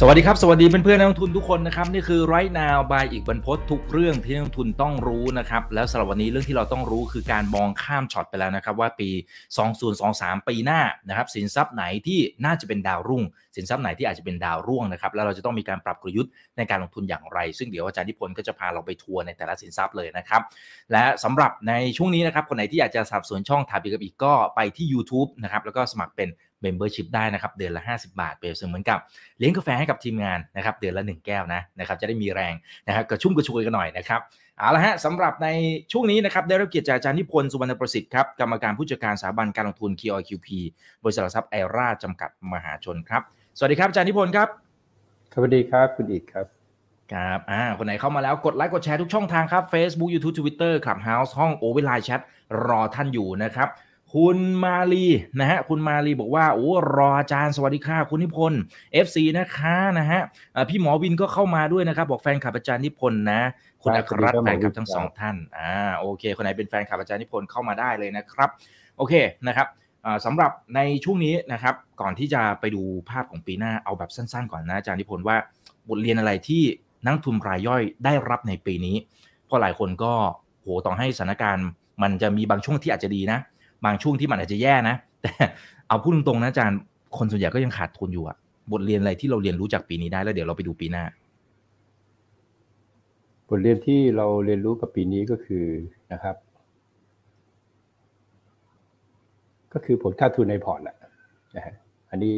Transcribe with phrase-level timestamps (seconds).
[0.00, 9.10] สวัสดีครับ สวัสดีเพื่อนๆนักลงทุนทุกคนนะครับนี่คือ right now by อีกบรรพททุกเรื่องที่นักลงทุนต้องรู้นะครับแล้วสำหรับวันนี้เรื่องที่เราต้องรู้คือการมองข้ามช็อตไปแล้วนะครับว่าปี
[9.78, 13.22] 2023 ปีหน้านะครับสินทรัพย์ไหนที่น่าจะเป็นดาวรุ่ง
[13.56, 20.42] สินทรัพย์ไหนที่อาจจะเป็นดาวร่วงนะครับแล้วเราจะต้องมีการปรับกลยุทธ์ในการลงทุนอย่างไร ซึ่งเดี๋ยวอาจารย์นิพนธ์ก็จะพาเราไปทัวร์ในแต่ละสินทรัพย์เลยนะครับ
[20.92, 26.28] และสำหรับในช่วงนี้นะครับคนไหนที่อยากจะสับสนุนช่องถามอีกกับอีกก็ไปที่ YouTube นะครับแล้วก็สมัครเป็น
[26.64, 28.98] Membership ได้นะครับเดือนละ 50 บาทเปรียบเสมือนกับ
[29.38, 32.54] เลี้ยงกาแฟให้กับทีมงานนะครับเดือนละ 1 แก้วนะนะครับจะได้มีแรง
[32.86, 34.20] นะครับกระชุ่มกระชวยกันหน่อยนะครับ
[34.58, 35.48] เอาละฮะสำหรับใน
[35.92, 40.48] ช่วงนี้นะครับได้รับเกียรติจากอาจารย์นิพนธ์สุวรรณประสิทธิ์ครับกรรมการผู้จัดการสถาบันการลงทุน QIQP
[41.02, 43.22] บริษัทหลักทรัพย์ไอราจำกัดมหาชนครับ
[43.58, 44.48] สวัสดีครับอาจารย์นิพนธ์ครับ
[45.34, 46.46] สวัสดีครับคุณอีกครับ
[47.12, 52.20] ครับอ่าคนไหนเข้ามาแล้วกดไลค์กดแชร์ทุกช่องทางครับ Facebook YouTube Twitter Clubhouse ห้องโอเวอร์ไลน์แชท
[52.66, 53.68] รอท่านอยู่นะครับ
[54.18, 55.06] คุณมาลี
[55.40, 58.60] นะฮะคุณมาลีบอกว่าโอ้รออาจารย์สวัสดีค่ะคุณนิพนธ์
[59.04, 60.20] FC นะคะนะฮะ
[60.68, 63.40] พี่หมอวินก็เข้ามาด้วยนะครับ บอกแฟนคลับอาจารย์นิพนธ์นะ
[63.82, 68.50] คุณอัครรัตน์แฟนครับคลับทั้งสองท่านอ่าโอเค คนไหนเป็นแฟนคลับอาจารย์นิพนธ์เข้ามาได้เลยนะครับ
[68.96, 69.14] โอเค
[69.46, 69.68] นะครับ
[70.24, 75.36] สำหรับในช่วงนี้นะครับ ก่อนที่จะไปดูภาพของปีหน้าเอาแบบสั้นๆ ก่อนนะอาจารย์นิพนธ์ว่า
[75.88, 76.62] บทเรียนอะไรที่
[77.04, 78.96] นักทุนรายย่อยได้รับในปีนี้
[79.46, 80.12] เพราะหลายคนก็
[80.62, 81.66] โหต่อให้สถานการณ์
[82.02, 83.38] มันจะมีบางช่วงที่อาจจะดีนะ
[83.84, 85.32] บางช่วงที่มันอาจจะแย่นะ แต่
[85.88, 86.78] เอาพูดตรงๆนะอาจารย์
[87.18, 88.36] คนส่วนใหญ่ก็ยังขาดทุนอยู่อะ
[88.72, 91.04] บทเรียนอะไรที่เราเรียนรู้จากปีนี้ได้แล้วเดี๋ยวเราไปดูปีหน้า
[93.48, 95.64] บทเรียนที่เราเรียนรู้กับปีนี้ก็คือ
[96.12, 96.36] นะครับ
[99.72, 100.96] ก็คือผลขาดทุนในพอร์ตแหละ
[101.56, 101.74] นะฮะ
[102.10, 102.34] อันนี้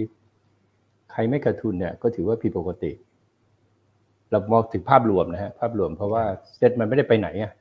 [1.13, 2.93] ใครไม่ขาดทุนเนี่ยก็ถือว่าผิดปกติ
[4.31, 6.23] เรามองถึงภาพรวมนะฮะภาพรวมเพราะว่า
[6.57, 7.53] เซ็ตมันไม่ได้ไปไหนอะ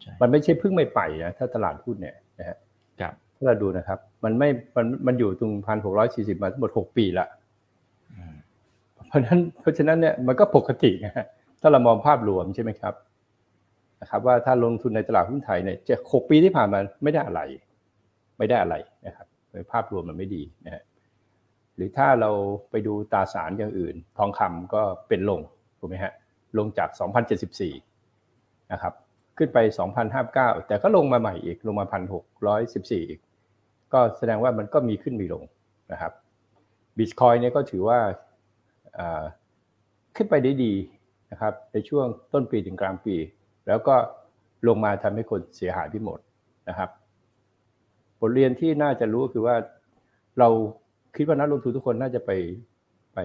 [0.00, 2.67] ใช่มันไม่ใช่เพิ่งไม่ไปนะถ้าตลาดหุ้นเนี่ยนะฮะครับ
[3.36, 7.26] ถ้าเราดูนะครับ มันไม่มันมันอยู่ตรงพันหกร้อยสี่สิบมาทั้งหมดหกปีละ
[8.14, 8.34] อืม
[9.08, 11.26] เพราะฉะนั้นเพราะฉะนั้นเนี่ยมันก็ปกตินะฮะ
[11.60, 12.94] ถ้าเรามองภาพรวมใช่ไหมครับ
[14.00, 17.40] นะครับ ว่าถ้าลงทุนในตลาดหุ้นไทยเนี่ยจะหกปีที่ผ่านมาไม่ได้อะไร
[18.38, 18.76] ไม่ได้อะไร
[19.06, 20.82] นะครับโดยภาพรวมมันไม่ดีนะฮะ
[21.76, 22.30] หรือถ้าเรา
[22.70, 25.40] ไปดูตราสารอย่างอื่น ทองคำก็เป็นลง
[25.78, 26.12] ถูกไหมฮะ
[26.58, 26.88] ลงจาก
[27.60, 28.92] 2,074 นะครับ
[29.38, 29.58] ขึ้นไป
[30.12, 31.86] 2,059 แต่ก็ลงมาใหม่อีกลงมา
[32.46, 33.20] 1,614 อีก
[33.92, 35.44] ก็แสดงว่ามันก็มีขึ้นมีลง
[35.92, 36.12] นะครับ
[36.98, 37.98] บิตคอยเนี่ยก็ถือว่า
[40.16, 40.74] ขึ้นไปได้ดี
[41.32, 43.16] นะครับในช่วงต้นปีถึงกลางปี
[43.66, 43.96] แล้วก็
[44.68, 46.18] ลงมาทำให้คนเสียหายไปหมด
[46.68, 46.90] นะครับ
[48.20, 49.56] บทเรียนที่น่าจะรู้คือว่า
[50.38, 50.48] เรา
[51.16, 52.30] คิดว่านักลงทุนทุกคนน่าจะไป
[53.14, 53.18] ไป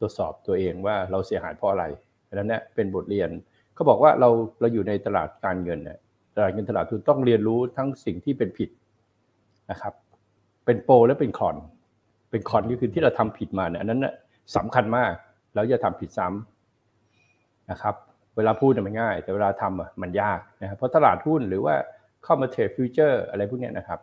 [0.00, 1.84] ตรวจสอบตัวเองว่าเราเสียหายเพราะอะไร
[2.28, 3.30] ดังนั้นเนี่ยเป็นบทเรียน
[3.76, 4.28] เขาบอกว่าเรา
[4.60, 5.98] เราอยู่ในตลาดการเงินเนี่ย
[6.36, 8.70] ตลาดเงินตลาดทุนต้องเรียนรู้ทั้งสิ่งที่เป็นผิด
[9.70, 9.92] นะครับ
[10.64, 11.56] เป็นโปรและเป็นคอน
[12.30, 14.14] เป็นคอนก็คือที่เราทำผิดมาเนี่ยอันนั้นน่ะ
[14.56, 15.12] สำคัญมาก
[15.54, 17.94] แล้วอย่าทำผิดซ้ำนะครับ
[18.36, 21.74] เวลาพูดมันง่าย แต่เวลาทำอะมันยากนะครับเพราะตลาดหุ้นหรือว่า
[22.24, 24.00] เข้ามาเทรดฟิวเจอร์อะไรพวกนี้นะครับ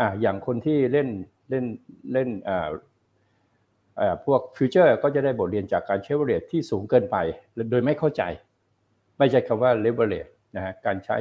[0.00, 1.08] อ่าอย่างคนที่เล่น
[1.50, 1.64] เล่น
[2.12, 2.68] เล่นอ่า
[4.00, 7.16] อ่าพวกฟิวเจอร์ก็จะได้บทเรียนจากการใช้เรทที่สูงเกินไป
[7.70, 8.22] โดยไม่เข้าใจ
[9.22, 11.18] ไม่ใช่คำว่า leverage นะฮะการใช้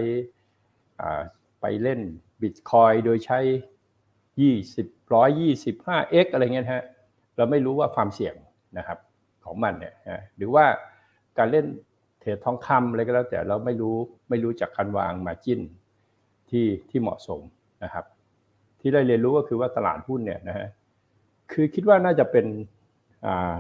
[1.02, 1.22] อ่า
[1.62, 2.00] ไปเล่น
[2.42, 3.40] บิตคอยโดยใช้
[4.42, 6.84] 20 125 x อะไรเงี้ยนะฮะ
[7.38, 8.36] เราไม่รู้ว่าความเสี่ยง
[8.78, 8.98] นะครับ
[9.46, 10.66] ของมันเนี่ยนะหรือว่า
[11.38, 11.66] การเล่น
[12.20, 13.96] เทรดทองคำอะไรก็แล้วแต่เราไม่รู้
[14.30, 15.62] ไม่รู้จากการวางมาจิ้น
[16.50, 17.42] ที่ที่เหมาะสม
[17.84, 18.06] นะครับ
[18.80, 20.68] ที่ได้เรียนรู้ก็คือว่าตลาดหุ้นเนี่ยนะฮะ
[21.52, 22.46] คือคิดว่าน่าจะเป็น
[23.26, 23.54] อ่า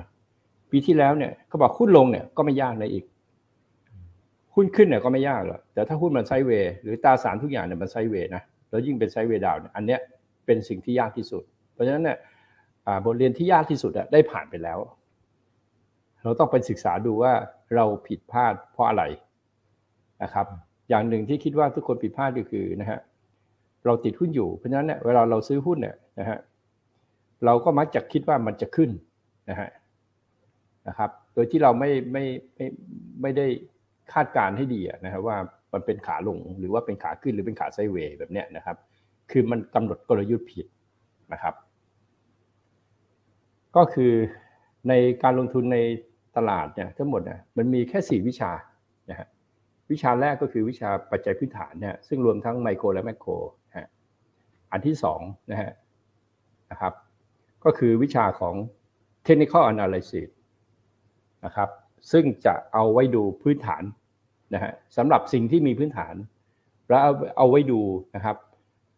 [0.71, 3.05] ปีที่แล้วเนี่ยเขาบอกหุ้นลงเนี่ยก็ไม่ยากนะอีก
[4.55, 9.99] หุ้นขึ้นเนี่ยก็ไม่ยากหรอกแต่ถ้าหุ้นมันไซเวย์หรือตาสารทุกอย่างเนี่ยมันไซเวย์นะแล้วยิ่งเป็นไซเวย์ดาวน์เนี่ยอันเนี้ย
[10.45, 12.17] เป็นสิ่งที่ยากที่สุด เพราะฉะนั้นเนี่ย
[13.05, 14.79] บทเรียนที่ยากที่สุดอะได้ผ่านไปแล้ว
[16.23, 17.33] เราต้องไปศึกษาดูว่า
[17.75, 19.03] เราผิดพลาดเพราะอะไร
[20.23, 20.45] นะครับ
[20.89, 22.99] อย่างหนึ่งที่คิดว่าทุกคนผิดพลาดก็คือนะฮะ
[23.85, 26.39] เราติดหุ้นอยู่เพราะฉะนั้นเนี่ยเวลาเราซื้อหุ้นเนี่ยนะฮะ
[27.45, 28.89] เราก็มักจะคิดว่ามันจะขึ้น
[29.49, 29.69] นะฮะ
[30.87, 32.23] นะครับ โดยที่เราไม่ไม่
[32.55, 32.65] ไม่
[33.21, 33.47] ไม่ได้
[34.13, 35.37] คาดการณ์ให้ดีนะครับว่า
[35.73, 38.77] มันเป็นขาลงหรือว่าเป็นขาขึ้นหรือเป็นขาไซเวย์แบบเนี้ยนะครับ
[39.31, 40.67] คือมันกำหนดกลยุทธ์ผิด
[41.33, 41.55] นะครับ
[43.75, 44.13] ก็คือ
[44.89, 44.93] ใน
[45.23, 45.77] การลงทุนใน
[46.37, 48.51] ตลาดเนี่ยทั้งหมดเนี่ยมันมีแค่ 4 วิชา
[49.09, 49.27] นะฮะ
[49.91, 53.31] วิชาแรกก็คือวิชาปัจจัยพื้นฐานเนี่ยซึ่งรวมทั้งไมโครและแมคโคร
[53.77, 53.89] ฮะ
[54.71, 55.71] อันที่2นะฮะ
[56.71, 56.93] นะครับ
[57.63, 58.55] ก็คือวิชาของ
[59.27, 60.29] technical analysis
[61.45, 61.69] นะครับ
[62.11, 63.83] ซึ่งจะเอาไว้ดูพื้นฐาน
[64.53, 66.15] นะฮะสำหรับสิ่งที่มีพื้นฐาน
[66.87, 66.99] แล้ว
[67.37, 67.81] เอาไว้ดู
[68.15, 68.35] นะครับ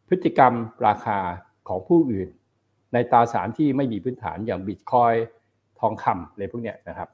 [0.08, 0.54] พฤติกรรม
[0.88, 1.20] ราคา
[1.68, 2.30] ของผู้อื่น
[2.94, 5.14] ในตราสารที่ไม่มีพื้นฐานอย่างบิตคอย
[5.80, 7.10] ทองคำอะไรพวกเนี้ยนะครับ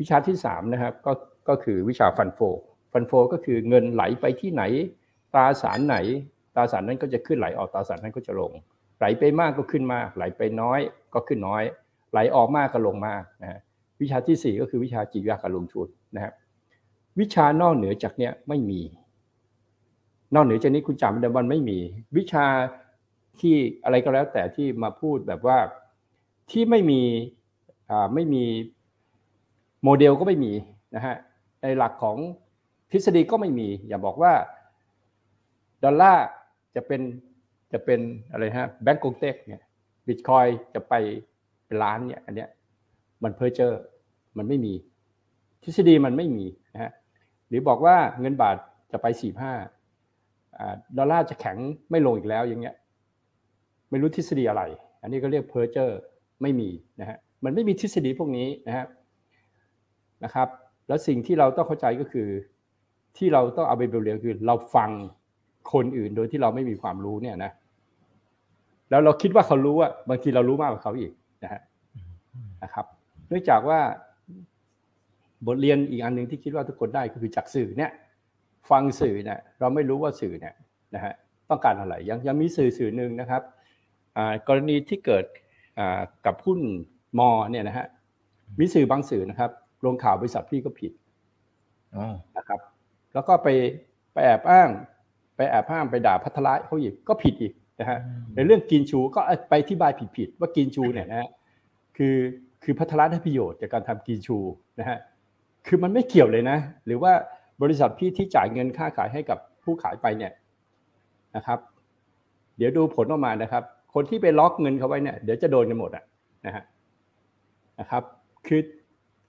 [0.00, 1.12] วิชาที่สามนะครับก็
[1.48, 2.40] ก็คือวิชาฟันโฟ
[2.92, 4.62] ฟันโฟก็คือเงินไหลไปที่ไหน
[5.34, 5.96] ตราสารไหน
[6.54, 8.52] ตราสารนั้นก็จะขึ้นไหลออกตราสารนั้นก็จะลง
[8.98, 10.80] ไหลไปมากก็ขึ้นมาก ไหลไปน้อย
[11.14, 11.62] ก็ขึ้นน้อย
[12.12, 13.60] ไหลออกมากก็ลงมากนะ
[14.00, 16.34] วิชาที่สี่ก็คือวิชาจิตวิทยาการลงทุน นะครับ
[17.18, 18.80] วิชานอกเหนือจากเนี้ยไม่มี
[20.34, 21.78] นอกเหนือจากนี้คุณจำได้มันไม่มี
[22.16, 22.46] วิชา
[23.40, 23.54] ที่
[23.84, 25.58] อะไรก็แล้วแต่ที่มาพูดแบบว่า
[26.50, 27.00] ที่ไม่มี
[27.90, 28.44] อ่าไม่มี
[29.84, 30.52] โมเดลก็ไม่มี
[30.94, 31.16] นะฮะ
[31.62, 32.16] ในหลักของ
[32.90, 34.32] ทฤษฎีก็ไม่มี อย่าบอกว่า
[35.84, 36.26] ดอลลาร์
[36.74, 37.00] จะเป็น
[37.72, 39.62] จะเป็นอะไรฮะแบงก์กงเต็กเนี่ย
[40.06, 40.94] บิตคอยจะไป
[41.64, 42.48] เป็นล้านเนี่ยอันเนี้ย
[43.22, 43.82] มันเพ้อเจอร์
[44.36, 44.74] มันไม่มี
[45.66, 46.92] ทฤษฎีมันไม่มีนะฮะ
[47.48, 48.56] หรือบอกว่าเงินบาท
[48.92, 49.52] จะไปสี่ห้า
[50.98, 51.56] ดอลลาร์จะแข็ง
[51.90, 52.74] ไม่ลงอีกแล้วอย่างเงี้ย
[53.90, 54.62] ไม่รู้ทฤษฎีอะไร
[55.02, 56.00] อันนี้ก็เรียกเพ้อเจอร์
[56.42, 56.70] ไม่มี
[57.00, 58.86] นะฮะมันไม่มีทฤษฎีพวกนี้นะฮะ
[60.24, 60.48] นะครับ
[60.88, 62.28] แล้วสิ่งที่เราต้องเข้าใจก็คือ
[63.16, 64.90] ที่เราต้องเอาไปเรียนคือเราฟัง
[65.72, 67.50] คนอื่นโดยที่เราไม่มีความรู้เนี่ยนะ
[68.90, 71.60] แล้วเราคิดว่าเขารู้อะบางทีเรารู้มากกว่าเขาอีกนะฮะ
[72.62, 72.86] นะครับ
[73.28, 73.80] เนื่องจากว่า
[75.46, 77.90] บทเรียนอีกอันหนึ่งที่คิดว่าทุกคนได้ก็คือจากสื่อเนี่ย
[78.70, 80.54] ฟังสื่อเนี่ยเราไม่รู้ว่าสื่อเนี่ย
[80.94, 81.14] นะฮะ
[81.50, 83.42] ต้องการอะไรยังยังมีสื่อสื่อหนึ่งนะครับ
[84.48, 85.24] กรณีที่เกิด
[86.26, 86.60] กับหุ้น
[87.18, 87.86] มอเนี่ยนะฮะ
[88.60, 89.50] มีสื่อบางสื่อนะครับ
[89.84, 90.92] ลงข่าวบริษัทพี่ก็ผิด
[92.38, 92.60] นะครับ
[93.14, 93.48] แล้วก็ไป
[94.12, 94.68] ไปแอบอ้าง
[95.36, 97.98] ไปแอบห้ามไปด่าพัทละเขาอีกก็ผิดอีกนะฮะ
[98.34, 101.28] ในเรื่องกินชูก็ไปที่บายผิดๆว่ากินชูเนี่ยนะฮะ
[101.96, 102.16] คือ
[102.64, 104.38] คือพัทละได้ประโยชน์จากการทำกินชู
[104.80, 104.98] นะฮะ
[105.66, 107.12] คือมันไม่เกี่ยวเลยนะ หรือว่า
[107.62, 110.32] บริษัทพี่ที่จ่ายเงินค่าขายให้กับผู้ขายไปเนี่ย
[111.36, 111.58] นะครับ
[112.56, 113.62] เดี๋ยวดูผลออกมานะครับ
[113.94, 116.04] คนที่ไปล็อกเงินเขาไว้เนี่ยเดี๋ยวจะโดนกันหมดอะ
[116.46, 116.64] นะฮะ
[117.80, 118.02] นะครับ
[118.46, 118.60] คือ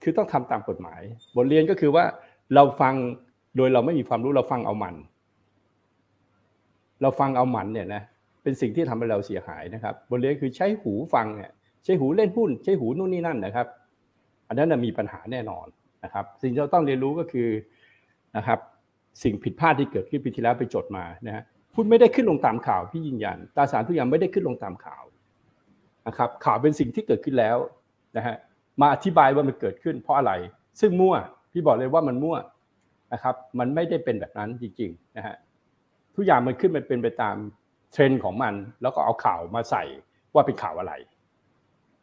[0.01, 1.01] คือต้องทำตามกฎหมาย
[1.35, 2.03] บทเรียนก็คือว่า
[2.55, 2.93] เราฟัง
[3.57, 4.95] โดยเราไม่มีความรู้เราฟังเอามัน
[7.01, 8.01] เราฟังเอาหมันเนี่ยนะ
[8.43, 11.51] เป็นสิ่งที่ทำให้เราเสียหายนะครับ บทเรียนคือใช้หูฟังเนี่ย
[11.83, 13.67] ใช้หูเล่นหุ้น ใช้หูนู่นนี่นั่นนะครับ
[14.47, 15.67] อันนั้นมีปัญหาแน่นอน
[16.03, 17.49] นะครับ สิ่งที่เราต้องเรียนรู้ก็คือ
[18.37, 18.59] นะครับ
[19.23, 21.43] สิ่งผิดพลาดที่เกิดขึ้นปีที่แล้วไปจดมานะฮะ
[21.75, 25.03] หุ้นไม่ได้ขึ้นลงตามข่าวพี่ยืนยันตราสารทุกอย่างไม่ได้ขึ้นลงตามข่าว
[26.07, 27.57] นะครับข่าวเป็นสิ่งที่เกิดขึ้นแล้ว
[28.17, 28.35] นะฮะ
[28.81, 30.31] มาอธิบายว่ามันเกิดขึ้น เพราะอะไร
[30.79, 31.15] ซึ่งมั่ว
[31.51, 32.37] พี่บอกเลยว่ามันมั่ว
[33.13, 35.35] นะครับ มันไม่ได้เป็นแบบนั้นจริงๆนะฮะ
[36.15, 37.35] ทุกอย่างมันขึ้นมันเป็นไปตาม
[37.91, 39.83] เทรนด์ของมัน แล้วก็เอาข่าวมาใส่
[40.33, 40.93] ว่าเป็นข่าวอะไร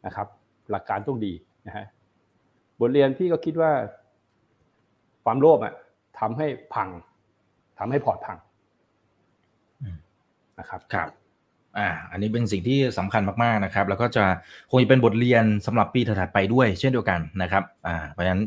[0.05, 0.27] นะครับ
[0.71, 1.33] หลักการต้องดี
[1.67, 1.85] นะฮะ
[2.79, 3.71] บทเรียนพี่ก็คิดว่า
[5.23, 5.73] ความโลภอะ
[6.19, 6.89] ทำให้พัง
[7.79, 8.37] ทำให้พอร์ตพัง
[10.59, 11.09] นะครับครับ
[11.77, 14.25] อ่าอันนี้เป็นสิ่งที่สำคัญมากๆนะครับ แล้วก็จะ
[14.69, 18.43] คงจะเป็นบทเรียนสำหรับปีถัดไปด้วย เช่นเดียวกันนะครับอ่าเพราะฉะนั้น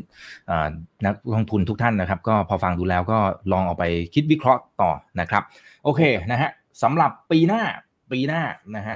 [1.05, 3.19] นักลงทุนทุกท่านนะครับ ก็พอฟังดูแล้วก็
[3.51, 5.43] ลองเอาไปคิดวิเคราะห์ต่อนะครับ
[5.83, 6.51] โอเคนะฮะ
[6.83, 7.63] สำหรับปีหน้า
[8.11, 8.41] ปีหน้า
[8.75, 8.95] นะฮะ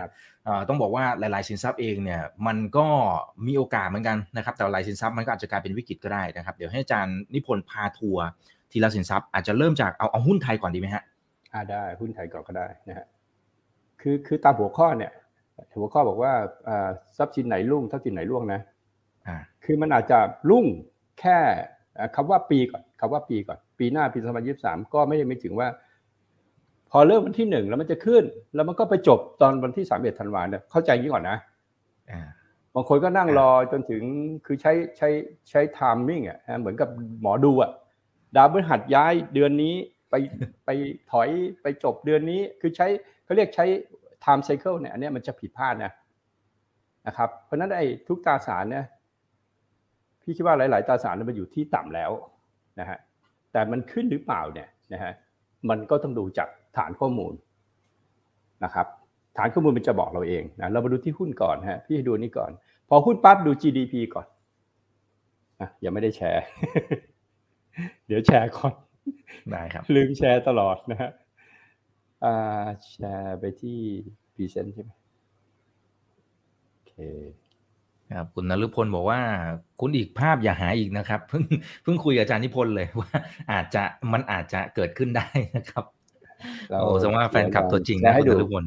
[0.69, 2.87] ต้องบอกว่าหลายๆสินทรัพย์เองเนี่ยมันก็
[3.47, 8.25] มีโอกาสเหมือนกันนะครับแต่หลายสินทรัพย์มันก็อาจจะกลายเป็นวิกฤตก็ได้นะครับเดี๋ยวให้อาจารย์นิพนธ์พาทัวร์
[8.71, 11.03] ทีละสินทรัพย์อาจจะเริ่มจากเอาเอาหุ้นไทยก่อนดีไหมฮะ
[11.53, 13.07] อ่าได้หุ้นไทยก่อนก็ได้นะฮะ
[14.01, 15.11] คือคือตามหัวข้อเนี่ย
[15.79, 16.33] หัวข้อบอกว่า
[17.17, 18.61] ทรัพย์สินไหนรุ่งทรัพย์สินไหนร่วงนะ
[19.65, 20.19] คือมันอาจจะ
[20.49, 20.65] รุ่ง
[21.19, 21.37] แค่
[22.15, 25.67] คำว่าปีก่อนคำว่าปีก่อน ปีหน้าปีสองพันยี่สิบสามก็ไม่ได้ไม่ถึงว่า
[26.95, 28.23] พอเริ่มวันที่หนึ่งแล้วมันจะขึ้น
[28.55, 31.37] แล้วมันก็ไปจบตอนวันที่สามเอ็ดธันวาเนี่ยเข้าใจยี่ก่อนนะ
[32.75, 34.03] บางคนก็นั่งรอจนถึง
[34.45, 35.09] คือใช้ใช้
[35.49, 36.89] ใช้ไทมิ่งอะเหมือนกับ
[37.21, 37.71] หมอดูอะ
[38.35, 39.75] ดาวพฤหัสย้ายเดือนนี้
[40.09, 40.15] ไป
[40.65, 40.69] ไป
[41.11, 41.29] ถอย
[41.61, 42.87] ไปจบเดือนนี้คือใช้
[43.23, 43.65] เขาเรียกใช้
[44.23, 45.91] time cycle เนี่ยอันนี้มันจะผิดพลาดนะ
[47.07, 48.85] นะครับ เพราะนั้นไอ้ทุกตราสารเนี่ย
[50.21, 52.11] พี่คิดว่าหลาย ๆตราสารมันอยู่ที่ต่ำแล้ว
[52.79, 52.97] นะฮะ
[53.51, 55.13] แต่มันขึ้นหรือเปล่าเนี่ยนะฮะ
[55.69, 57.33] มันก็ต้องดูจาก ฐานข้อมูล
[58.63, 58.87] นะครับ
[59.37, 62.51] ฐานข้อมูลมันจะบอกเราเองนะเรามาดูที่หุ้นก่อนฮะพี่ให้ดูนี่ก่อน
[62.89, 64.27] พอหุ้นปั๊บดู GDP ก่อน
[65.59, 66.43] อะยังไม่ได้แชร์
[68.07, 68.73] เดี๋ยวแชร์ก่อน
[69.51, 71.11] ได้ครับลืมแชร์ตลอดนะฮะ
[72.23, 73.79] อ่าแชร์ไปที่
[74.33, 74.91] present ใช่ไหม
[76.71, 76.93] โอเค
[78.17, 79.21] ครับคุณนฤพลบอกว่า
[79.79, 81.43] คุณอีกภาพอย่าหาอีกนะครับเพิ่ง
[81.83, 83.09] เพิ่งคุยกับอาจารย์นิพนธ์เลยว่า
[83.51, 85.27] อาจจะมันอาจจะเกิดขึ้นได้
[85.57, 85.83] นะครับ
[86.81, 88.63] โอ้แสดงว่าแฟนคลับตัวจริงนะคุณนฤพล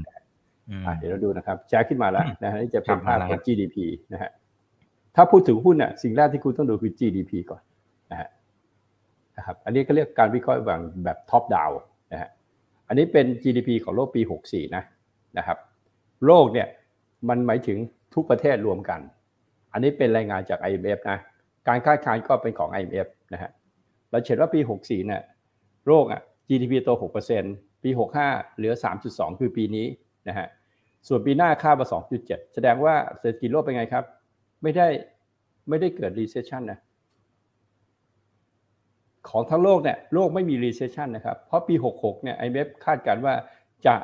[0.98, 3.76] เดี๋ยวเราดูนะครับแชร์ขึ้นมาแล้วนะฮะนี่จะเป็นภาพของ GDP
[4.12, 4.30] นะฮะ
[5.16, 7.62] ถ้าพูดถึงหุ้นเนี่ยสิ่งแรกที่คุณต้องดูคือ GDP ก่อน
[8.10, 8.28] นะฮะ
[9.36, 11.70] นะครับอันนี้ก็เรียกการวิเคราะห์แบบแบบท็อปดาว
[12.12, 12.30] นะฮะ
[12.88, 14.82] อันนี้เป็น GDP ของโลกปี 64 นะ
[15.38, 15.58] นะครับ
[16.26, 16.68] โลกเนี่ย
[17.28, 17.78] มันหมายถึง
[18.14, 19.00] ทุกประเทศรวมกัน
[19.72, 21.18] อันนี้เป็นรายงานจาก IMF นะ
[21.68, 23.50] การคาดการณ์ก็เป็นของ IMF นะฮะ
[24.10, 25.22] เราเห็นว่าปี 64 เนี่ย
[25.86, 26.88] โลกอะ GDP โต
[27.36, 27.90] 6%ปี
[28.22, 28.74] 65 เหลือ
[29.06, 29.86] 3.2 คือปีนี้
[30.28, 30.48] นะฮะ
[31.08, 31.88] ส่วนปีหน้าคาดว่า
[32.20, 34.04] 2.7 แสดงว่าเศรษฐกิจโลกเป็นไงครับ
[34.62, 34.88] ไม่ได้
[35.68, 36.78] ไม่ได้เกิด recession นะ
[39.28, 43.34] ของทั้งโลกเนี่ย โลกไม่มี recession นะครับ เพราะปี 66 เนี่ย IMF คาดการณ์ว่า
[43.86, 43.96] จะ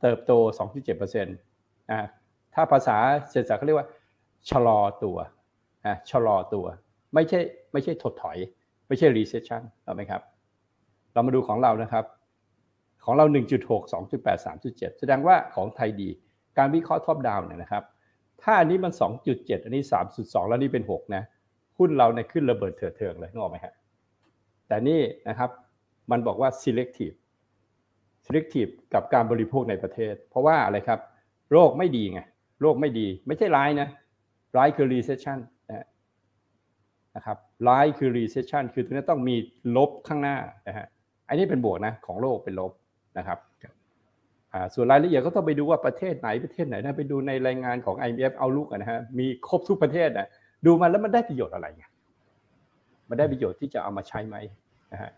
[0.00, 0.32] เติบโต
[0.78, 2.08] 2.7%นะ
[2.54, 2.96] ถ้าภาษา
[3.30, 3.88] เศรษฐศาสตร์เขาเรียกว่า
[4.50, 5.16] ชะลอตัว
[5.86, 6.66] นะชะลอตัว
[7.14, 7.40] ไม่ใช่
[7.72, 8.38] ไม่ใช่ถดถอย
[8.88, 10.22] ไม่ใช่ recession ถูกไหมครับ
[11.14, 12.04] เรามาดูของเรานะครับ
[13.04, 16.08] ของเรา 1.6 2.8 3.7 แสดงว่าของไทยดี
[16.58, 17.84] การวิเคราะห์ท็อปดาวเนี่ยนะครับ
[18.42, 18.92] ถ้าอันนี้มัน
[19.28, 19.82] 2.7 อันนี้
[20.16, 21.22] 3.2 แล้วนี่เป็น 6 นะ
[21.78, 23.74] หุ้นเราเนี่ยขึ้นระเบิดเถิดเทิงเลยนึกออกไหมฮะ
[24.66, 25.50] แต่นี่นะครับ
[26.10, 27.16] มันบอกว่า selective
[28.26, 31.00] selective กับการบริโภคในประเทศ เพราะว่าอะไรครับ
[31.52, 32.20] โรคไม่ดีไง
[32.60, 33.88] โรคไม่ดี ไม่ใช่ร้ายนะ
[34.56, 35.38] ร้ายคือ recession
[37.16, 39.36] นะครับร้ายคือ recession คือตรงนี้ต้องมี
[39.76, 40.36] ลบข้างหน้า
[40.68, 40.86] นะฮะ
[41.28, 42.72] อันนี้เป็นบวกนะของโลกเป็นลบ
[43.18, 43.38] นะครับ
[44.74, 50.28] ส่วนรายละเอียดก็ต้องไปดูว่าประเทศไหนประเทศไหนนะไปดูในรายงานของ IMF เอาลุกนะฮะมีครบทุกประเทศนะ
[50.66, 51.84] ดูมาแล้วมันได้ประโยชน์อะไรไง
[53.08, 54.36] มันได้ประโยชน์ที่จะเอามาใช้ไหม
[54.92, 55.10] นะฮะ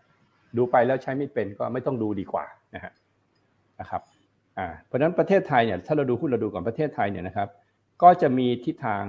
[0.57, 2.45] ดูไปแล้วใช้ไม่เป็นก็ไม่ต้องดูดีกว่า
[2.75, 2.91] นะฮะ
[3.79, 4.01] นะครับ
[4.57, 7.49] อ่าเพราะฉะนั้นประเทศไทยเนี่ยถ้าเราดูหุ้นเราดูก่อนประเทศไทยเนี่ยนะครับ
[8.03, 9.03] ก็จะมีทิศทาง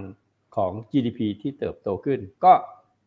[0.57, 2.53] ของ GDP ที่เติบโตขึ้น ก็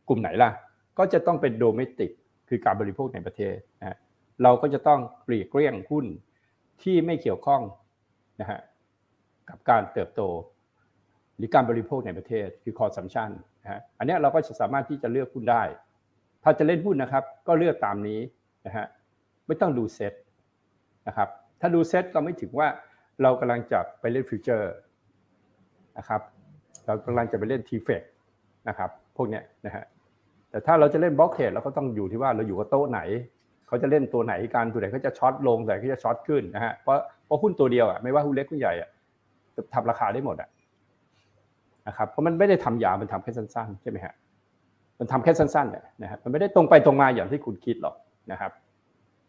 [0.07, 0.51] กลุ่มไหนล่ะ
[0.98, 2.12] ก็จะต้องเป็นโดเมติก
[2.51, 3.98] คือการบริโภคในประเทศนะฮะ
[4.43, 6.05] เราก็จะต้องปลีกเลี่ยงหุ้น
[6.84, 7.62] ที่ไม่เกี่ยวข้อง
[8.41, 8.60] นะฮะ
[9.50, 10.22] กับการเติบโต
[11.38, 13.29] หรือการบริโภคในประเทศคือ consumption
[13.63, 15.63] นะฮะอันนี้เราก็จะสามารถที่จะเลือกหุ้นได้
[16.43, 18.20] ถ้าจะเล่นหุ้นนะครับ ก็เลือกตามนี้
[18.65, 18.86] นะฮะ
[19.48, 20.13] ไม่ต้องดูเซ็ต
[21.08, 21.29] นะครับ
[21.62, 22.67] ถ้าดูเซ็ตก็ไม่ถึงว่า
[23.22, 24.74] เรากำลังจะไปเล่นฟิวเจอร์
[25.98, 26.22] นะครับ
[26.86, 28.03] เรากำลังจะไปเล่น TFEX
[28.70, 29.84] นะครับพวกเนี้ยนะฮะ
[30.51, 33.00] แต่ถ้าเราจะเล่น block trade เราก็ต้องอยู่ที่ว่าเราอยู่กับโต๊ะไหน
[33.67, 38.89] เขาจะเล่นตัวไหนกันตัวไหนเขาจะช็อตลงแต่เขาจะช็อตขึ้นนะฮะเพราะเพราะหุ้นตัวเดียวอะไม่ว่าหุ้นเล็กหุ้นใหญ่อะ
[39.74, 40.50] ทำราคาได้หมดอะ
[41.88, 44.13] นะครับเพราะมันไม่ได้ทำยาวมันทำแค่สั้นๆใช่ไหมฮะ
[45.00, 47.96] มันทำแค่สั้นๆเนี่ยนะครับมันไม่ได้ตรงไปตรงมาอย่างที่คุณคิดหรอก
[48.31, 48.51] นะครับ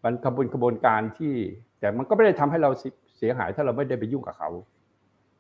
[0.05, 1.33] มันกระบวนกระบวนการที่
[1.81, 2.71] แต่มันก็ไม่ได้ทำให้เรา
[3.19, 4.51] เสียหายถ้าเราไม่ได้ไปยุ่งกับเขา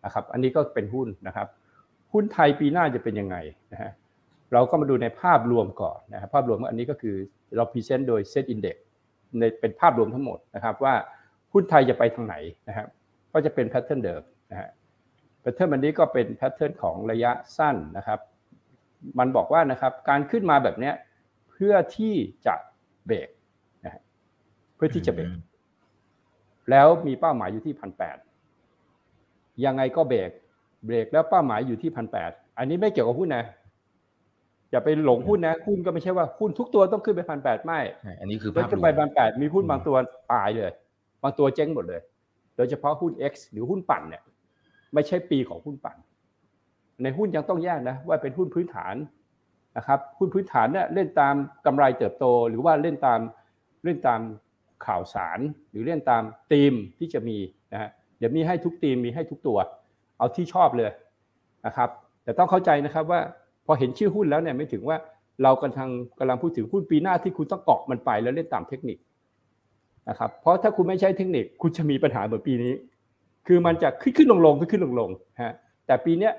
[0.05, 1.47] นะครับ อันนี้ก็เป็นหุ้นนะครับ
[2.13, 3.37] หุ้นไทยปีหน้าจะเป็นยังไง
[3.73, 3.91] นะฮะ
[4.53, 7.17] เราก็มาดูในภาพรวมก่อนนะครับภาพรวมอันนี้ก็คือ
[7.57, 10.95] เรา present โดย SET Index เป็นภาพรวมทั้งหมดนะครับว่า
[11.53, 12.35] หุ้นไทยจะไปทางไหน
[12.69, 12.89] นะครับ
[13.33, 14.71] ก็จะเป็น pattern เดิมนะฮะ
[15.41, 18.21] pattern อันนี้ก็เป็น pattern ของระยะสั้นนะครับ
[19.19, 20.93] มันบอกว่านะครับการขึ้นมาแบบนี้
[21.51, 22.15] เพื่อที่
[22.47, 22.55] จะ
[23.07, 23.29] เบรก
[23.85, 24.03] นะฮะ
[24.77, 25.31] เพื่อที่จะเบรก
[26.71, 28.17] แล้วมีเป้าหมายอยู่ที่พันแปด
[29.65, 30.31] ยังไงก็เบรก
[30.87, 33.45] เบรกแล้วเป้าหมายอยู่ที่พันแปดอันนี้ไม่เกี่ยวกับหุ้นนะ
[34.73, 37.81] อย่าไปหลงหุ้นนะหุ้นก็ไม่ใช่ว่าหุ้นทุกตัวต้องขึ้นไปพันแปดไม่
[38.21, 39.97] อันนี้คือภาพขึ้นไปพันแปดมีหุ้นบางตัว
[40.33, 40.71] ตายเลย
[41.23, 42.01] บางตัวเจ๊งหมดเลย
[42.57, 44.23] โดยเฉพาะหุ้น X หรือหุ้นปั่นเนี่ย
[44.95, 45.97] ไม่ใช่ปีของหุ้นปั่น
[47.03, 48.95] ในหุ้นยังต้องแยกนะว่าเป็นหุ้นพื้นฐาน
[49.77, 51.35] นะครับหุ้นพื้นฐานเนี่ยเล่นตาม
[51.67, 53.21] กำไรเติบโต หรือว่าเล่นตาม
[53.85, 54.21] เล่นตาม
[54.87, 55.39] ข่าวสาร
[55.71, 57.39] หรือเล่นตามธีมที่จะมี
[57.73, 59.59] นะฮะเดี๋ยวมีให้ทุกธีมมีให้ทุกตัว
[60.19, 60.91] เอาที่ชอบเลย
[61.67, 61.89] นะครับ
[62.25, 63.21] แต่ต้องเข้าใจนะครับว่า
[63.67, 64.97] พอเห็นชื่อหุ้นแล้วเนี่ยไม่ถึงว่า
[65.43, 68.99] เรากำลังกำลังพูดถึงหุ้นปีหน้าที่คุณต้องเกาะมันไปแล้วเล่นตามเทคนิค
[70.09, 72.73] นะครับเพราะถ้าคุณไม่ใช้เทคนิคคุณจะมีปัญหาเหมือนปีนี้
[73.47, 75.11] คือมันจะขึ้นขึ้นลงลงขึ้นขึ้นลงลง
[75.43, 75.55] ฮะ
[75.87, 76.31] แต่ปีนี้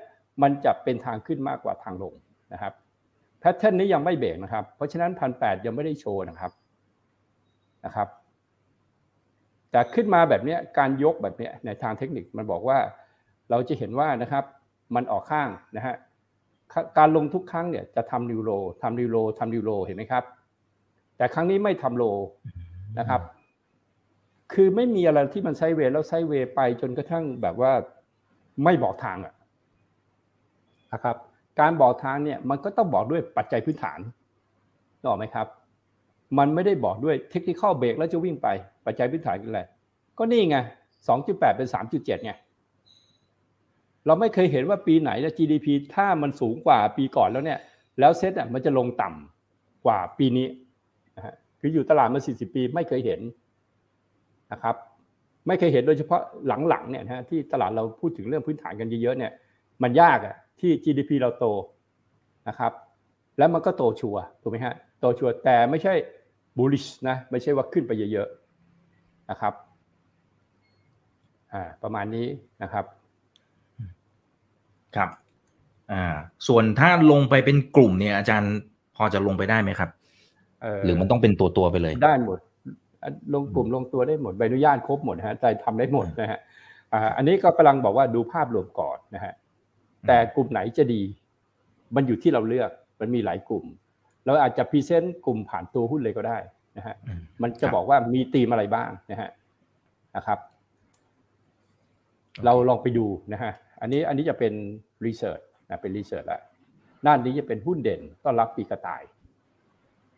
[0.42, 2.14] มันจะเป็นทางขึ้นมากกว่าทางลง
[2.52, 2.72] นะครับ
[3.40, 6.50] แพทเทิร์นนี้ยังไม่เบรกนะครับ เพราะฉะนั้นพันแปดยังไม่ได้โชว์นะครับ
[7.84, 8.08] นะครับ
[9.70, 12.78] แต่ขึ้นมาแบบนี้การยกแบบนี้ในทางเทคนิคมันบอกว่า
[13.50, 14.44] เราจะเห็นว่านะครับ
[14.94, 15.94] มันออกข้างนะฮะ
[16.98, 18.50] การลงทุกครั้งเนี่ยจะทำนิวโร
[18.82, 20.24] ทำนิวโรทำนิวโรเห็นไหมครับ
[21.16, 22.04] แต่ครั้งนี้ไม่ทำโล
[22.98, 23.20] นะครับ
[24.52, 27.72] คือไม่มีอะไรที่มันไซเวย์แล้วไซเวย์ไปจนกระทั่งแบบว่า
[28.64, 29.34] ไม่บอกทางอะ
[30.92, 31.16] นะครับ
[31.60, 34.00] การบอกทางเนี่ยมันก็ต้องบอกด้วยปัจจัยพื้นฐาน
[35.02, 35.46] ถูกไหมครับ
[36.38, 38.48] มันไม่ได้บอกด้วยเทคนิคเบรกแล้วจะวิ่งไป
[38.86, 39.62] ปัจจัยพื้นฐานอะไร
[40.18, 40.56] ก็นี่ไง
[41.08, 42.32] 2.8เป็น3.7ไง
[44.06, 47.58] เราไม่เคยเห็นว่าปีไหนนะ GDP ถ้ามันสูงกว่าปีก่อนแล้วเนี่ย
[48.00, 50.46] แล้วเซ็ตอะมันจะลงต่ำกว่าปีนี้
[51.16, 53.20] นะฮะคืออยู่ตลาดมา 40 ปีไม่เคยเห็น
[54.52, 54.76] นะครับ
[55.46, 56.20] ไม่เคยเห็นโดยเฉพาะ
[56.68, 59.32] หลังๆเนี่ยนะที่ตลาดเราพูดถึงเรื่องพื้นฐานกันเยอะๆเนี่ย
[59.82, 61.46] มันยากอะที่ GDP เราโต
[62.48, 62.72] นะครับ
[63.38, 65.94] แล้วมันก็โตชัวถูกไหมฮะโตชัวร์แต่ไม่ใช่
[66.56, 69.54] bullish นะไม่ใช่ว่าขึ้นไปเยอะๆนะครับ
[71.52, 72.26] อ่าประมาณนี้
[72.62, 72.84] นะครับ
[74.96, 75.10] ครับ
[75.92, 76.04] อ่า
[76.48, 78.54] ส่วนถ้าลงไปเป็นกลุ่มเนี่ย อาจารย์
[78.96, 79.90] พอจะลงไปได้ไหมครับ
[80.60, 82.38] เหรือมันต้องเป็นตัวตัวๆไปเลย ได้หมด
[83.02, 86.38] อะลงกลุ่มลงตัวได้หมดใบอนุญาตครบหมดนะฮะแต่ทำได้หมดนะฮะ
[86.92, 89.34] อ่าอันนี้ก็กำลังบอกว่าดูภาพรวมก่อนนะฮะ
[90.08, 91.02] แต่กลุ่มไหนจะดี
[91.94, 92.70] มันอยู่ที่เราเลือก
[93.00, 93.64] มันมีหลายกลุ่ม
[94.24, 96.38] เราอาจจะ present กลุ่มผ่านตัวหุ้นเลยก็ได้
[96.76, 99.30] นะฮะอืมมันจะครับบอกว่ามีธีมอะไรบ้างนะฮะ
[100.16, 100.38] นะครับ
[102.44, 103.52] เราลองไปดูนะฮะ
[103.84, 104.52] อันนี้อันนี้จะเป็น
[105.06, 106.40] research นะเป็น research แล้ว
[107.06, 109.02] ด้านนี้จะเป็นหุ้นเด่นต้อนรับปีกระต่าย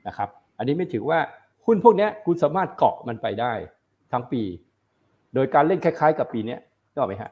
[0.06, 1.18] นะครับ อันนี้ไม่ถือว่า
[1.66, 3.52] หุ้นพวกนี้คุณสามารถเกาะมันไปได้
[4.12, 4.42] ทั้งปี
[5.34, 6.56] โดยการเล่นคล้าย ๆ กับปีนี้
[6.90, 7.30] นึกออกไหมฮะ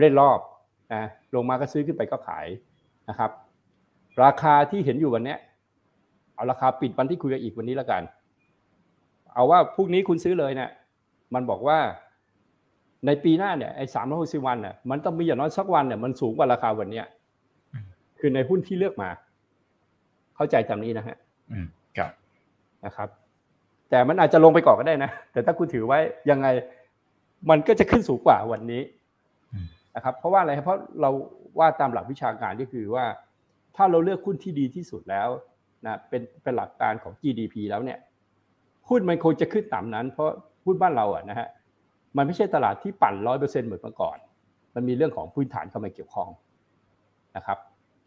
[0.00, 0.38] เล่นรอบ
[0.94, 2.46] นะลงมาก็ซื้อขึ้นไปก็ขาย
[3.08, 3.30] นะครับ
[4.22, 5.36] ราคาที่เห็นอยู่วันนี้
[6.34, 8.02] เอาราคาปิดวันที่คุยกันอีกวันนี้แล้วกัน
[9.34, 10.70] เอาว่าพรุ่งนี้คุณซื้อเลยเนี่ย
[11.34, 11.78] มันบอกว่า
[13.06, 17.06] ในปีหน้าเนี่ยไอ้สามร้อยหกสิบวันเนี่ยมันต้องมีอย่างน้อยสักวันเนี่ยมันสูงกว่าราคาวันเนี้ย
[18.18, 19.08] คือในหุ้นที่เลือกมา
[20.36, 21.16] เข้าใจตามนี้นะฮะ
[21.52, 21.66] อืม
[21.96, 22.12] ครับ
[22.84, 23.08] นะครับ
[23.90, 25.98] แต่มันอาจจะลงไปก่อนก็ได้นะ แต่ถ้าคุณถือไว้
[26.30, 26.46] ยังไง
[27.50, 28.82] มันก็จะขึ้นสูงกว่าวันนี้
[29.52, 31.10] อืมนะครับ เพราะว่าอะไรครับเพราะเรา
[31.58, 33.04] ว่าตามหลักวิชาการก็คือว่า
[33.76, 35.28] ถ้าเราเลือกหุ้นที่ดีที่สุดแล้ว
[35.86, 37.98] นะเป็นเป็นหลักการของ GDP แล้วเนี่ย
[38.88, 40.30] หุ้นมันคงจะขึ้นต่ำนั้น เพราะ
[40.64, 41.48] หุ้นบ้านเราอะนะฮะ
[42.16, 44.18] มันไม่ใช่ตลาดที่ปั่นร้อยเปอร์เซ็นต์เหมือนเมื่อก่อน
[44.74, 46.28] มันมีเรื่องของพื้นฐานเข้ามาเกี่ยวข้อง
[47.36, 47.58] นะครับ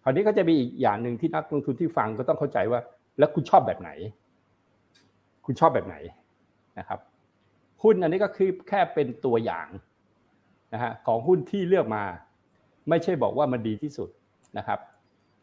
[0.04, 2.80] คราวนี้ก็จะมีอีกอย่างหนึ่งที่นักลงทุนที่ฟังก็ต้องเข้าใจว่า
[3.20, 3.90] แล้วคุณชอบแบบไหน
[5.46, 5.96] คุณชอบแบบไหน
[6.80, 7.00] นะครับ
[7.84, 9.68] หุ้นอันนี้ก็คือแค่เป็นตัวอย่าง
[10.74, 12.04] นะฮะของหุ้นที่เลือกมา
[12.90, 14.10] ไม่ใช่บอกว่ามันดีที่สุด
[14.58, 14.80] นะครับ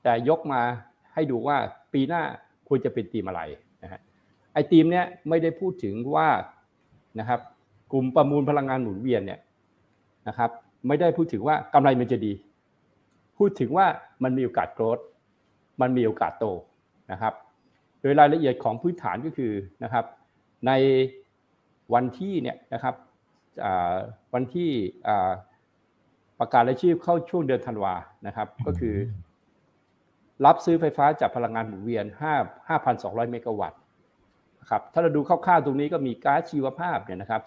[0.02, 0.62] แต่ยกมา
[1.14, 1.56] ให้ดูว่า
[1.92, 2.22] ปีหน้า
[2.68, 3.42] ควรจะเป็นทีมอะไร
[3.82, 4.00] นะฮะ
[4.52, 6.28] ไอ้ทีมเนี้ยไม่ได้พูดถึงว่า
[7.20, 7.40] นะครับ
[7.92, 9.40] กลุ่มประมูลพลังงานหมุนเวียนเนี่ย
[10.28, 10.50] นะครับ
[10.86, 12.32] ไม่ได้พูดถึงว่ากำไรมันจะดี
[13.38, 13.86] พูดถึงว่า
[14.22, 14.98] มันมีโอกาสโกรธ
[15.80, 16.46] มันมีโอกาสโต
[17.12, 17.34] นะครับ
[18.00, 19.52] โดยรายละเอียดของพื้นฐานก็คือ
[19.84, 20.04] นะครับ
[20.66, 20.72] ใน
[21.94, 22.94] วันที่เนี่ยนะครับ
[24.34, 24.70] วันที่
[26.38, 27.94] ประกาศรายชื่อเข้าช่วงเดือนธันวา
[28.26, 28.96] นะครับ ก็คือ
[30.44, 32.04] รับซื้อไฟฟ้าจากพลังงานหมุนเวียน
[32.68, 33.79] 5 5,200 เมกะวัตต์
[34.60, 37.42] นะครับถ้าเราดูคร่าวๆตรงนี้ก็มีก๊าซชีวภาพเนี่ยนะครับ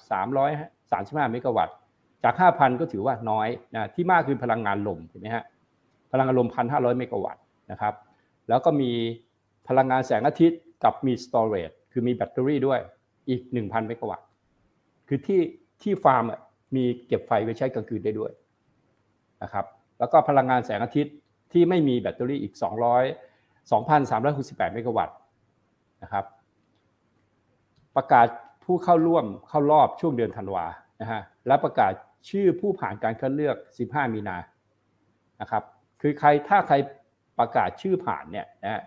[0.63, 1.75] 335เมกะวัตต์
[2.23, 5.45] จาก 5,000 ก็ถือว่าน้อยนะที่มากคือพลังงานลมเห็นไหมฮะ
[6.11, 7.93] พลังงานลม 1,500 เมกะวัตต์นะครับ
[8.49, 8.91] แล้วก็มี
[9.67, 12.79] พลังงานแสงอาทิตย์กับมี storage คือมีแบตเตอรี่ด้วย
[13.29, 14.27] อีก 1,000 เมกะวัตต์
[15.07, 15.41] คือที่
[15.81, 16.23] ที่ฟาร์ม
[16.75, 18.31] มีเก็บไฟไว้ใช้กลางคืนได้ด้วย
[19.43, 19.65] นะครับ
[19.99, 21.13] แล้วก็พลังงานแสงอาทิตย์
[21.51, 25.15] ที่ไม่มีแบตเตอรี่อีก 200 2,368 เมกะวัตต์
[26.03, 26.25] นะครับ
[27.95, 28.27] ประกาศ
[28.65, 30.65] ผู้เข้าร่วมเข้ารอบช่วงเดือนธันวา
[31.01, 31.93] นะฮะและประกาศ
[32.29, 34.37] ชื่อผู้ผ่านการคัดเลือก 15 มีนา
[35.41, 35.63] นะครับ
[36.01, 36.75] คือใครถ้าใคร
[37.39, 38.83] ประกาศชื่อผ่านเนี่ยนะ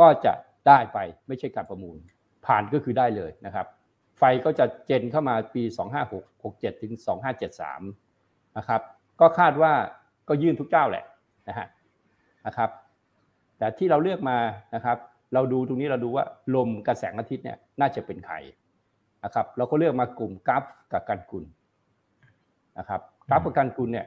[0.00, 0.32] ก็จะ
[0.68, 1.96] ได้ไปไม่ใช่การประมูล
[2.46, 3.66] ผ่านก็คือได้เลยนะครับ
[4.18, 5.62] ไฟก็จะเจนเข้ามาปี
[6.22, 6.92] 25667ถึง
[7.74, 8.82] 2573 นะครับ
[9.20, 9.72] ก็คาดว่า
[10.28, 11.04] ก็ยื่นทุกเจ้าแหละ
[11.48, 11.66] นะฮะ
[12.46, 12.70] นะครับ
[13.58, 14.38] แต่ที่เราเลือกมา
[14.74, 14.98] นะครับ
[15.34, 18.36] เราดูตรงนี้เราดูว่าลมกระแสงอาทิตย์เนี่ยน่าจะเป็นใคร
[19.24, 21.44] นะครับ เราก็เลือกมากลุ่มกราฟกับการกุล
[22.78, 24.06] นะครับกราฟกับการกุลเนี่ย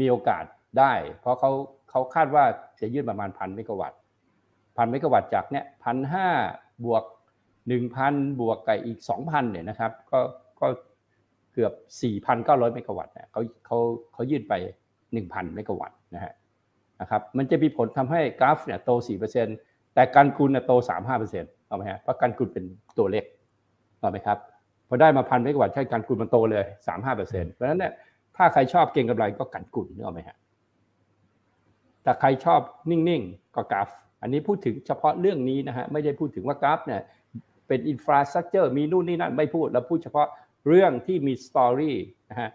[0.00, 0.44] มีโอกาส
[0.78, 1.50] ได้ เพราะเขา
[1.90, 2.44] เขาคาดว่า
[2.80, 3.98] จะยื่นประมาณพันเมกะวัตต์
[4.76, 6.28] พันเมกะวัตต์จากเนี่ยพันห้า
[6.84, 7.04] บวก
[7.68, 10.20] หนึ่งพันบวกกับอีกสองพันเนี่ยนะครับก็
[10.60, 10.66] ก็
[11.52, 13.78] เกือบสี่พันเก้าร้อยเมกะวัตต์เนี่ยเขาเขา
[14.12, 14.54] เขายื่นไป
[15.12, 16.32] หนึ่งพันเมกะวัตต์นะฮะ
[17.00, 20.72] นะครับ มันจะมีผลทำให้กัลฟ์เนี่ยโต 4% แต่กันกุลเนี่ยโต
[21.20, 22.64] 35%เอาไหมฮะเพราะกันกุลเป็น
[22.98, 23.24] ตัวเล็ก
[24.00, 24.38] เอาไหมครับ
[24.88, 27.92] พอได้มาพันเมกะวัตต์ใช้กันกุลมันโตเลย35%เปอร์เซ็นต์เพราะฉะนั้นเนี่ย
[28.36, 30.36] ถ้าใครชอบเก็งกำไรก็กันกุลนึกออกไหมฮะ
[32.02, 33.88] แต่ใครชอบนิ่งๆก็กัลฟ์
[34.22, 37.00] อันนี้พูดถึงเฉพาะเรื่องนี้นะฮะไม่ได้พูดถึงว่ากัลฟ์เนี่ย
[37.68, 40.26] เป็น infrastructure มีนู่นนี่นั่นไม่พูดเราพูดเฉพาะ
[40.68, 41.96] เรื่องที่มี story
[42.30, 42.50] นะฮะ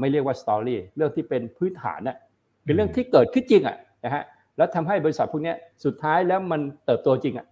[0.00, 2.16] ไม่เรียกว่า story เรื่องที่เป็นพื้นฐานน่ะ
[2.64, 4.22] เป็นเรื่องที่เกิดขึ้นจริงอะนะฮะ
[4.60, 7.46] แล้วทำให้บริษัทพวกนี้สุดท้ายแล้วมันเติบโตจริงอะ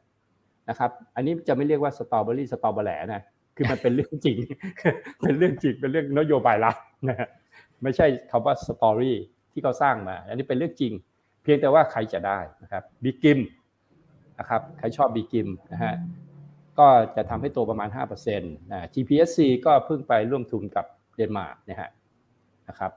[0.69, 3.23] นะครับอันนี้จะไม่เรียกว่าสตรอเบอรี่สตรอเบอร์แหลนะ
[3.57, 4.37] คือมันเป็นเรื่องจริง
[5.23, 6.77] เป็นเรื่องจริงเป็นเรื่องนโยบายรัฐ
[7.09, 7.29] นะฮะ
[7.83, 9.17] ไม่ใช่คำว่า story
[9.53, 10.93] ที่เขาสร้างมา อันนี้เป็นเรื่องจริง
[11.43, 13.41] เพียงแต่ว่าใครจะได้นะครับ BGRIM
[14.39, 15.95] นะครับใครชอบ BGRIM นะฮะ
[16.79, 20.85] ก็จะทำให้โตประมาณ5%นะ GPSC ก็เพิ่งไปร่วมทุนกับ
[21.17, 21.91] เดนมาร์กนะฮะ
[22.69, 22.93] นะครับ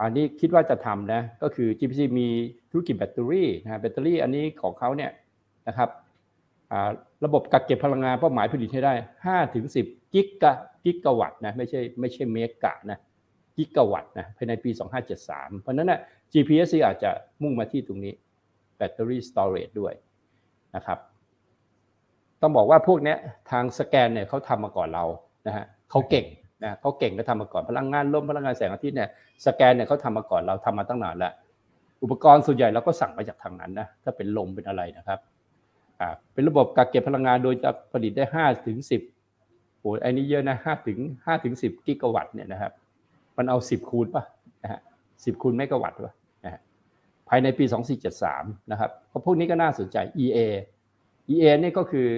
[0.00, 2.28] อันนี้คิดว่าจะทำนะก็คือ GPC มี
[2.70, 5.10] ธุรกิจแบตเตอรี่นะแบตเตอรี่อันนี้ของเขาเนี่ย
[5.68, 5.88] นะครับ
[7.24, 8.92] ระบบกักเก็บพลังงานเป้าหมายผลิตให้ได้
[9.24, 10.52] 5ถึง10 กิกะ
[10.84, 12.98] กิกะวัตต์นะไม่ใช่ไม่ใช่เมกะนะ
[13.56, 14.70] กิกะวัตต์นะภายในปี
[15.16, 16.00] 2573 เพราะนั้นนะ
[16.32, 17.10] GPC อาจจะ
[17.42, 18.14] มุ่งมาที่ตรงนี้
[18.76, 19.94] แบตเตอรี่สตอเรจด้วย
[20.76, 20.98] นะครับ
[22.42, 23.14] ต้องบอกว่าพวกนี้
[23.50, 25.04] ทางสแกนเนี่ยเขาทำมาก่อนเรา
[25.46, 26.26] นะฮะเขาเก่ง
[26.62, 29.08] นะเขาเก่งก็ทำมาก่อนพลังงานลมพลังงานแสงอาทิตย์เนี่ย
[29.46, 31.32] สแกนเนี่ยเขาทำมาก่อนเราทำมาตั้งนานแล้ว
[32.02, 35.18] อุปกรณ์ส่วนใหญ่เราก็สั่งมาจากทางนั้นนะถ้าเป็นลมเป็นอะไรนะครับ
[36.00, 39.02] อ่าเป็นระบบกักเก็บพลังงานโดยจะผลิตได้ห้าถึงสิบ
[39.78, 42.72] โอ้อันนี้เยอะนะห้าถึงห้าถึงสิบกิกะวัตต์เนี่ยนะครับ
[43.36, 44.24] มันเอาสิบคูณป่ะ
[44.62, 44.80] นะฮะ
[45.24, 46.14] สิบคูณเมกะวัตต์ป่ะ
[46.44, 46.60] นะฮะ
[47.28, 47.64] ภายในปี
[48.18, 50.38] 2473 นะครับเพราะพวกนี้ก็น่าสนใจ EA
[51.34, 52.08] EA นี่ก็คือ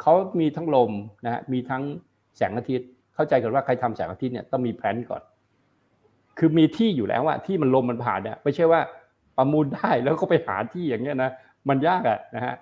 [0.00, 0.92] เขามีทั้งลม
[1.24, 1.82] นะฮะมีทั้ง
[2.38, 5.22] แสงอาทิตย์ เข้าใจกันว่าใครทำแสงอาทิตย์เนี่ยต้องมีแผนก่อน
[6.38, 8.80] คือมีที่อยู่แล้วอะที่มันลมมันผ่านเนี่ยไม่ใช่ว่า
[9.36, 11.30] ประมูลได้แล้วก็ไปหาที่อย่างเงี้ยนะ
[11.68, 12.54] มันยากอะนะฮะ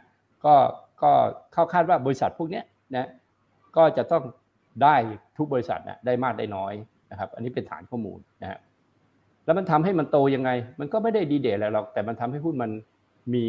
[0.45, 0.55] ก็
[1.03, 1.11] ก็
[1.53, 2.65] เข้าคาดว่าบริษัทพวกเนี้ย
[2.97, 3.09] นะ
[3.77, 4.23] ก็จะต้อง
[4.83, 4.97] ได้
[5.37, 6.75] ทุกบริษัทนะได้มากได้น้อย
[7.11, 8.59] นะครับ อันนี้เป็นฐานข้อมูลนะฮะ
[9.45, 12.71] แล้วมันทำให้มันโตยังไง มันก็ไม่ได้ดีเด่อะไรหรอกแต่มันทำให้หุ้นมัน
[13.35, 13.45] มี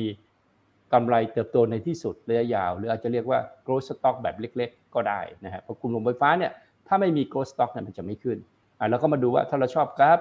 [0.94, 6.52] กำไรเติบโตในที่สุดระยะยาว หรืออาจจะเรียกว่า growth stock แบบเล็ก ๆ ก็ได้นะฮะเพราะกลุ่มโรงไฟฟ้าเนี่ย
[6.88, 8.38] ถ้าไม่มี growth stock เนี่ยมันจะไม่ขึ้น
[8.80, 10.20] อ่าแล้วก็มาดูว่าถ้าเราชอบกราฟ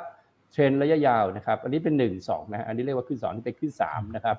[0.52, 4.36] เทรนระยะยาวนะครับอันนี้เป็น 1 2นะอันนี้เรียกว่าขึ้น2นี่เป็นขึ้น3นะครับ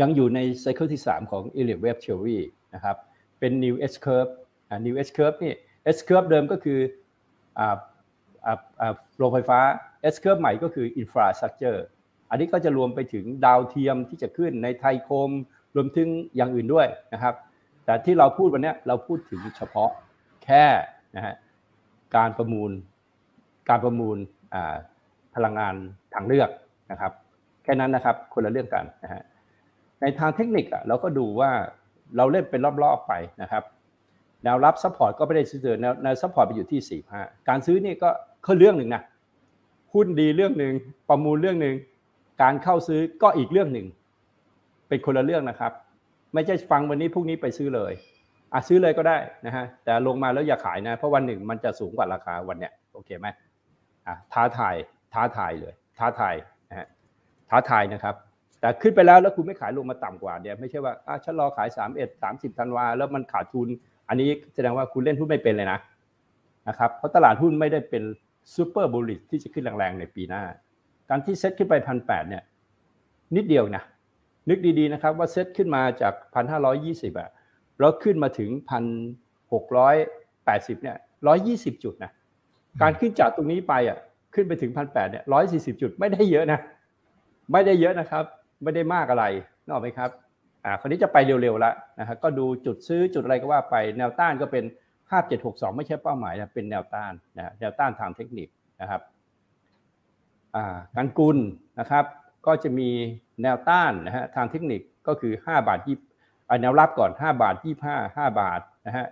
[0.00, 2.40] ยังอยู่ในไซเคิลที่ 3 ของ e l i o t Wave Theory
[2.74, 2.96] นะครับ
[3.38, 4.30] เป็น new S curve
[4.68, 5.54] อ่า new S curve นี่
[5.96, 6.78] S curve เดิมก็คือ
[7.58, 7.76] อ่า
[8.46, 9.58] อ่าอ่าโรงไฟฟ้า
[10.14, 11.78] S curve ใหม่ก็คือ infrastructure
[12.30, 15.30] อันนี้ก็จะรวมไปถึงดาวเทียมที่จะขึ้นในไทยคม
[15.76, 17.34] รวมถึงอย่างอื่นด้วยนะครับ
[17.84, 19.90] แต่ที่เราพูดวันนี้เราพูดถึงเฉพาะ
[20.44, 20.64] แค่
[21.16, 21.34] นะฮะ
[22.16, 22.70] การประมูล
[23.68, 24.16] การประมูล
[25.34, 25.74] พลังงาน
[26.14, 26.50] ทางเลือก
[26.90, 27.12] นะครับ
[27.64, 29.22] แค่นั้นนะครับคนละเรื่องกันนะฮะ
[30.00, 31.50] ในทางเทคนิคอะเราก็ดูว่า
[32.16, 33.12] เราเล่นเป็นรอบๆไป
[33.42, 33.62] นะครับ
[34.44, 38.10] แนวรับ support ก็ไม่ได้ซื้อแนวแนว support ไปอยู่ที่45การซื้อนี่ก็
[38.46, 39.02] คือเรื่องหนึ่งนะ
[39.94, 40.72] หุ้นดีเรื่องหนึ่ง
[41.08, 41.74] ประมูลเรื่องหนึ่ง
[42.42, 43.86] การเข้าซื้อก็อีกเรื่องหนึ่ง
[44.88, 45.72] เป็นคนละเรื่องนะครับ
[46.34, 47.92] ไม่ใช่ฟังวันนี้พรุ่งนี้ไปซื้อเลย
[48.52, 53.26] อะซื้อเลยก็ได้นะฮะแต่ลงมาแล้วอย่าขายนะ เพราะวันหนึ่งมันจะสูงกว่าราคาวันเนี้ยโอเคไหม
[54.06, 54.74] อะท้าทาย
[55.14, 56.34] ท้าทายเลย ท้าทาย
[56.70, 56.88] นะฮะ
[57.50, 58.14] ท้าทายนะครับ
[58.60, 63.68] แต่ขึ้นไปแล้วแล้วคุณไม่ขายลงมาต่ำกว่าเนี่ยไม่ใช่ว่าอะฉันรอขาย3 1 30ธันวาแล้วมันขาดทุน
[64.08, 65.78] อันนี้แสดงว่าคุณเล่นหุ้นไม่เป็นเลยนะ
[66.68, 68.02] นะครับเพราะตลาดหุ้นไม่ได้เป็น
[68.54, 70.42] super bullish ที่จะขึ้นแรงๆในปีหน้า
[71.10, 72.42] การที่เซ็ตขึ้นไปพันแปดเนี่ย
[73.36, 73.82] นิดเดียวนะ
[74.48, 77.30] นึกดีๆนะครับว่าเซ็ตขึ้นมาจากพันห้าร้อยยี่สิบอะ
[77.80, 78.84] แล้วขึ้นมาถึงพัน
[79.52, 79.96] หกร้อย
[80.46, 82.10] แปดสิบเนี่ยร้อยยี่สิบจุดนะ
[82.82, 83.98] การขึ้นจากตรงนี้ไปอะ
[84.34, 86.60] ขึ้นไปถึงพันแปดเนี่ยร้อยสี่สิบจุดไม่ได้เยอะนะ
[87.52, 88.24] ไม่ได้เยอะนะครับ
[88.62, 89.24] ไม่ได้มากอะไร
[89.68, 90.10] นอกไหมครับ
[90.64, 94.64] อ่าคนนี้จะไปเร็วๆแล้วนะครับก็ดูจุดซื้อจุดอะไรก็ว่าไปแนวต้านก็เป็น
[95.10, 98.48] ห้าเจ็ดหกสองไม่ใช่เป้าหมายนะเป็นแนวต้านนะแนวต้านทางเทคนิค
[98.80, 99.00] นะครับ
[100.96, 101.38] การกุล
[101.80, 102.04] นะครับ
[102.46, 102.90] ก็จะมี
[103.42, 105.98] แนวต้านนะฮะทางเทคนิคก็คือ 5 บาทยี่
[106.62, 107.54] แนวรับก่อน 5 บาท
[107.86, 109.06] 25 5 บาทนะฮะ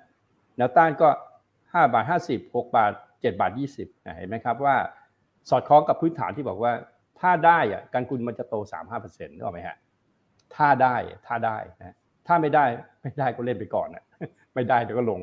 [0.57, 1.09] แนวต้านก็
[1.53, 4.77] 5 บาท 50 6 บาท 7 บาท 20เห็นไหมครับว่า
[5.51, 6.73] สอดคล้องกับพื้นฐานที่บอกว่า
[7.21, 8.55] ถ้าได้อะการกุลมันจะโต
[8.95, 9.77] 3-5%นึกออกไหมฮะ
[10.57, 12.65] ถ้าได้ถ้าได้นะถ้าไม่ได้
[13.03, 14.05] ไม่ได้ก็เล่นไปก่อนนะ
[14.55, 15.21] ไม่ได้เดี๋ยวก็ลง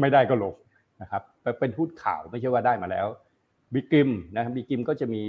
[0.00, 0.54] ไม่ได้ก็ลง
[1.02, 1.22] นะครับ
[1.60, 3.06] เป็นพูดข่าวไม่ใช่ว่าได้มาแล้ว
[3.74, 5.22] บิกิมนะครับบิกิมก็จะมี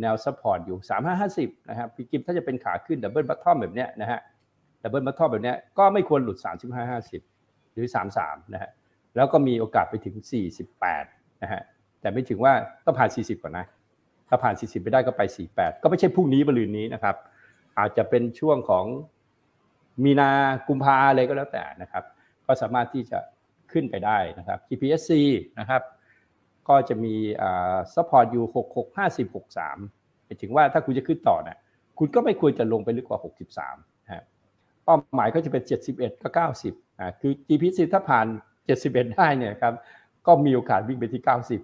[0.00, 0.78] แนว support อยู่
[1.22, 4.20] 3550 นะครับ BGRIM ถ้าจะเป็นขาขึ้น double bottom แบบเนี้ยนะฮะ
[4.82, 6.38] double bottom แบบเนี้ยก็ไม่ควรหลุด
[7.02, 7.86] 3550 หรือ
[8.18, 8.70] 33 นะฮะ
[9.16, 10.16] แล้วก็มีโอกาสไปถึง
[10.78, 11.62] 48 นะฮะ
[12.00, 12.52] แต่ไม่ถึงว่า
[12.84, 13.66] ต้องผ่าน 40 ก่อนนะ
[14.28, 15.22] ถ้าผ่าน 40 ไปได้ก็ไป
[15.54, 17.16] 48 ก็ไม่ใช่พรุ่งนี้มะรืนนี้นะครับ
[17.78, 18.84] อาจจะเป็นช่วงของ
[20.04, 20.30] มีนา
[20.68, 22.04] กุมภาอะไรก็แล้วแต่นะครับ
[22.46, 23.18] ก็สามารถที่จะ
[23.72, 25.12] ขึ้นไปได้นะครับ GPSC
[25.58, 25.82] นะครับ
[26.68, 27.14] ก็จะมี
[27.94, 31.56] support อยู่หกหกห้าสิบหกสามหมายถึงว่าถ้าคุณจะขึ้นต่อเนี่ย
[31.98, 34.24] คุณก็ไม่ควรจะลงไปลึกกว่าหกสิบสามนะ
[34.84, 38.26] เป้าหมายก็จะเป็นเจ็ดสิบเอ็ดกับเก้าสิบอ่าคือ GPSC ถ้าผ่าน
[38.66, 39.74] เจ็ดสิบเอ็ดได้เนี่ยครับ
[40.26, 41.60] ก็มีโอกาสวิ่งไปที่เก้าสิบ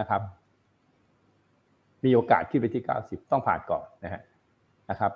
[0.00, 0.22] นะครับ
[2.04, 4.22] มีโอกาสขึ้นไปที่เก้าสิบต้องผ่านก่อนนะฮะ
[4.90, 5.12] นะครับ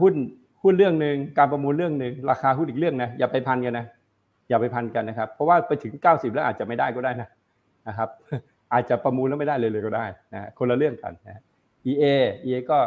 [0.00, 0.14] หุ้น
[0.62, 3.86] หุ้นเรื่องหนึ่งการประมูลเรื่องหนึ่งราคาหุ้นอีกเรื่องนะอย่าไปพันกันนะ
[4.48, 7.28] อย่าไปพันกันนะครับ เพราะว่าไปถึง 90 แล้วอาจจะไม่ได้ก็ได้นะ
[7.88, 8.08] นะครับ
[8.72, 11.42] อาจจะประมูลแล้วไม่ได้เลยเลยก็ได้นะคนละเรื่องกันนะ
[11.90, 12.04] EA
[12.46, 12.78] EA ก็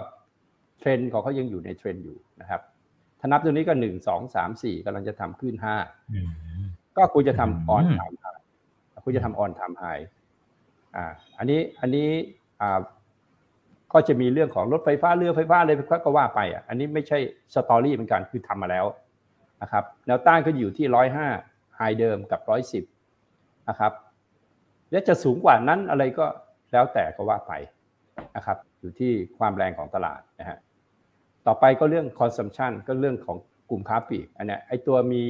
[0.79, 2.61] เทรนของเขายังอยู่ในเทรนอยู่นะครับ
[3.19, 5.75] ถ้านับตัวนี้ก็หนึ่งสองสามสี่กำลังจะทำขึ้นห้า
[6.97, 8.25] ก็คุณจะทำ all time high
[9.05, 9.83] คุณจะทำ all time high
[10.95, 11.05] อ่า
[11.37, 12.09] อันนี้อันนี้
[12.61, 12.79] อ่า
[13.93, 15.71] ก็จะมีเรื่องของรถไฟฟ้าเรือไฟฟ้าอะไร
[16.05, 17.17] ก็ว่าไปอะอันนี้ไม่ใช่
[17.53, 18.85] สตอรี่เหมือนกันคือทำมาแล้ว
[19.61, 21.27] นะครับแนวต้านก็อยู่ที่ร้อยห้า
[21.81, 22.83] ไฮเดิมกับร้อยสิบ
[23.69, 23.93] นะครับ
[24.91, 26.25] และจะสูงกว่านั้นอะไรก็
[26.71, 27.53] แล้วแต่ก็ว่าไป
[28.35, 30.57] นะครับ อยู่ที่ความแรงของตลาดนะฮะ
[31.47, 33.37] ต่อไปก็เรื่อง consumption ก็เรื่องของ
[33.69, 35.23] กลุ่มค้าปลีกอันนี้ไอตัวมี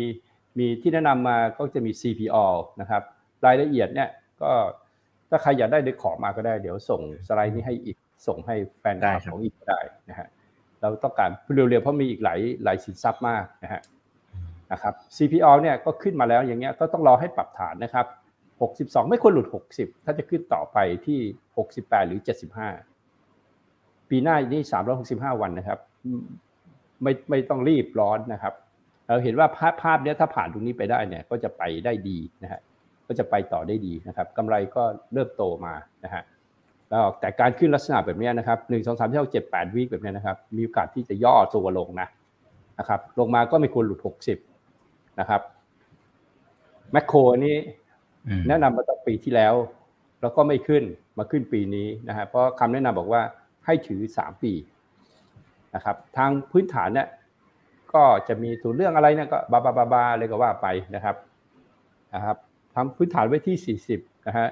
[0.60, 2.46] มีที่แนะนำมาก็จะมี CPO
[2.82, 3.02] นะครับ
[3.46, 4.10] รายละเอียดเนี่ย
[4.42, 4.52] ก็
[5.30, 10.28] ถ้าใครอยากได้เดี๋ยวขอมาก็ได้เดี๋ยวส่งสไลด์นี้ให้อีกส่งให้แฟนคลับของอีกได้นะฮะ
[10.82, 13.82] เราต้องการเร็วๆเพราะมีอีกหลายหลายสินทรัพย์มากนะฮะ
[14.72, 18.06] นะครับ CPO เนี่ยก็ขึ้นมาแล้วอย่างเงี้ยก็ต้องรอให้ปรับฐานนะครับ
[18.58, 21.20] 62 ไม่ควรหลุด 60 ถ้าจะขึ้นต่อไปที่
[21.64, 22.20] 68 หรือ
[23.36, 24.62] 75 ปีหน้านี่
[25.02, 25.80] 365 วันนะครับ
[27.04, 28.54] ไม่ไม่ต้องรีบร้อนนะครับ
[29.08, 32.62] เราเห็นว่าภาพภาพนี้ถ้าผ่านตรงนี้ไปได้เนี่ยก็จะไปได้ดีนะฮะ
[33.08, 36.24] ก็จะไปต่อได้ดีนะครับกำไรก็เริ่มโตมานะฮะ
[36.90, 42.08] แล้วแต่การขึ้นลักษณะแบบนี้นะครับหนึ่งสองสามเท่าเจ็ดแปดวิแบบนี้นะครับ มีโอกาสที่จะย่อตัวลงนะ
[42.80, 44.38] นะครับ ลงมาก็ไม่ควรหลุดหกสิบ
[45.22, 45.42] นะครับ
[46.92, 47.56] แมคโครนี้
[48.48, 49.54] แนะนำมาตั้งปีที่แล้ว
[50.22, 50.84] แล้วก็ไม่ขึ้น
[51.18, 53.22] มาขึ้นปีนี้นะฮะเพราะคำแนะนำบอกว่า
[53.66, 54.54] ให้ถือสามปี
[55.76, 57.08] นะครับทางพื้นฐานเนี่ย
[57.94, 61.16] ก็จะมีตัวเรื่องอะไรเนี่ยก็บาบาบาบาเลยก็ว่าไปนะครับ
[62.14, 62.38] นะครับ
[62.76, 64.48] ทำพื้นฐานไว้ที่ 40นะฮะ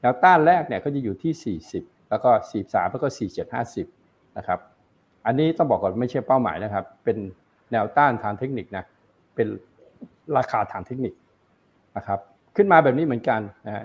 [0.00, 2.30] แนวต้านแรกเนี่ยก็จะอยู่ที่ 40 แล้วก็
[2.60, 3.08] 43 แล้วก็
[3.72, 4.58] 4750นะครับ
[5.26, 7.16] อันนี้ต้องบอกก่อนไม่ใช่เป้าหมายนะครับ เป็น
[7.72, 8.84] แนวต้านทางเทคนิคนะ
[9.34, 9.48] เป็น
[10.36, 11.14] ราคาทางเทคนิค
[11.96, 12.18] นะครับ
[12.56, 13.84] ขึ้นมาแบบนี้เหมือนกันนะฮะ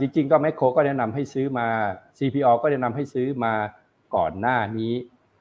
[0.00, 1.66] จริงๆ ก็แมคโครก็แนะนำให้ซื้อมา
[2.18, 3.52] CPO ก็แนะนำให้ซื้อมา
[4.14, 4.92] ก่อนหน้านี้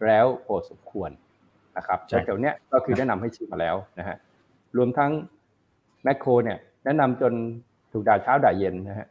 [0.06, 1.10] แล้วพอสมควร
[1.78, 4.18] นะครับแต่เดี๋ยวนี้ก็คือแนะนำให้ซื้อมาแล้วนะฮะ
[4.78, 5.12] รวมทั้ง
[6.04, 7.34] แมคโครเนี่ยแนะนำจน
[7.92, 9.08] ถูกด่าเช้าด่าเย็นนะฮะ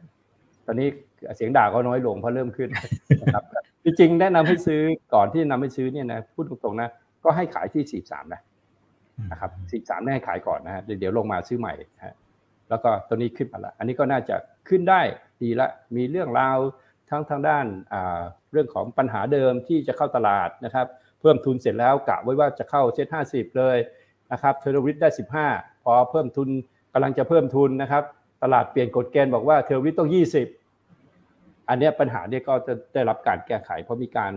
[0.65, 0.87] ตอนนี้
[1.35, 2.69] เสียงด่าก็น้อยลงเพราะเริ่มขึ้น
[3.21, 3.43] นะครับ
[3.83, 4.79] จริงๆ แนะนำให้ซื้อ
[5.13, 6.89] ก่อนที่นำให้ซื้อเนี่ยนะพูดตรงๆนะ
[7.23, 8.41] ก็ให้ขายที่สี่สามนะ
[9.31, 11.73] นะครับสี่สามให้ขายก่อนนะฮะเดี๋ยวลงมาซื้อใหม่
[12.05, 12.15] ฮะ
[12.69, 14.35] แล้วก็ตัวนี้ขึ้นมาละอันนี้ก็น่าจะ
[14.69, 15.01] ขึ้นได้
[15.41, 16.57] ดีละมีเรื่องราว
[17.09, 17.65] ทั้งทางด้าน
[18.51, 20.87] เรื่องของปัญหาเดิมที่จะเข้าตลาดนะครับ
[21.21, 23.77] เพิ่มทุนเสร็จแล้วกะไว้ว่าจะเข้าเซ็ตห้าสิบเลย
[24.31, 25.47] นะครับเทอร์วิทได้สิบห้า
[25.83, 26.49] พอเพิ่มทุน
[26.93, 28.03] กำลังจะเพิ่มทุนนะครับ
[28.43, 30.47] ตลาดเปลี่ยนกฎเกณฑ์บอกว่าเทอร์วิทต้องยี่สิบ
[31.69, 34.33] อันนี้ปัญหาเนี่ยก็จะได้รับการแก้ไขเพราะมีการ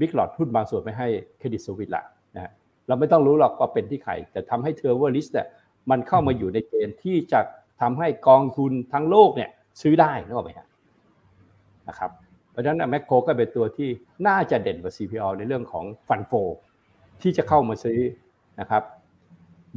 [0.00, 1.08] บิ๊กหลอดหุ้นบางส่วนไม่ให้
[1.38, 2.02] เครดิตสวิตละ
[2.88, 5.46] เราไม่ต้องรู้หรอกว่าเป็นที่ใครแต่ทำให้เทอร์เวอร์ลิสเนี่ย
[5.90, 7.40] มันเข้ามาอยู่ในเกณฑ์ที่จะ
[7.80, 9.50] ทำให้กองทุนทั้งโลกเนี่ย
[9.82, 10.52] ซื้อได้นึกออกไหม
[11.88, 12.10] นะครับ
[12.50, 13.88] เพราะฉะนั้นแมคโครก็เป็นตัวที่
[14.26, 16.32] น่าจะเด่นกว่า CPO ในเรื่องของฟันโฟ
[17.22, 17.98] ที่จะเข้ามาซื้อ
[18.60, 18.82] นะครับ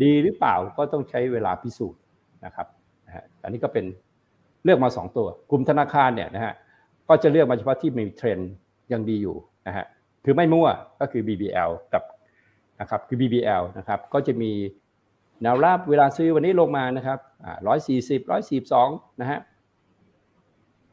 [0.02, 2.02] ดีหรือเปล่าก็ต้องใช้เวลาพิสูจน์
[2.46, 2.68] นะครับ
[3.44, 3.86] อันนี้ก็เป็น
[4.64, 6.54] เลือกมา 2 ตัว กลุ่มธนาคารเนี่ยนะฮะ
[7.10, 8.52] ก็จะเลือกมาเฉพาะที่มีเทรนด์
[8.92, 9.36] ยังดีอยู่
[9.68, 9.86] นะฮะ
[10.26, 10.68] คือไม่มั่ว
[11.00, 12.04] ก็คือ BBL กับ
[12.82, 14.52] นะครับคือ BBL นะครับก็จะมี
[15.42, 17.20] แนวรับเวลาซื้อวันนี้ลงมานะครับ
[17.68, 18.90] ร้อยสี่สิบร้อยสี่สอง
[19.22, 19.40] นะฮะ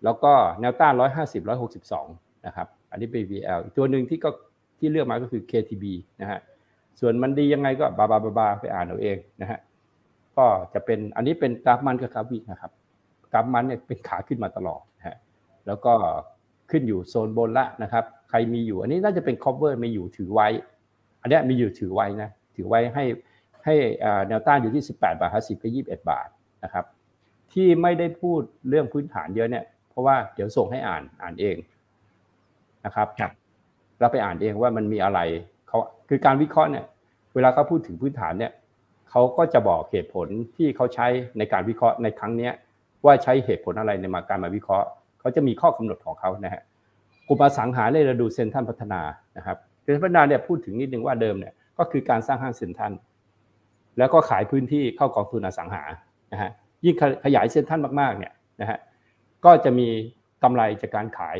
[0.05, 2.07] แล้วก็แนวต้านร้อยห้าสิบร้อยหกสิบสอง
[2.47, 4.31] นะครับอันนี้ BBL อีกตัวหนึ่งที่ก็
[4.79, 5.85] ที่เลือกมาก็คือ KTB
[6.21, 6.41] นะฮะ
[7.01, 9.59] ส่วนมันดียังไงก็บาบาบาบาไปอ่านเอาเองนะฮะ
[10.37, 12.73] ก็จะเป็นอันนี้เป็นกราฟมันกับกราฟวินะครับ
[13.33, 15.17] กราฟมันเนี่ยเป็นขาขึ้นมาตลอดนะฮะ
[15.67, 15.93] แล้วก็
[16.71, 20.49] ขึ้นอยู่โซนบนละนะครับ ใครมีอยู่ อันนี้น่าจะเป็น cover มีอยู่ถือไว้
[21.23, 23.05] อันนี้มีอยู่ถือไว้นะถือไว้ให้
[23.65, 23.75] ให้
[24.29, 26.29] แนวต้านอยู่ที่ 18 บาท50กับ21 บาท
[26.65, 26.85] นะครับ
[27.53, 31.57] ที่ไม่ได้พูดเรื่องพื้นฐานเยอะเนี่ยเพราะว่าเดี๋ยวส่งให้อ่านอ่านเอง
[32.85, 33.09] นะครับ
[34.01, 35.21] เราไปอ่านเองว่ามันมีอะไร
[35.69, 36.85] เขาคือการวิเคราะห์เนี่ย
[37.35, 38.53] เวลาเขาพูดถึงพื้นฐานเนี่ย
[39.11, 41.07] เขาก็จะบอกเหตุผลที่เขาใช้
[41.39, 42.51] ในการวิเคราะห์ในครั้งนี้
[43.05, 44.87] ว่าใช้เหตุผลอะไรในมาการมาวิเคราะห์
[45.21, 46.63] เขาจะมีข้อกำหนดของเขานะฮะ
[47.29, 49.01] กลุ่มอสังหาเนี่ยเราดูเซ็นทรัลพัฒนา
[49.37, 52.93] นะครับ เซ็นทรัลพัฒนาเนี่ยพูดถึงนิดนึงว่าเดิมเนี่ยก็คือการสร้างห้างเซ็นทรัล
[53.99, 55.83] แล้วก็ขายพื้นที่เข้ากองทุนอสังหา
[56.33, 56.51] นะฮะ
[56.85, 58.79] ยิ่งขยายเซ็นทรัลมากๆเนี่ยนะฮะ
[59.45, 59.89] ก็จะมี
[60.43, 61.39] กำไรจากการขาย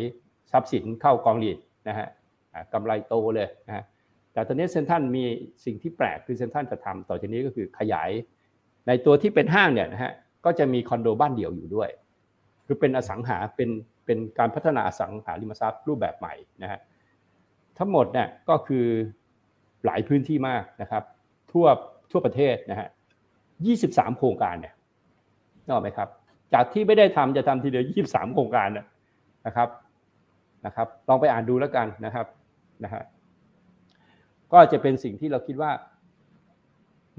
[0.53, 2.09] ทรัพย์สินเข้ากองหลีดนะฮะ
[2.73, 3.85] กำไรโตเลยนะฮะ
[4.33, 5.25] แต่ตอนนี้เซ็นทรัลมี
[5.65, 8.11] สิ่งที่แปลกคือเซ็นทรัลจะทำต่อจากนี้ก็คือขยาย
[8.87, 10.13] ในตัวที่เป็นห้างเนี่ยนะฮะ
[10.45, 11.89] ก็จะมีคอนโดบ้านเดี่ยวอยู่ด้วย
[12.67, 13.71] คือเป็นอสังหาเป็น
[14.07, 16.81] เป็นการพัฒนาอสังหาริมทรัพย์รูปแบบใหม่นะฮะ
[17.79, 18.87] ทั้งหมดเนี่ยก็คือ
[19.85, 21.05] หลายพื้นที่มากนะครับ
[21.53, 21.67] ทั่ว
[22.11, 22.89] ทั่วประเทศนะฮะ
[23.53, 24.75] 23 โครงการเนี่ย
[25.65, 26.09] นึกออกไหมครับ
[26.55, 28.69] จากที่ไม่ได้ทำจะทำทีเดียว 23 โครงการ
[29.47, 29.69] นะครับ
[30.67, 32.27] นะครับ ลองไปอ่านดูแล้วกันนะครับ
[32.85, 33.03] นะฮะ
[34.53, 35.73] ก็จะเป็นสิ่งที่เราคิดว่า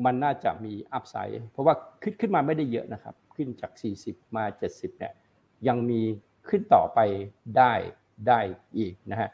[0.06, 3.72] มันน่าจะมีอัพไซด์เพราะว่าขึ้นขึ้นมาไม่ได้เยอะนะครับ ขึ้นจาก
[4.04, 5.14] 40 มา 70เนี่ย
[5.68, 6.02] ยังมี
[6.50, 7.00] ขึ้นต่อไป
[7.58, 7.74] ได้
[8.28, 8.40] ได้
[8.78, 9.30] อีกนะฮะ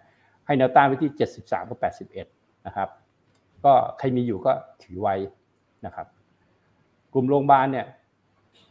[0.50, 1.80] ให้แนวต้านไว้ที่ 73กับ
[2.28, 2.90] 81นะครับ
[3.66, 4.52] ก็ใครมีอยู่ก็
[4.84, 5.16] ถือไว้
[5.86, 6.08] นะครับ
[7.14, 7.86] กลุ่มโรงพยาบาลเนี่ย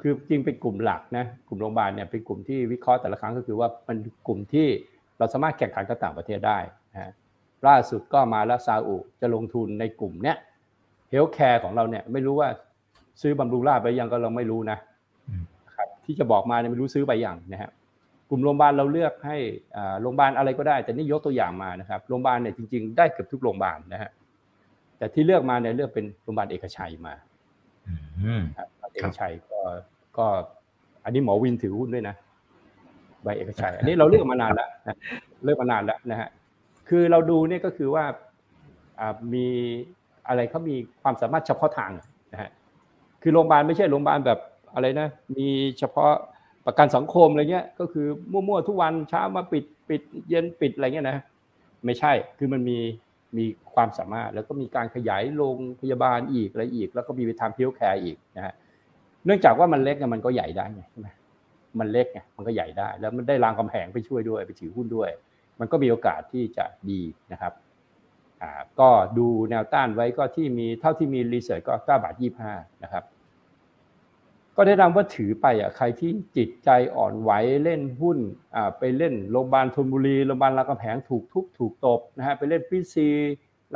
[0.01, 4.67] คือจริงเป็นกลุ่มหลักนะกลุ่มโรงพยาบาลเนี่ยเป็นกลุ่มที่วิเคราะห์แต่ละครั้งก็คือว่ามันกลุ่มที่
[5.19, 6.59] เราสามารถแข่งขันกับต่างประเทศได้
[6.95, 7.13] นะ
[7.69, 10.37] ล่าสุดก็มาแล้วซาอุจะลงทุนในกลุ่มเนี้ย
[11.11, 12.49] healthcare ของเราเนี่ยไม่รู้ว่า
[13.21, 14.79] ซื้อบำรุงราษฎร์ไปยังก็เราไม่รู้นะ
[15.77, 17.71] ครับที่จะบอกมาเนี่ยไม่รู้ซื้อไปยังนะฮะ
[18.31, 19.37] กลุ่มโรงพยาบาลเราเลือกให้
[20.01, 24.11] โรงพยาบาลอะไรก็ได้ แต่นี่ยกตัวอย่างมานะครับโรงพยาบาลเนี่ยจริงๆได้เกือบทุกโรงพยาบาลนะฮะ
[24.99, 27.15] แต่ที่เลือกมาเนี่ยเลือกเป็นโรงพยาบาลเอกชัยมา
[28.93, 29.61] เอกชัยก็
[30.19, 30.27] ก็
[31.05, 32.15] อันนี้หมอวินถือหุ้นด้วยนะ
[33.23, 34.69] ใบเอกชัย อันนี้เราเลือกมานานแล้ว
[35.45, 36.29] เลือกมานานแล้วนะฮะ
[36.89, 38.05] คือเราดูเนี่ยก็คือว่า
[39.35, 39.47] มี
[40.29, 41.93] อะไรเขามีความสามารถเฉพาะทาง
[42.33, 42.51] นะฮะ
[43.23, 44.39] คือโรงพยาบาลไม่ใช่โรงพยาบาลแบบ
[44.75, 46.13] อะไรนะ มีเฉพาะ
[46.69, 51.19] ประกันสังคมอะไรเงี้ยก็คือมั่วๆทุกวันเช้ามาปิดปิดเย็นปิดอะไรเงี้ยนะ
[51.85, 52.79] ไม่ใช่คือมันมี
[53.37, 58.55] มีความสามารถ แล้วก็มีการขยายโรงพยาบาลอีกอะไรอีก แล้วก็มีไปทำพิวแคร์อีกนะฮะ
[59.25, 61.09] เนื่องจากว่ามันเล็กไงมันก็ใหญ่ได้ไงใช่ไหม
[61.79, 65.11] มันเล็กไงมันก็ใหญ่ได้ แล้วมันได้รางกำแหงไปช่วยด้วยไปถือหุ้นด้วย
[65.61, 67.01] มันก็มีโอกาสที่จะดี
[67.33, 67.53] นะครับ
[68.43, 68.51] อ่า
[68.81, 72.15] ก็ดูแนวต้านไว้ก็ที่มีเท่าที่มีรีเสิร์ชก็9บาท
[72.49, 73.05] 25นะครับ
[74.61, 77.31] ก็แนะนำว่าถือไปอะใครที่จิตใจอ่อนไหว
[77.65, 78.19] เล่นหุ้น
[78.55, 83.09] อ่าไปเล่นโรงพยาบาลธนบุรีโรงพยาบาลรามคำแหงถูกทุบถูกตบนะฮะไปเล่นพีซี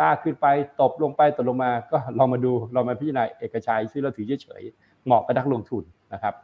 [0.00, 0.46] ลากขึ้นไป
[0.80, 6.34] ตบลงไปตกลงมาก็ลองมาดูลองมาพิจารณาเอกชัยซื้อเราถือเฉยๆเหมาะกับนักลงทุนนะครับ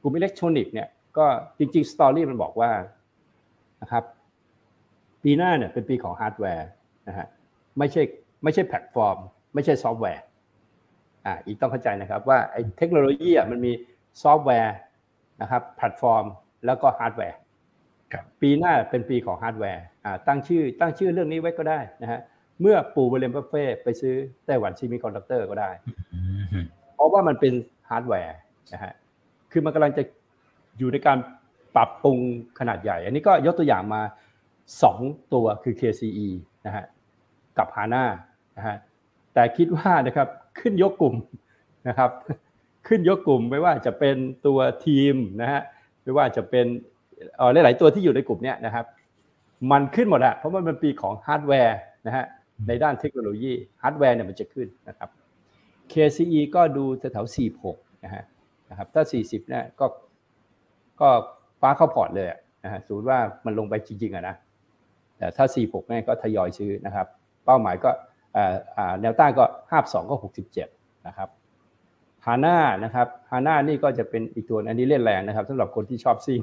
[0.00, 1.26] กลุ่มอิเล็กทรอนิกส์เนี่ยก็
[1.58, 2.70] จริงๆ story มันบอกว่า
[3.82, 4.04] นะครับ
[5.22, 6.68] ปีหน้าเนี่ยเป็นปีของฮาร์ดแวร์
[7.08, 7.26] นะฮะ
[7.78, 8.02] ไม่ใช่
[8.42, 9.16] ไม่ใช่แพลตฟอร์ม
[9.54, 10.24] ไม่ใช่ซอฟต์แวร์
[11.26, 13.72] อ่าอีกต้องเข้าใจนะครับว่าไอ้เทคโนโลยีอะมันมี
[14.22, 14.76] ซอฟต์แวร์
[15.42, 16.24] นะครับแพลตฟอร์ม
[16.66, 17.38] แล้วก็ฮาร์ดแวร์
[18.42, 22.20] ปีหน้าเป็นปีของฮาร์ดแวร์อ่าตั้งชื่อตั้งชื่อเรื่องนี้ไว้ก็ได้นะฮะ
[22.60, 24.14] เมื่อปู่วอร์เรนบัฟเฟตต์ไปซื้อ
[24.46, 25.70] Taiwan Semiconductor ก็ได้
[26.94, 27.52] เพราะว่ามันเป็น
[27.90, 28.36] ฮาร์ดแวร์
[28.74, 28.92] นะฮะ
[29.52, 30.02] คือมันกำลังจะ
[30.78, 31.18] อยู่ในการ
[31.76, 32.18] ปรับปรุง
[32.58, 34.02] ขนาดใหญ่ อันนี้ก็ยกตัวอย่างมา
[34.72, 36.28] 2 ตัวคือ KCE
[36.66, 36.84] นะฮะ
[37.58, 38.04] กับ HANA
[38.56, 38.76] นะฮะ
[39.34, 40.28] แต่คิดว่านะครับ
[40.60, 41.14] ขึ้นยกกลุ่ม
[41.88, 42.10] นะครับ
[42.86, 45.60] ขึ้นยกกลุ่มไม่ว่าจะเป็นตัวทีมนะฮะ
[46.02, 46.66] ไม่ว่าจะเป็น
[47.36, 48.86] เออหลาย ๆ ตัวที่อยู่ในกลุ่มเนี้ยนะครับ
[49.72, 52.24] มันขึ้นหมดอะเพราะมันเป็นปีของฮาร์ดแวร์นะฮะ
[52.68, 55.08] ในด้านเทคโนโลยีฮาร์ดแวร์เนี่ยมันจะขึ้นนะครับ
[55.92, 57.36] KCE ก็ดูแถวๆ
[57.66, 58.24] 46นะฮะ
[58.70, 59.86] นะครับถ้า 40เนี่ยก็
[61.00, 61.08] ก็
[61.60, 62.26] ฟาดเข้าพอร์ตเลย
[62.64, 64.36] นะฮะสูตรว่ามันลงไปจริงๆอะนะ
[65.18, 67.06] แต่ถ้า 46เนี่ยก็ทยอยซื้อนะครับ
[67.44, 67.90] เป้าหมายก็
[69.00, 69.44] แนวต้านก็
[69.78, 70.16] 52ก็
[70.60, 71.28] 67นะครับ
[72.26, 76.40] ฮาน่านะครับฮาน่านี่ก็จะเป็นอีกตัวอันนี้เล่นแรงนะครับสำหรับคนที่ชอบซิ่ง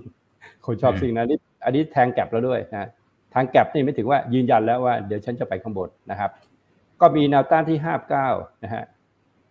[0.66, 2.90] คนชอบซิ่งนะนี่อันนี้แทงแก็บแล้วด้วยนะ
[3.34, 6.32] ทางแก็บนี่ไม่ถึงว่ายืนยันแล้วว่าเดี๋ยวฉันจะไปข้างบนนะครับ
[7.02, 7.78] ก็มีแนวต้านที่
[8.22, 8.84] 59นะฮะ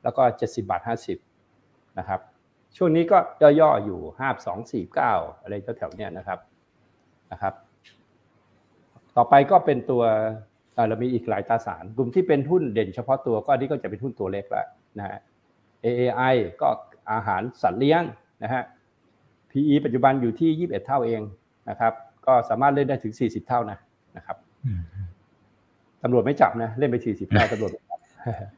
[0.03, 0.83] แล้วก็70บาท
[1.39, 2.21] 50นะครับ
[2.77, 3.19] ช่วงนี้ก็
[3.61, 6.39] ย่อๆอยู่ห้าสองสี่เก้าอะไรแถวๆเนี้ยนะครับ
[7.33, 7.55] นะครับ
[9.17, 10.03] ต่อไปก็เป็นตัว
[10.89, 14.67] เรามีอีกหลายตราสาร กลุ่มที่เป็นหุ้นเด่นเฉพาะตัวก็นี่ก็จะเป็นหุ้นตัวเล็กแล้ว
[14.99, 15.19] นะฮะ
[15.85, 16.69] AAI ก็
[17.13, 18.03] อาหารสัตว์เลี้ยง
[18.43, 18.63] นะฮะ
[19.51, 21.21] PE ปัจจุบันอยู่ที่ 21 เท่าเอง
[21.71, 21.93] นะครับ
[22.27, 23.79] ก็สามารถเล่นได้ถึง 40 เท่านะ
[24.17, 24.37] นะครับ
[26.03, 27.99] ตำรวจไม่จับนะเล่นไป 40 เท่าตำรวจไม่จับ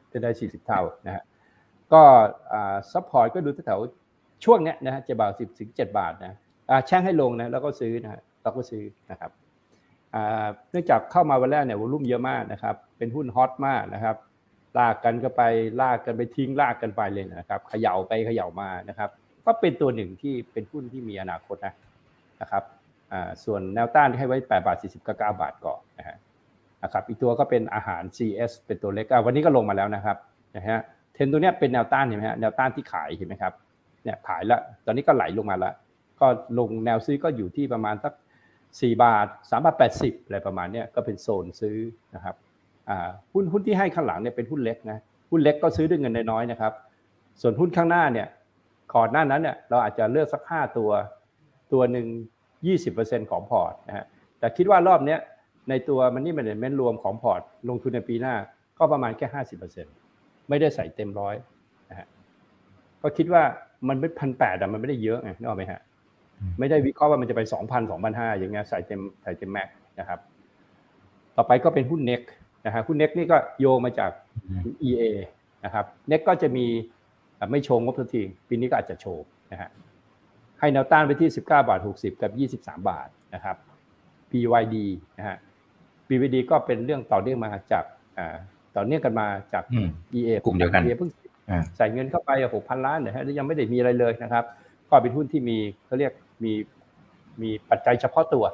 [0.09, 1.23] เล่นได้ 40 เท่านะฮะ
[1.93, 2.01] ก็
[2.91, 3.79] support ก็ดูแถว
[4.43, 6.33] ช่วงเนี้ยนะฮะเจ็ดบาทสิบถึงเจ็ดบาทนะ
[6.87, 9.31] แช่งให้ลงนะแล้วก็ซื้อนะเราก็ซื้อนะครับ
[10.71, 14.15] เนื่องจากเข้ามาวันแรกเนี่ย volume เยอะมากนะครับ เป็นหุ้น hot มากนะครับ
[14.77, 15.41] ลากกันก็ไป
[15.81, 19.09] ลากกันไปทิ้งลากกันไปเลยนะครับเขย่าไปเขย่ามานะครับ
[19.45, 21.73] ก็เป็นตัวหนึ่งที่เป็นหุ้นที่มีอนาคตนะ
[22.41, 22.63] นะครับ
[23.43, 26.17] ส่วนแนวต้านที่ให้ไว้ 8 บาท 40กับ9บาทก่อนนะฮะ
[26.83, 30.17] นะครับอีกตัวก็เป็นอาหาร CS เป็นตัวเล็กวันนี้ก็ลงมาแล้วนะครับ
[30.55, 30.79] นะฮะ
[31.13, 33.53] เทนตัวเนี้ยเป็นแนวต้านเห็นไหมฮะแนวต้านที่ขายเห็นไหมครับ
[34.03, 35.73] เนี่ยขายแล้วตอนนี้ก็ไหลลงมาแล้ว
[36.21, 36.27] ก็
[36.59, 38.13] ลงแนวซื้อก็อยู่ที่ประมาณสัก
[38.81, 41.77] สี่บาทสามบาทแปดสิบอะไรประมาณนี้ก็เป็นโซนซื้อ
[42.15, 42.35] นะครับ
[43.33, 44.99] หุ้นหุ้นที่ให้ข้างหลังเนี่ยเป็นหุ้นเล็กนะ
[45.31, 46.73] หุ้นเล็กก็ซื้อด้วยเงินน้อยๆนะครับ
[47.41, 48.27] ส่วนหุ้นข้างหน้าเนี่ย
[48.95, 50.89] ก่อนหน้านั้นเนี่ยเราอาจจะเลือกสักห้าตัว
[51.73, 52.07] ตัวหนึ่ง
[52.67, 54.05] ยี่สิบเปอร์เซ็นต์ของพอร์ตนะฮะ
[54.39, 55.19] แต่คิดว่ารอบเนี้ย
[55.69, 58.35] ในตัว money management รวมของพอร์ตลงทุนในปีหน้า
[58.77, 59.85] ก็ประมาณแค่ห้าสิบเปอร์เซ็นต์
[60.49, 61.35] ไม่ได้ใส่เต็มร้อย
[61.89, 62.07] นะฮะ
[63.01, 63.43] ก็คิดว่า
[63.87, 65.81] มันไม่พันแปดอะมันไม่ได้เยอะไงนึกออกไหมฮะ
[66.59, 69.69] ไม่ได้วิเคราะห์ว่ามันจะไปสองพันสองพันห้าอย่างเงี้ยใส่เต็มใส่เต็ม max
[69.99, 70.19] นะครับ
[71.37, 72.21] ต่อไปก็เป็นหุ้นเน็ก
[72.65, 74.11] นะฮะหุ้นเน็กนี่ก็โยงมาจาก
[74.89, 75.03] EA
[75.65, 76.65] นะครับเน็กก็จะมี
[77.51, 79.69] ไม่โชว์งบทันทีปีนี้ก็อาจจะโชว์นะฮะ
[80.59, 82.31] ให้แนวต้านไปที่ 19 บาท 60 กับ
[82.63, 83.55] 23 บาทนะครับ
[84.31, 84.75] PYD
[85.17, 85.37] นะฮะ
[86.07, 87.83] BVD ก็เป็นเรื่องต่อเนื่องมาจาก
[88.17, 88.35] อ่า
[88.75, 89.87] ต่อเนื่องกันมาจากอืม
[90.17, 91.11] EA กลุ่มเดียวกัน EA เพิ่ง
[91.49, 94.43] อ่าใส่เงินเข้าไปหกพันล้านเนี่ยฮะแล้วยังไม่ได้มีอะไรเลยนะครับ
[94.89, 96.13] ก็เป็นหุ้นที่มีเขาเรียก
[96.45, 96.53] มี
[97.41, 98.45] มีปัจจัยเฉพาะตัว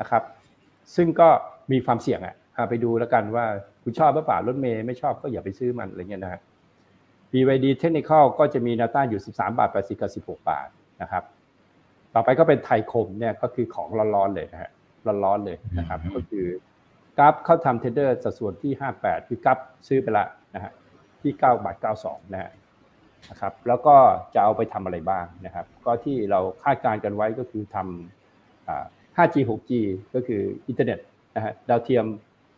[0.00, 0.22] นะครับ
[0.96, 1.28] ซึ่งก็
[1.72, 3.44] มีความเสี่ยงอะอะไปดูแล้วกันว่า
[3.82, 6.40] คุณชอบหรือเปล่ารถเมย์ไม่ชอบก็อย่าไปซื้อมันอะไรเงี้ยนะฮะ
[7.32, 10.68] BYD Technical ก็จะมีแนวต้านอยู่ 13 บาท80กับ 16 บาท
[11.02, 11.24] นะครับ
[12.14, 14.70] ต่อไปก็เป็นไทยคมเนี่ยก็คือของร้อนๆเลยนะฮะ
[15.24, 16.46] ร้อนๆเลยนะครับอืมก็คือ
[17.18, 19.58] กราฟเข้าทำเทรดเดอร์สัดส่วนที่ 58 คือกราฟ
[19.88, 20.72] ซื้อไปละนะฮะ
[21.22, 22.50] ที่ 9 บาท 92 นะฮะ
[23.30, 23.96] นะครับแล้วก็
[24.34, 28.70] จะเอาไปทำอะไรบ้างนะครับ ก็ที่เราคาดการณ์กันไว้ก็คือทำอ
[29.16, 29.72] 5G 6G
[30.14, 30.98] ก็คืออินเทอร์เน็ต
[31.36, 32.04] นะฮะดาวเทียม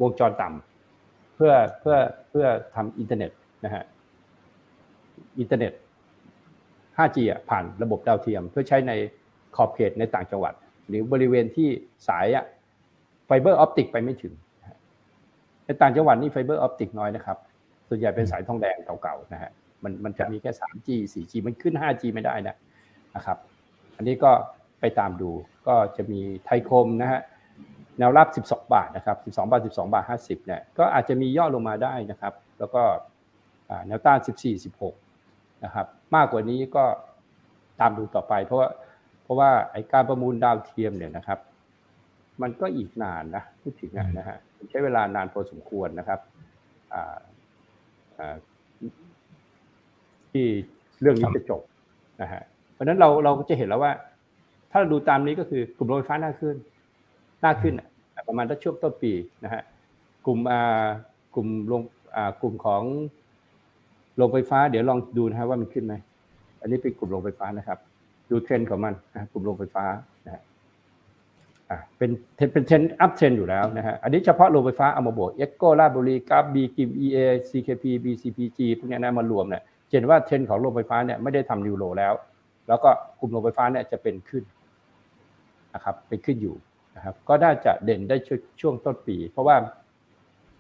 [0.03, 1.97] วงจรต่ำเพื่อเพื่อ
[2.31, 3.31] เพื่อทำอินเทอร์เน็ต
[3.65, 3.83] นะฮะ
[5.39, 5.73] อินเทอร์เน็ต
[6.99, 8.93] 5G อะผ่านระบบดาวเทียม เพื่อใช้ใน
[9.57, 10.55] ขอบเขตในต่างจังหวัด
[10.89, 11.69] หรือบริเวณที่
[12.09, 12.45] สายอะ
[13.27, 14.33] fiber optic ไปไม่ถึง
[15.65, 17.39] ในต่างจังหวัดนี่ fiber optic น้อยนะครับ
[17.89, 19.51] ส่วนใหญ่เป็นสายทองแดงเก่าๆนะฮะ
[19.85, 22.57] มันมันจะมีแค่ 3G 4G มันขึ้น 5G ไม่ได้นะ
[23.17, 23.39] นะครับ
[23.97, 24.33] อันนี้ก็
[24.81, 25.31] ไปตามดู
[25.67, 27.21] ก็จะมีไทยคมนะฮะ
[27.99, 32.83] แนวรับ 12 บาทนะครับ 12 บาท 12 บาท 50เนี่ยก็อาจจะมีย่อลงมาได้นะครับ แล้วก็
[33.71, 36.85] อ่าแนวต้าน 14 16 นะครับ มากกว่านี้ก็
[37.81, 38.69] ตามดูต่อไป เพราะว่า
[39.23, 41.39] เพราะว่าไอการประมูลดาวเทียมเนี่ยนะครับ
[42.43, 44.37] มันก็อีกนานนะพูดถึงอะนะฮะ
[44.71, 46.21] ใช้เวลานานพอสมควรนะครับ
[46.93, 47.17] อ่า
[48.19, 48.37] อ่า
[50.35, 50.47] ที่
[51.01, 51.61] เรื่องนี้จะจบ
[52.23, 53.93] นะฮะเพราะนั้นเราเราก็จะเห็นแล้วว่า
[54.71, 56.57] ถ้าเราดูตามนี้ก็คือกลุ่มโรงไฟฟ้าหน้าขึ้น
[57.41, 57.89] หน้าขึ้นอะ
[58.29, 59.13] ประมาณถ้าช่วงต้นปี
[59.45, 59.63] นะฮะ
[60.27, 60.85] กลุ่มอ่า
[61.35, 61.83] กลุ่มโรง
[62.17, 62.83] อ่ากลุ่มของ
[64.17, 65.95] โรงไฟฟ้า เดี๋ยวลองดูนะฮะว่ามันขึ้นไหม
[66.61, 67.79] อันนี้เป็นกลุ่มโรงไฟฟ้านะครับ
[68.31, 69.85] ดูเทรนด์ของมันนะกลุ่มโรงไฟฟ้า
[70.27, 70.43] นะฮะ
[71.71, 72.11] อะเป็น
[72.53, 82.15] เป็นเทรนด์ uptrend อยู่แล้วนะฮะอันนี้เฉพาะโรงไฟฟ้าเอามาบวก EGCO ราชบุรี GULF BGRIM EA CKP BCPG พวกเนี้ยนะมารวมเนี่ย เห็นว่าเทรนด์ของโรงไฟฟ้าเนี่ยไม่ได้ทำ new low แล้ว
[82.69, 84.45] แล้วก็กลุ่มโรงไฟฟ้าเนี่ยจะเป็นขึ้น
[85.75, 86.57] นะครับเป็นขึ้นอยู่
[86.97, 88.17] นะครับก็น่าจะเด่นได้
[88.61, 89.57] ช่วงวงต้นปี เพราะว่า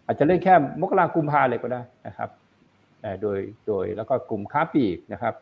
[0.06, 2.30] อาจจะเล่นแค่มกรากุมภาเลยก็ได้นะครับ
[3.22, 5.34] โดยโดยแล้วก็กลุ่มค้าปลีกนะครับ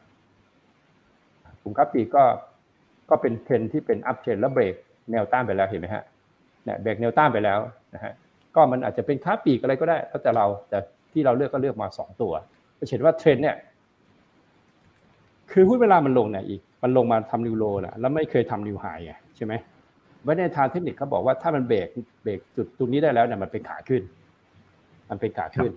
[1.63, 2.25] กลุ่มค้าปลีกก็
[3.11, 4.75] ก็เป็นเทรนด์ที่เป็น uptrend แล้วเบรก
[5.11, 6.05] แนวต้านไปแล้วเห็นไหมฮะ
[6.65, 7.59] เนี่ยเบรกแนวต้านไปแล้ว
[7.95, 8.13] นะฮะ
[8.55, 10.79] ก็มันอาจจะเป็นค้าปลีกอะไรก็ได้แล้วแต่เราแต่
[11.13, 12.33] ที่เราเลือกก็เลือกมาสองตัว
[12.79, 13.57] จะเห็นว่าเทรนด์เนี่ย
[15.53, 19.53] คือหุ้นเวลามันลงเนี่ยอีกมันลงมาทำ new low นะแล้วไม่เคยทำ new high ไงใช่ไหม
[20.23, 21.89] ไว้ในทางเทคนิคเขาบอกว่าถ้ามัน break
[22.25, 24.03] break จุดตรงนี้ได้แล้วเนี่ยมันเป็นขาขึ้น
[25.11, 25.71] มันเป็นขาขึ้น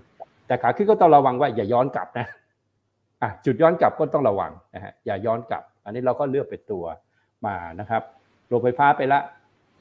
[0.48, 2.28] แต่ขาขึ้นก็ต้องระวังว่าอย่าย้อนกลับนะ
[3.22, 6.84] อะจุดย้อนกลับก็ต้องระวังนะฮะอย่าย้อนกลับ อันนี้เราก็เลือกเป็นตัว
[7.46, 8.02] มานะครับ
[8.48, 9.20] โรงไฟฟ้าไปละ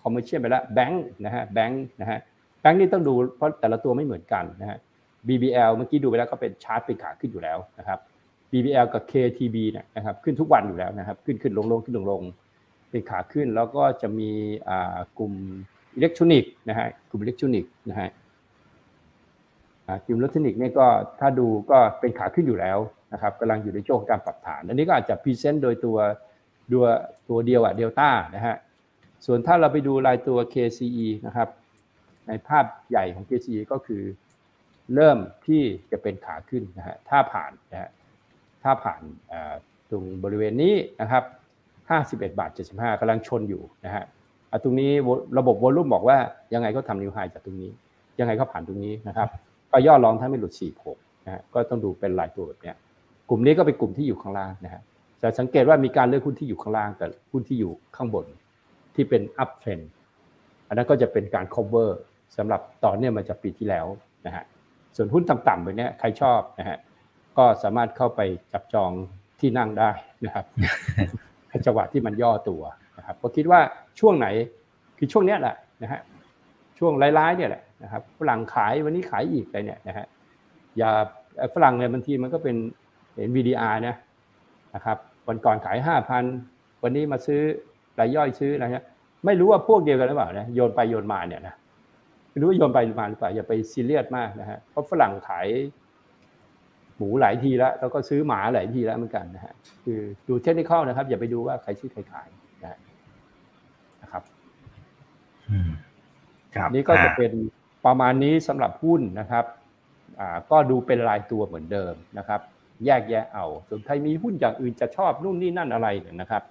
[0.01, 2.19] คอมเมอร์เชียลไปละแบงค์นะฮะแบงค์นะฮะ
[2.61, 4.79] แบงค์นี่ต้องดูเพราะแต่ละตัวไม่เหมือนกันนะฮะ
[5.29, 7.99] BBL เมื่อกี้ดูไปแล้วก็เป็นชาร์ตเป็นขาขึ้นอยู่แล้วนะครับ
[8.55, 12.23] BBL กับ KTB เนี่ยนะครับขึ้นทุกวันอยู่แล้วนะครับ ขึ้นขึ้นลงลงขึ้นลงลง
[12.91, 14.31] เป็นขาขึ้นแล้วก็จะมี
[14.69, 15.33] อ่ากลุ่ม
[15.97, 18.09] อิเล็กทรอนิกส์นะฮะกลุ่มอิเล็กทรอนิกส์นะฮะ
[20.07, 20.87] กลุ่มอิเล็กทรอนิกส์เนี่ยก็
[21.21, 22.79] ถ้าดูก็เป็นขาขึ้นอยู่แล้ว
[23.13, 25.99] นะครับกำลังอยู่ในช่วงของการปรับฐาน อันนี้ก็อาจจะ present โดยตัว
[26.73, 26.85] ตัว
[27.29, 28.57] ตัวเดียวอะเดลต้านะฮะ
[29.27, 31.49] ส่วนถ้าเราไปดูรายตัว KCE นะครับ
[32.29, 34.03] ในภาพใหญ่ของ KCE ก็คือ
[34.95, 37.91] เริ่มที่จะเป็นขาขึ้นนะฮะถ้าผ่านนะฮะ
[38.65, 39.03] ถ้าผ่าน
[39.91, 41.25] ตรงบริเวณนี้นะครับ
[41.89, 44.05] 51 บาท 75กำลังชนอยู่นะฮะ
[44.63, 44.91] ตรงนี้
[45.39, 46.19] ระบบวอลุ่มบอกว่า
[46.55, 47.71] ยังไงก็ทำนิวไฮจากตรงนี้
[48.21, 49.29] ยังไงก็ผ่านตรงนี้นะครับ
[49.73, 50.53] ก็ย่อรองถ้าไม่หลุด
[50.89, 52.77] 46นะฮะก็ต้องดูเป็นรายตัวแบบเนี้ย
[53.29, 54.83] กลุ่มนี้ก็เป็นกลุ่มที่อยู่ข้างล่างนะฮะ
[55.23, 58.27] จะสังเกตว่ามีการเลือกหุ้นที่อยู่ข้างล่างกับหุ้นที่อยู่ข้างบน
[58.95, 59.85] ที่เป็น up trend
[60.69, 61.91] อันนั้นก็จะเป็นการ cover
[62.37, 63.87] สำหรับต่อเนื่องมาจากปีที่แล้ว
[64.27, 64.45] นะฮะ
[64.97, 66.79] ส่วนหุ้นต่ำๆแบบเนี้ยใครชอบนะฮะ
[67.39, 68.21] ก็สามารถเข้าไป
[68.53, 68.91] จับจอง
[69.41, 69.91] ที่นั่งได้
[70.25, 70.47] นะครับ
[71.67, 72.63] จังหวะที่มันย่อตัว
[72.99, 73.61] นะครับก็คิดว่า
[74.01, 74.27] ช่วงไหน
[74.99, 76.01] คือช่วงเนี้ยแหละนะฮะ
[76.79, 80.07] ช่วงร้ายๆเนี่ยแหละนะครับฝรั่งขายวันนี้ขายอีกอะไรเนี่ยนะฮะ
[80.77, 80.91] อย่า
[81.55, 82.57] ฝรั่งเนี่ยบางทีมันก็เป็น
[83.15, 83.97] เห็น VDR นะ
[84.75, 86.25] นะครับวันก่อนขายห้าพัน
[86.83, 87.41] วันนี้มาซื้อ
[88.01, 88.87] รายย่อยซื้ออะไรเงี้ย
[89.27, 91.55] ไม่รู้ว่าพวกเดียวกันหรือเปล่านะโยนไปโยนมาเนี่ยนะ
[92.31, 95.47] ไม่รู้ว่าโยนไปโยนมาหรือเปล่าอย่าไปซีเรียสมากนะฮะเพราะฝรั่งขาย
[96.97, 102.29] หมูหลายทีแล้วแล้วก็ซื้อหมาหลายทีแล้วเหมือนกันนะฮะคือดูเทคนิคนะครับ อย่าไปดูว่าใครซื้อใครขาย
[102.63, 102.79] นะฮะ
[104.03, 104.23] นะครับ
[105.51, 105.71] อืม
[106.57, 107.33] ครับนี่ก็จะอ่าเป็น
[107.87, 109.45] ประมาณนี้สำหรับหุ้นนะครับ
[110.21, 112.41] อ่าก็ดูเป็นรายตัวเหมือนเดิมนะครับ
[112.87, 116.43] แยกแยะเอาส่วนใครมีหุ้นอย่างอื่นจะชอบนู่นนี่นั่นอะไรเนี่ยนะครับ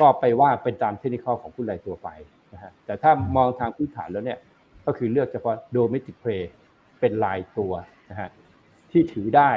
[0.00, 2.08] ก็ไปว่าเป็นตามเทคนิคของหุ้นรายตัวไป
[2.52, 4.38] นะฮะแต่ถ้ามองทางพื้นฐานแล้วเนี่ย
[4.86, 6.30] ก็คือเลือกเฉพาะโดเมติกเพล
[7.00, 7.72] เป็นลายตัว
[8.10, 8.28] นะฮะ
[8.92, 9.50] ที่ถือได้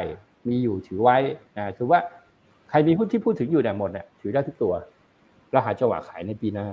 [0.47, 1.17] มีอยู่ถือไว้
[1.57, 1.99] นะถือว่า
[2.69, 4.73] ใครมีหุ้นที่พูดถึงอยู่เนี่ยหมดเนี่ยถือได้ทุกตัว
[5.51, 6.67] แล้วหาจังหวะขายในปีหน้า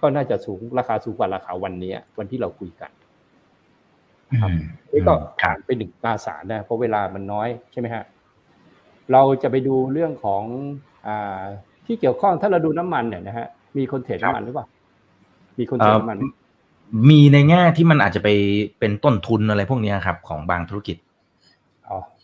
[0.00, 2.90] ก็น่าจะสูงราคาสูงกว่าราคาวันนี้วันที่เราคุยกัน
[4.42, 4.50] ครับ
[4.92, 8.04] นี่ก็ผ่านไปหนึ่งตราสารนะเพราะเวลามันน้อยใช่ไหมฮะ
[9.12, 10.42] เราจะไปดูเรื่องของ
[11.06, 11.42] อ่า
[11.86, 13.46] ที่เกี่ยวข้องถ้าเราดูน้ำมันเนี่ยนะฮะ
[13.78, 14.66] มีคนเทรดน้ำมันหรือเปล่า
[15.58, 16.18] มีคนเทรดน้ำมัน
[17.10, 18.28] มีในแง่ที่มันอาจจะไป
[18.78, 21.09] เป็นต้นทุนอะไรพวกนี้ครับ ของบางธุรกิจอ๋อ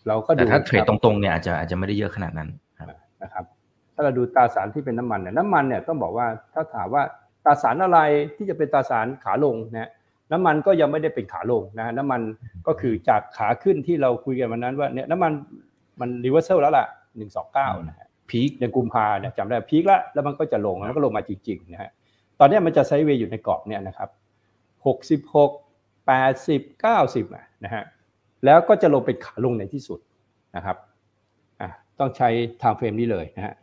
[0.07, 2.87] เราก็ดูแต่ถ้าเทรดตรงๆเนี่ยอาจจะอาจจะไม่ได้เยอะขนาดนั้นครับ
[3.23, 3.45] นะครับ
[3.93, 7.03] ถ้าเราดูตราสารที่เป็นน้ำมันเนี่ยน้ำมันเนี่ยต้องบอกว่าถ้าถามว่า
[7.45, 7.99] ตราสารอะไร
[8.35, 9.89] ที่จะเป็นตราสารขาลงนะ
[10.31, 12.21] น้ำมันก็ยังไม่ได้เป็นขาลงนะน้ำมัน
[12.67, 15.31] ก็คือจากขาขึ้นที่เราคุยกันวันนั้นว่าเนี่ยน้ำมัน
[15.99, 16.85] มัน reversal แล้วล่ะ
[17.17, 21.91] หนึ่งสองเก้านะฮะ peak เดือนกุมภาเนี่ยจำได้ peak แล้วแล้วมันก็จะลงแล้วก็ลงมาจริงๆนะฮะ
[22.39, 24.09] ตอนนี้มันจะ sideway อยู่ในกรอบเนี่ยนะครับ
[24.85, 25.51] หกสิบหก
[26.07, 27.25] แปดสิบเก้าสิบ
[27.63, 27.83] นะฮะ
[28.45, 29.99] แล้วก็จะลงเป็นขาลงในที่สุด
[30.55, 30.77] นะครับ
[31.61, 31.69] อะ
[31.99, 32.29] ต้องใช้
[32.61, 33.55] time frame นี้เลยนะฮะ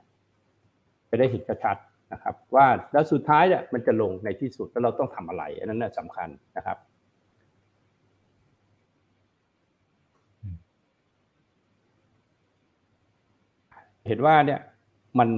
[1.11, 6.79] จะได้เห็นชัดๆนะครับว่าแล้วสุดท้ายเนี่ยมันจะลงในที่สุดแล้วเราต้องทำอะไร อันนั้นน่ะสำคัญนะครับ
[14.09, 14.61] เห็นว่าเนี่ย
[15.19, 15.29] มัน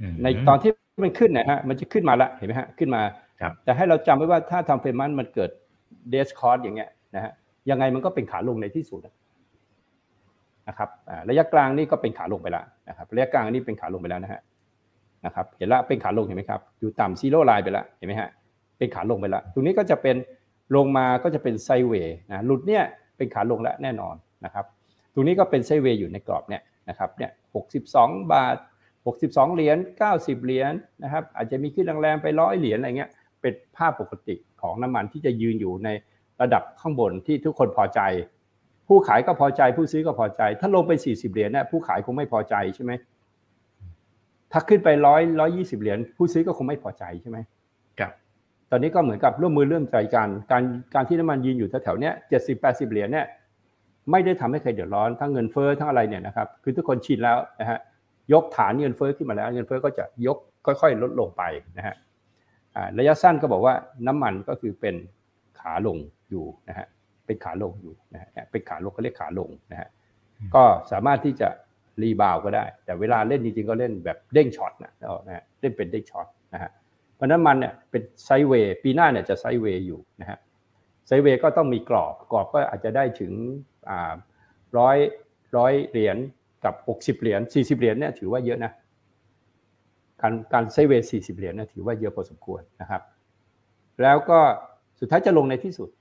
[0.00, 0.70] อืมในตอนที่
[1.04, 3.02] มันขึ้นนะฮะมันจะขึ้นมาละเห็นไหมฮะขึ้นมา
[3.40, 5.50] ครับแต่ให้เราจำไว้ว่าถ้า time frameันมันเกิด
[6.10, 7.32] death cross อย่างเงี้ยนะฮะ
[7.70, 9.00] ยังไงมันก็เป็นขาลงในที่สุด
[10.68, 10.88] นะครับ
[11.28, 14.40] ระยะกลางนี่ก็เป็นขาลงไปแล้วนะครับระยะกลางนี่เป็นขาลงไปแล้วนะฮะ
[15.26, 18.30] นะครับเห็นละเป็นขาลงเห็นไหมครับอยู่ต่ำ zero line ไปแล้วเห็นไหมฮะ
[18.78, 20.16] เป็นขาลงไปแล้วตรงนี้ก็จะเป็น
[20.76, 22.84] ลงมาก็จะเป็น sideway นะหลุดเนี่ย
[23.16, 24.64] เป็นขาลงแล้วแน่นอนนะครับ
[25.14, 27.30] ตรงนี้ก็เป็นไซเวย์อยู่ในกรอบเนี่ยนะครับเนี่ย
[27.82, 28.56] 62บาท
[29.06, 29.78] 62 เหรียญ
[30.10, 30.72] 90 เหรียญ
[31.04, 35.88] นะครับอาจจะมีขึ้นแรงๆไปร้อยเหรียญอะไรเงี้ยเป็นภาพปกติของน้ำมันที่จะยืนอยู่ใน
[36.42, 38.00] ระดับข้างบนที่ทุกคนพอใจ
[38.88, 42.92] ผู้ขายก็พอใจผู้ซื้อก็พอใจ ถ้าลงไป 40 เหรียญเนี่ยผู้ขายคงไม่พอใจใช่ไหม
[44.52, 47.38] ถ้าขึ้นไปร้อยร้อยยี่สิบเหรียญผู้ซื้อก็คงไม่พอใจใช่ไหม
[47.98, 48.12] ครับ
[48.70, 50.62] ตอนนี้ก็เหมือนกับร่วมมือร่วมใจกัน การ
[50.94, 53.26] การที่น้ำมันยืนอยู่แถวๆเนี้ยเจ็ดสิบแปดสิบเหรียญเนี่ย
[54.10, 57.78] ไม่ได้ทำให้ใครเดือดร้อนทั้งเงินเฟ้อทั้งอะไรเนี่ยนะครับคือทุกคนชินแล้วนะฮะ
[58.32, 60.36] ยกฐานเงินเฟ้อขึ้นมาแล้ว เงินเฟ้อก็จะยก
[60.66, 61.42] ค่อย ๆ ลดลงไป
[61.78, 61.94] นะฮะ
[62.76, 63.74] อ่าระยะสั้นก็บอกว่า
[64.06, 64.94] น้ำมันก็คือเป็น
[65.60, 65.98] ขาลง
[66.30, 66.86] อยู่นะฮะ
[67.26, 69.88] เป็นขาลงอยู่นะฮะเป็นขาลงเขาเรียกขาลงนะฮะ
[70.54, 70.62] ก็
[70.92, 71.48] สามารถที่จะ
[72.02, 74.92] rebound ก็ได้ แต่เวลาเล่นจริงๆก็เล่นแบบเด้ง short นะ
[75.26, 76.70] นะฮะเล่นเป็นเด้ง shortนะฮะ
[77.14, 80.38] เพราะนั้นมันเนี่ยเป็นไซด์เวย์ปีหน้าเนี่ยจะไซด์เวย์อยู่นะฮะ
[81.06, 83.32] ไซด์เวย์ก็ต้องมีกรอบกรอบก็อาจจะได้ถึง
[83.88, 84.12] อ่า
[84.78, 84.96] ร้อย
[85.56, 86.16] ร้อยเหรียญ
[86.64, 88.72] กับ 60 เหรียญ 40 เหรียญเนี่ยถือว่าเยอะนะ
[90.20, 93.02] การการไซด์เวย์40 เหรียญเนี่ยถือว่าเยอะพอสมควรนะครับ
[94.02, 94.40] แล้วก็
[95.00, 95.98] สุดท้ายจะลงในที่สุดนะฮะ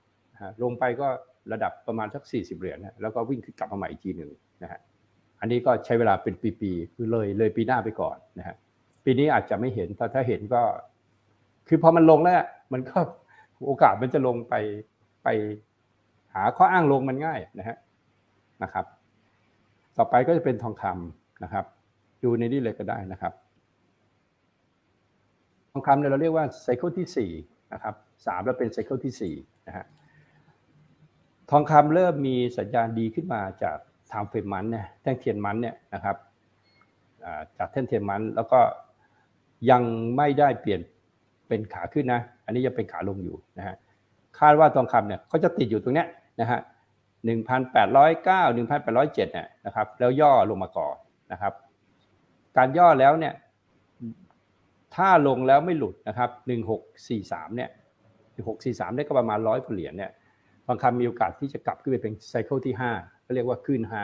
[0.63, 1.07] ลงไปก็
[1.53, 4.31] ระดับประมาณสัก 40 เหรียญนะแล้วก็วิ่งขึ้นกลับมาใหม่อีกทีหนึ่ง
[4.63, 4.79] นะฮะ
[5.39, 8.55] อันนี้ก็ใช้เวลาเป็นปีๆคือเลยเลยปีหน้าไปก่อนนะฮะ
[9.05, 10.61] ปีนี้อาจจะไม่เห็นถ้าถ้าเห็นก็
[11.67, 12.41] คือพอมันลงแล้ว
[12.73, 12.97] มันก็
[13.67, 14.55] โอกาสมันจะลงไป
[15.23, 15.27] ไป
[16.33, 17.77] หาข้ออ้างลงมันง่ายนะฮะ
[18.63, 18.85] นะครับ
[19.97, 21.65] ต่อไปก็จะเป็นทองคำนะครับ
[22.23, 23.33] ดูในนี้เลยก็ได้นะครับ
[25.71, 27.31] ทองคำเนี่ยเราเรียกว่าไซเคิลที่สี่
[27.73, 29.33] นะครับสามแล้วเป็นไซเคิลที่สี่
[29.67, 29.85] นะฮะ
[31.49, 33.77] ทองคำเริ่มมีสัญญาณดีขึ้นมาจาก
[34.09, 36.15] time frame มันเนี่ยแท่งเทียนมันเนี่ยนะครับ
[37.57, 38.59] จากแท่งเทียนมันแล้วก็
[39.71, 39.81] ยัง
[40.17, 40.81] ไม่ได้เปลี่ยน
[41.47, 43.75] เป็นขาขึ้นนะ อันนี้ยังเป็นขาลงอยู่นะฮะ
[44.39, 46.07] คาดว่าทองคำเนี่ยเขาจะติดอยู่ตรงเนี้ย
[46.41, 46.59] นะฮะ
[47.25, 50.95] หนึ่งพันแปดร้อยเก้าหนึ่งพันแปดร้อยเจ็ดเนี่ยนะครับ แล้วย่อลงมาก่อน
[51.31, 51.53] นะครับ
[52.57, 53.33] การย่อแล้วเนี่ย
[54.95, 57.69] ถ้าลงแล้วไม่หลุดนะครับหนึ่งหกสี่สามเนี่ย
[58.33, 60.11] หนึ่งหกสี่สามได้ก็ประมาณร้อยเหรียญเนี่ย
[60.69, 62.91] ทองคำมีโอกาสที่จะกลับขึ้นไปเป็นไซเคิลที่ห้า
[63.25, 64.03] ก็เรียกว่าขึ้นห้า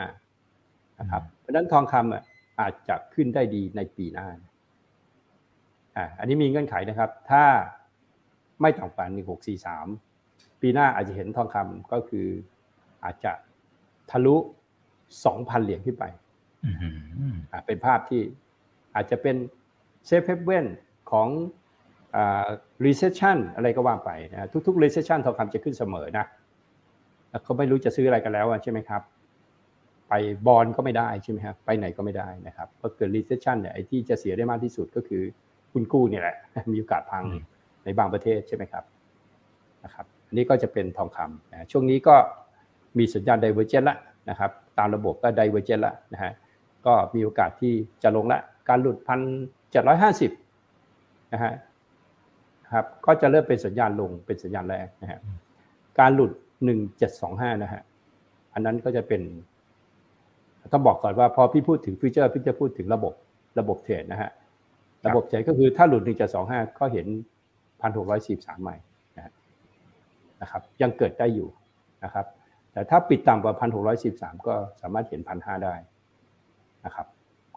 [1.00, 2.22] นะครับเพราะฉะนั้นทองคำอะ
[2.60, 4.28] อาจจะขึ้นได้ดีในปีหน้า
[5.96, 7.44] อ่าอันนี้มีเงื่อนไขนะครับ ถ้า
[8.60, 9.06] ไม่ต่ำกว่า
[9.84, 12.26] 1643 ปีหน้าอาจจะเห็นทองคำก็คือ
[13.04, 13.32] อาจจะ
[14.10, 14.36] ทะลุ
[15.00, 16.04] 2,000 เหรียญขึ้นไป
[16.64, 16.70] อื
[17.32, 18.22] มอ่าเป็นภาพที่
[18.94, 19.36] อาจจะเป็น
[20.06, 20.66] เซฟเฮเว่น
[21.10, 21.28] ของ
[22.16, 22.48] อ่า
[22.84, 26.35] recession อะไรก็ว่าไปนะทุกๆ recession ทองคำจะขึ้นเสมอนะแล้ว
[27.44, 29.02] เขาไม่รู้จะซื้ออะไรกันแล้วอะใช่ไหมครับ
[30.08, 30.12] ไป
[30.46, 35.22] บอลก็ไม่ได้ใช่ไหมครับไปไหนก็ไม่ได้นะครับพอเกิด recession เนี่ยไอ้ที่จะเสียได้มากที่สุดก็คือ
[35.72, 36.36] คุณกู้เนี่ยแหละ
[36.72, 37.24] มีโอกาสพัง
[37.84, 38.84] ในบางประเทศใช่ไหมครับ
[39.84, 42.16] นะครับอันนี้ก็จะเป็นทองคำนะช่วงนี้ก็
[42.98, 43.96] มีสัญญาณ divergence ละ
[44.30, 46.32] นะครับ ตามระบบก็ divergence ละนะฮะ
[46.86, 49.20] ก็มีโอกาสที่จะลงละการหลุดพัน
[49.70, 50.30] เจ็ดร้อยห้าสิบ
[51.32, 51.52] นะฮะ
[52.72, 55.20] ครับก็จะเริ่มเป็นสัญญาณลงเป็นสัญญาณแรกนะฮะ
[56.00, 56.32] การหลุด
[56.64, 57.82] หนึ่งเจ็ดสองห้านะฮะ
[58.54, 59.22] อันนั้นก็จะเป็น
[60.72, 63.12] ต้องบอกก่อนว่าพอพี่พูดถึงฟิวเจอร์พี่จะพูดถึงระบบ
[63.58, 64.30] ระบบเทรดนะฮะ
[65.06, 67.06] ระบบเทรดก็คือถ้าหลุดหนึ่งเจ็ดสองห้าก็เห็น
[67.80, 68.76] พันหกร้อยสี่สามใหม่
[70.42, 71.48] นะครับ ยังเกิดได้อยู่
[72.04, 72.26] นะครับ
[72.72, 75.74] แต่ถ้าปิดต่ำกว่าพันหกร้อยสิบสามก็สามารถเห็นพันห้าได้
[76.84, 77.06] นะครับ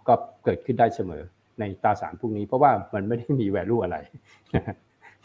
[0.08, 1.24] ก็เกิดขึ้นได้เสมอ
[1.60, 3.98] ในตราสารพวกนี้เพราะว่ามันไม่ได้มีแวลูอะไร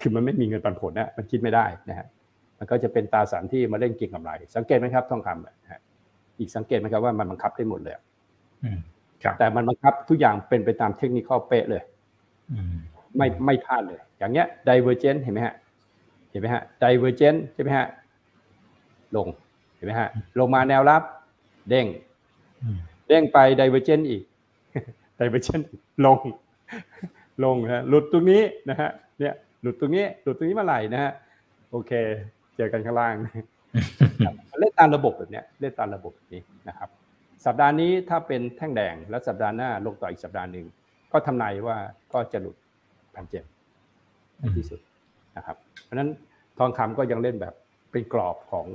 [0.01, 2.07] คือมันไม่มีเงินปันผลนะมันคิดไม่ได้นะฮะ
[2.65, 5.81] มันก็จะเป็นตราสารที่มาเล่นเก็งกำไร สังเกตไหมครับทองคำนะฮะ
[6.39, 7.95] อีกสังเกตไหมครับว่ามันบังคับได้หมดเลย
[9.39, 11.83] แต่มันบังคับทุกอย่างเป็นไปตามเทคนิคเป๊ะเลย
[13.17, 15.55] ไม่ไม่พลาดเลย อย่างเงี้ย divergent เห็นไหมฮะ
[16.31, 17.87] เห็นไหมฮะ divergent ใช่ไหมฮะ
[19.17, 19.29] ลง
[19.77, 20.09] เห็นไหมฮะ
[20.39, 21.03] ลงมาแนวรับ
[21.69, 21.87] เด้ง
[23.09, 24.23] เด้งไป divergent อีก
[25.21, 25.65] divergent
[26.07, 26.19] ลง
[27.45, 28.91] ลงนะหลุดตรงนี้นะฮะ
[29.21, 31.13] เนี่ยหลุดตรงนี้หลุดตรงนี้เมื่อไหร่นะฮะ
[31.71, 31.93] โอเค
[32.57, 33.15] เจอกันข้างล่าง
[34.59, 36.89] เล่นตามระบบแบบนี้เล่นตามระบบนี้นะครับ
[37.47, 40.67] สัปดาห์นี้ถ้าเป็นแท่งแดงแล้วสัปดาห์หน้าลงต่ออีกสัปดาห์หนึ่ง
[41.13, 41.77] ก็ทำนายว่า
[42.13, 42.57] ก็จะหลุด
[43.15, 43.45] พันเจ็ด
[44.39, 44.81] ในที่สุด
[45.37, 46.11] นะครับ เพราะฉะนั้น
[46.59, 47.55] ทองคำก็ยังเล่นแบบ
[47.91, 48.67] เป็นกรอบของ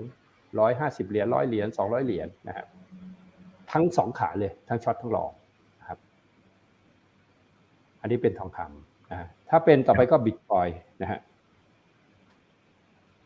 [0.60, 2.68] ร้อยห้าสิบเหรียญร้อยเหรียญสองร้อยเหรียญนะครับ
[3.72, 5.32] ทั้งสองขาเลยทั้ง short ทั้ง long
[5.80, 6.00] นะครับ
[8.02, 10.68] อันนี้เป็นทองคำนะถ้าเป็นต่อไปก็บิตคอยน์
[11.02, 11.20] นะฮะ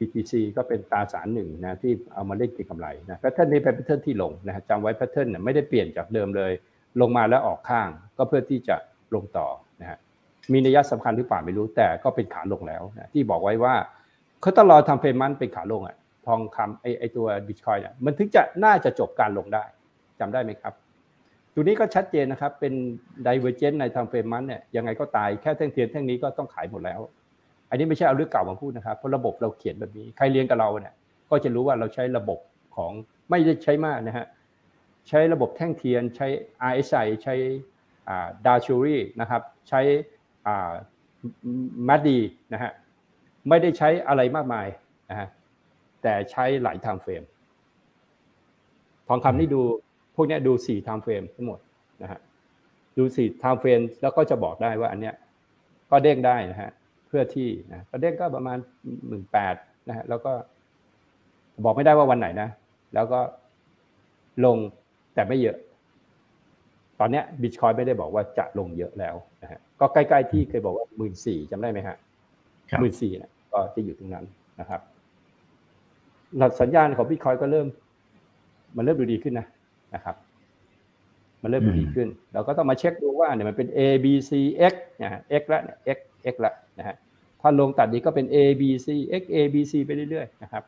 [0.04, 6.51] BTC ก็เป็นตราสารหนึ่งนะที่เอามาเล่นเก็งกำไรนะ pattern นี้เป็น pattern ที่ลงนะจำไว้ pattern เนี่ยไม่ได้เปลี่ยนจากเดิมเลย
[7.01, 8.76] ลงมาแล้วออกข้าง ก็เพื่อที่จะ
[9.16, 9.47] ลงต่อ
[9.82, 9.97] นะฮะ
[10.51, 13.76] มีนัยสำคัญหรือเปล่าไม่รู้แต่ก็เป็นขาลงแล้วนะที่บอกไว้ว่า
[14.41, 15.95] เขาต้องรอทำเฟมันเป็นขาลงอะ
[16.28, 19.64] ทองคำไอไอตัวบิตคอยเนี่ยมันถึงจะน่าจะจบการลงได้
[20.20, 20.74] จำได้ไหมครับ
[21.54, 22.74] ตัวนี้ก็ชัดเจนนะครับเป็น
[23.28, 26.99] ดิเวอร์เจนในทางเฟมันเนี่ยยังไงก็ตายแค่แท่งเทียนแท่งนี้ก็ต้องขายหมดแล้ว
[27.74, 30.93] อันนี้ไม่ใช่เอาเรื่องเก่ามาพูดนะครับเพราะระบบเราเขียนแบบนี้ ใครเรียนกับเราเนี่ย
[31.30, 32.39] ก็จะรู้ว่าเราใช้ระบบ
[32.76, 32.91] ของ
[33.30, 34.26] ไม่ได้ใช้มากนะฮะ
[35.09, 36.28] ใช้ระบบแท่งเทียนใช้
[36.71, 37.36] RSI ใช้
[38.45, 39.82] Dow Theory นะครับใช้
[41.88, 42.19] MACD
[42.53, 42.71] นะฮะ
[43.49, 44.67] ไม่ได้ใช้อะไรมากมาย
[45.09, 45.28] นะฮะ
[46.01, 47.24] แต่ใช้หลาย time frame
[49.07, 49.61] ทองคำนี่ดู
[50.15, 51.59] พวกนี้ดูสี่ time frame ทั้งหมด
[52.01, 52.19] นะฮะ
[52.97, 55.15] ดูสี่ time frame แล้วก็จะบอกได้ว่าอันเนี้ย
[55.89, 56.71] ก็เด้งได้นะฮะ
[57.16, 58.57] พื่อที่นะประเด็นก็ประมาณ
[59.07, 59.55] หมื่นแปด
[59.88, 60.34] นะฮะแล้วก็
[61.64, 62.49] บอกไม่ได้ว่าวันไหนนะ
[62.93, 63.20] แล้วก็
[64.45, 64.57] ลง
[65.14, 65.57] แต่ไม่เยอะ
[66.99, 71.97] ตอนนี้บิตคอยไม่ได้บอกว่าจะลงเยอะแล้วนะฮะก็ใกล้ๆที่เคยบอกว่าหมื่นสี่จำได้ไหมฮะ
[72.80, 74.26] หมื่นสี่นะก็จะอยู่ตรงนั้น
[74.59, 74.82] นะครับ
[76.38, 77.68] หลักสัญญาณของบิตคอยก็เริ่ม
[78.76, 79.47] มันเริ่มดูดีขึ้นนะ
[79.95, 80.16] นะครับ
[81.41, 84.32] มันเริ่มดูดีขึ้น เราก็ต้องมาเช็คดูว่าเนี่ยมันเป็น A B C
[84.72, 85.99] X นะ X ละเนี่ย X
[86.34, 86.95] X ละนะฮะ
[87.41, 88.88] ถ้าลงตัดนี้ก็เป็น A B C
[89.21, 90.63] X A B C ไปเรื่อยๆนะครับ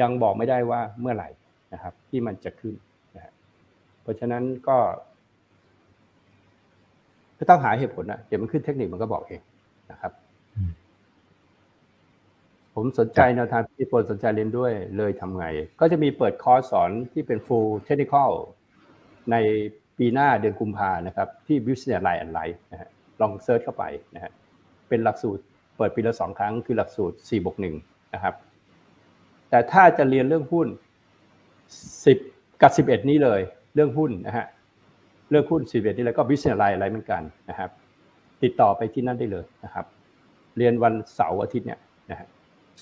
[0.00, 1.28] ยังบอกไม่ได้ว่าเมื่อไหร่
[1.72, 2.74] นะครับ ที่มันจะขึ้น
[3.16, 3.32] นะ
[4.02, 4.78] เพราะฉะนั้นก็
[7.38, 9.40] ก็ต้องหาเหตุผลนะเดี๋ยวมันขึ้นเทคนิคมันก็บอกเอง
[9.90, 10.12] นะครับ
[12.74, 15.46] ผมสนใจแนวทางที่คนสนใจเรียนด้วยเลยทำไง
[15.80, 18.30] ก็จะมีเปิดคอร์สสอนที่เป็น full technical
[19.30, 19.36] ใน
[19.98, 22.88] ปีหน้าเดือนกุมภานะครับ ที่ Business Line and Life นะฮะ
[23.20, 23.84] ลองเซิร์ชเข้าไป
[24.14, 24.32] นะฮะ
[24.90, 25.42] เป็นหลักสูตร
[25.76, 27.74] เปิดปีละสองครั้งคือหลักสูตร4บวกหนึ่ง
[28.14, 28.34] นะครับ
[29.50, 30.68] แต่ถ้าจะเรียนเรื่องหุ้น
[31.44, 33.40] 10 กับ 11 นี้เลย
[33.74, 34.46] เรื่องหุ้นนะฮะ
[35.30, 37.70] เรื่องหุ้น11นี่แล้วก็ business line อะไรเหมือนกันนะครับ
[38.42, 39.86] ติดต่อไปที่นั่นได้เลยนะครับ
[40.56, 41.80] เรียนวันเสาร์อาทิตย์เนี่ย
[42.10, 42.28] นะฮะ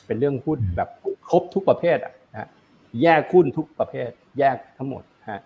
[0.06, 0.88] เป็นเรื่องหุ้นแบบ
[1.28, 2.48] ครบทุกประเภทนะฮะ
[3.02, 5.40] แยกหุ้นทุกประเภท แยกทั้งหมดฮะ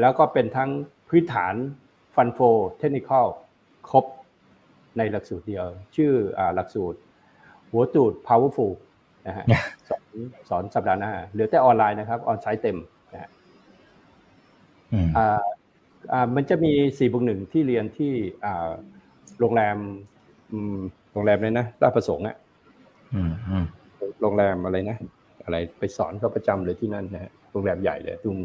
[0.00, 0.70] แล้วก็เป็นทั้ง
[1.08, 1.54] พื้นฐาน
[2.14, 2.38] fund flow
[2.78, 3.26] technical
[3.90, 4.04] ครบ
[4.98, 5.64] ในหลักสูตรเดียว
[5.96, 6.12] ชื่อ
[6.54, 6.98] หลักสูตร
[7.70, 8.72] How to powerful
[9.26, 9.44] นะฮะ
[9.88, 10.04] สอน
[10.48, 12.78] สอนสัปดาห์หน้าเหลือแต่ออนไลน์นะครับ onsite เต็ม
[13.12, 13.30] นะฮะ
[15.16, 18.12] อ่ามันจะมีสี่บวกหนึ่งที่เรียนที่
[18.44, 18.70] อ่า
[19.40, 19.76] โรงแรม
[21.12, 22.36] โรงแรมเลยนะราชประสงค์อะ
[24.20, 24.96] โรงแรมอะไรนะ
[25.44, 28.38] อะไรไปสอนเขาประจำเลยที่นั่นนะฮะโรงแรมใหญ่เลยตรง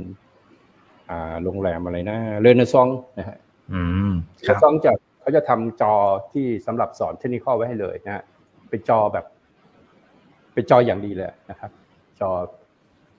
[1.09, 2.87] อ่าโรงแรมอะไรนะเรเนซอง
[3.19, 3.37] นะฮะ
[4.41, 4.97] เรเนซองจาก
[5.27, 5.93] เขาจะทำจอ
[6.33, 8.23] ที่สำหรับสอนเทคนิคไว้ให้เลยนะฮะ
[8.69, 9.25] เป็นจอแบบ
[10.53, 11.71] เป็นจออย่างดีเลยนะครับ
[12.19, 12.29] จอ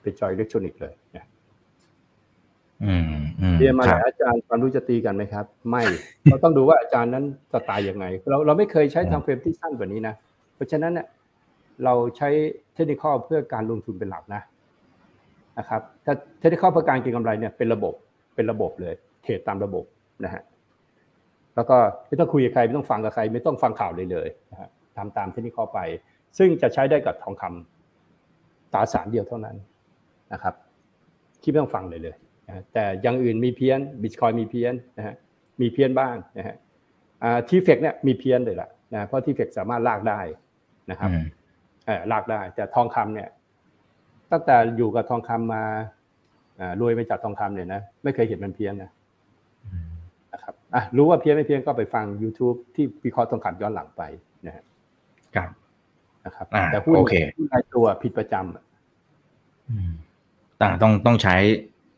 [0.01, 1.25] เป็นจออิเล็กทรอนิกส์เลยนะ
[3.59, 5.83] เรียนมาหลายอาจารย์ความรู้จะตีกันไหมครับ ไม่
[6.25, 10.13] เราต้องดูว่าอาจารย์นั้นจะตายยังไง เราเราไม่เคยใช้ทำเฟรมที่สั้นกว่านี้นะ
[10.55, 11.07] เพราะฉะนั้นเนี่ย
[11.83, 12.29] เราใช้
[12.73, 14.41] เทคนิคเพื่อการลงทุนเป็นหลักนะ
[15.57, 17.93] นะครับถ้าเทคนิคเพื่อการเก็งกำไรเนี่ยเป็นระบบ
[18.35, 18.93] เป็นระบบเลย
[19.23, 19.85] เทรดตามระบบ
[20.23, 20.41] นะฮะ
[21.59, 25.79] แล้วก็ไม่ต้องคุยกับใครไม่ต้องฟังกับใคร ไม่ต้องฟังข่าวเลยเลยนะฮะทำตามเทคนิคไป
[26.37, 27.43] ซึ่งจะใช้ได้กับทองค
[28.73, 29.55] ตราสารเดียวเท่านั้น
[30.33, 30.53] นะครับ
[31.41, 32.15] ที่ไม่ต้องฟังเลยเลย
[32.47, 35.15] นะแต่อย่างอื่นมีเพี้ยนบิตคอยมีเพี้ยนนะฮะ
[35.61, 36.55] มีเพี้ยนบ้างนะฮะ
[37.47, 40.19] ทีเฟกเนี่ยมีเพี้ยนเลยล่ะนะเพราะทีเฟกสามารถลากได้
[40.91, 41.09] นะครับ
[42.11, 43.29] ลากได้ แต่ทองคำเนี่ย
[44.31, 45.63] ตั้งแต่อยู่กับทองคำมา
[46.81, 48.98] รวยไปจากทองคำเนี่ยนะไม่เคยเห็นมันเพี้ยนนะนะครับ
[50.75, 54.03] อะรู้ว่าเพี้ยนไม่เพี้ยนก็ไปฟัง YouTube ที่วิเคราะห์ทองคำย้อนหลังไป
[54.45, 54.63] นะฮะ
[55.35, 55.49] ครับ
[56.25, 56.95] นะครับแต่หุ้น
[57.51, 61.35] ในตัวผิดประจำต่างต้องต้องใช้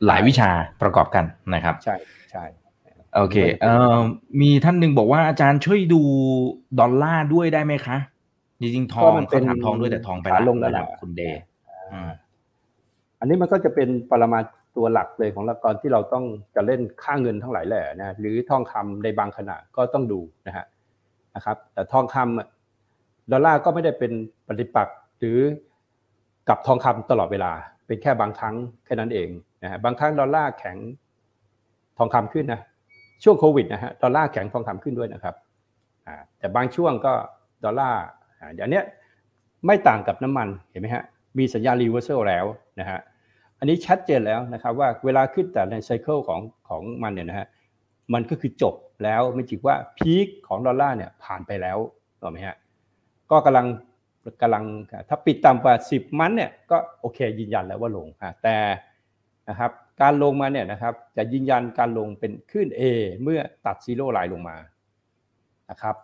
[0.06, 0.50] หลายวิชา
[0.82, 1.96] ประกอบกันนะครับ ใช่
[2.32, 2.44] ใช่
[3.16, 3.98] โอเคเอ่อ
[4.42, 6.02] มีท่านหนึ่งบอกว่าอาจารย์ช่วยดู
[6.80, 7.98] ดอลลาร์ด้วยได้ไหมคะ
[8.62, 11.42] จริงๆทองเขาถามทองด้วยแต่ทองไปลงแล้วคุณเดย์
[13.20, 14.40] อันนี้มันก็จะเป็นปรมา
[14.76, 20.66] ตัวหลักเลยของละกรที่เราต้องจะเล่นค่าเงินทั้งหลายแหล่นะหรือทองคำในบางขณะก็ต้องดูนะฮะ
[21.36, 24.12] นะครับ แต่ทองคำดอลลาร์ก็ไม่ได้เป็น
[24.48, 25.40] ปฏิปักษ์หรือ
[26.50, 27.52] กับทองคำตลอดเวลา
[27.88, 28.56] เป็นแค่บางครั้ง
[28.86, 29.30] แค่นั้นเอง
[29.64, 30.78] นะฮะบางครั้งดอลลาร์แข็ง
[31.98, 32.62] ทองคำขึ้นนะ
[33.24, 35.36] ช่วงโควิดนะฮะดอลลาร์แข็งทองคำขึ้นด้วยนะครับ
[36.38, 37.14] แต่บางช่วงก็
[37.64, 38.02] ดอลลาร์
[38.56, 38.84] อย่างเนี้ย
[39.66, 41.04] ไม่ต่างกับน้ำมันเห็นไหมฮะ
[41.38, 42.46] มีสัญญาณ reversal แล้ว
[42.80, 43.00] นะฮะ
[43.62, 47.48] อันนี้ชัดเจนแล้วนะครับว่าเวลาขึ้นแต่ใน cycle ของของมันเนี่ยนะฮะ
[48.14, 51.78] มันก็คือจบแล้วไม่จริงว่า peak ของดอลลาร์เนี่ยผ่านไปแล้ว
[52.22, 52.56] ถูกไหมฮะ
[53.32, 53.68] ก็กำลัง
[54.42, 54.64] กำลัง
[55.10, 58.08] ถ้าปิดต่ำกว่า 10 มันเนี่ยก็โอเคยืนยันแล้วว่าลง
[58.44, 58.58] แต่
[59.50, 62.82] นะครับการลงมาเนี่ยนะครับจะยืนยันการลงเป็นขึ้น A
[63.24, 64.58] เมื่อตัด zero line ลงมา
[65.70, 65.96] นะครับ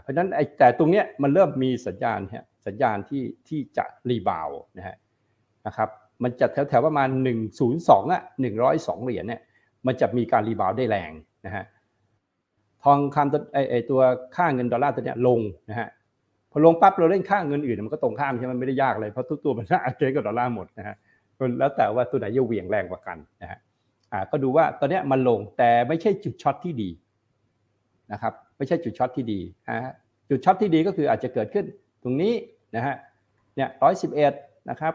[0.00, 4.96] เพราะฉะนั้นไอ้แต่ตรงเนี้ยมันเริ่มมีสัญญาณฮะสัญญาณที่ที่จะ rebound นะฮะ
[5.66, 5.88] นะครับ
[6.22, 7.08] มันจะแถวๆประมาณ
[7.60, 8.22] 102อะ
[8.62, 9.40] 102 เหรียญเนี่ย
[9.86, 11.10] มันจะมีการ rebound ได้แรง
[11.46, 11.64] นะฮะ
[12.84, 13.40] ทองคำตัว
[13.70, 14.00] ไอตัว
[14.36, 15.40] ค่าเงินดอลลาร์ตัวเนี้ยลง
[15.70, 15.88] นะฮะ
[16.50, 20.96] พอลงปั๊บเราเล่นค่าเงินอื่นมันก็ตรงข้ามใช่ไหมมันไม่ได้ยากเลยเพราะทุกตัวมันน่าเจ๊กับดอลลาร์หมดนะฮะ
[21.58, 23.58] แล้วแต่ว่าตัวไหนจะเหวี่ยงแรงกว่ากันนะฮะ
[24.12, 26.90] อ่าก็ดูว่าตอนนี้มันลงแต่ไม่ใช่จุด short ที่ดี
[28.12, 29.40] นะครับไม่ใช่จุด short ที่ดี
[29.70, 29.94] ฮะ
[30.30, 31.64] จุด short ที่ดีก็คืออาจจะเกิดขึ้น
[32.02, 32.34] ตรงนี้
[32.76, 32.94] นะฮะ
[33.56, 34.32] เนี่ยร้อยสิบเอ็ด
[34.70, 34.94] นะครับ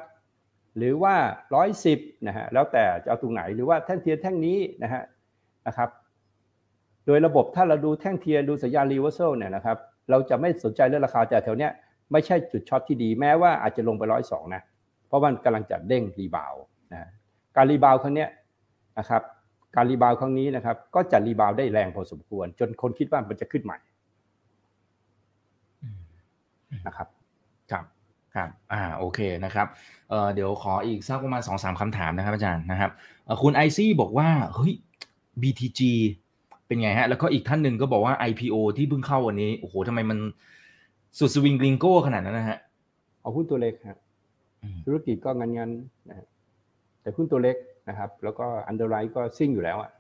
[0.77, 1.15] หรือว่า
[1.55, 5.03] ร้อยสิบนะฮะแล้วแต่จะเอาตรงไหนหรือว่าแท่งเทียนแท่งนี้นะฮะ
[5.67, 5.89] นะครับ
[7.05, 9.77] โดยระบบถ้าเราดูแท่งเทียนดูสัญญาณ reversal เนี่ยนะครับ
[10.09, 11.71] เราจะไม่สนใจเรื่องราคาแต่แถวเนี้ย
[12.11, 14.61] ไม่ใช่จุด short ที่ดีแม้ว่าอาจจะลงไปร้อยสองนะ
[15.07, 16.53] เพราะมันกำลังจะเด้ง rebound
[16.93, 17.09] นะ
[17.55, 18.25] การ rebound ครั้งนี้
[18.99, 19.21] นะครับ
[19.75, 23.77] การ rebound ครั้งนี้นะครับก็จะ rebound ได้แรงพอสมควร จนคนคิดว่ามันจะขึ้นใหม่
[26.87, 27.24] นะครับครับ
[28.35, 29.67] ครับ อ่า โอเคนะครับ
[30.09, 32.91] เอ่อ เดี๋ยวขออีกสักประมาณสองสามคำถามนะครับอาจารย์นะครับ
[33.41, 34.73] คุณไอซี่บอกว่า เฮ้ย
[35.41, 35.81] BTG
[36.67, 40.17] เป็นไงฮะ แล้วก็อีกท่านหนึ่งก็บอกว่า IPO ที่เพิ่งเข้าวันนี้ โอ้โหทำไมมัน
[41.19, 42.57] สุดสวิงกริงโก้ขนาดนั้นนะฮะ
[43.21, 43.97] เอาหุ้นตัวเล็กครับ
[44.85, 45.69] ธุรกิจก็งั้นงั้น
[46.09, 46.25] นะ
[47.01, 47.55] แต่หุ้นตัวเล็ก
[47.89, 49.91] นะครับ แล้วก็ underwrite ก็ซิ่งอยู่แล้วอะ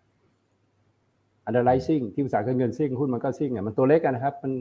[1.45, 4.53] underwrite ซิ่งที่ปรึกษาการเงินซิ่งหุ้นมันก็ซิ่งอะมันตัวเล็กนะครับ มัน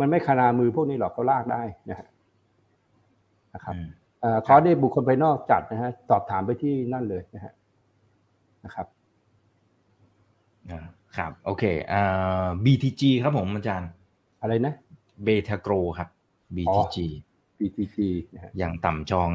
[0.00, 2.06] มันไม่ขนามือพวกนี้หรอกเขาลากได้นะฮะ
[3.54, 3.74] นะครับ
[4.46, 7.52] ขอได้บุคคลภายนอกจัดนะฮะตอบถามไปที่นั่นเลยนะฮะ
[8.64, 8.86] นะครับ
[11.16, 13.90] ครับ โอเคอ่า BTG ครับผมอาจารย์
[14.42, 14.74] อะไรนะ
[15.24, 16.08] เบทาโกรครับ
[16.56, 16.96] BTG
[17.58, 17.96] BTG
[18.58, 19.30] อย่างต่ำจอง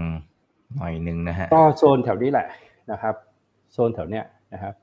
[0.75, 2.47] หน่อยหนึ่งนะฮะก็โซนแถวนี้แหละ
[2.91, 3.15] นะครับ
[3.73, 4.73] โซนแถวเนี้ยนะครับ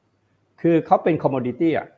[0.61, 1.89] คือเขาเป็นคอมมดิตี้อะ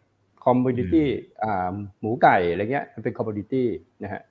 [0.44, 1.06] commodity
[1.44, 3.66] อ่าหมูไก่อะไรเงี้ยมันเป็น commodity
[4.02, 4.22] นะฮะ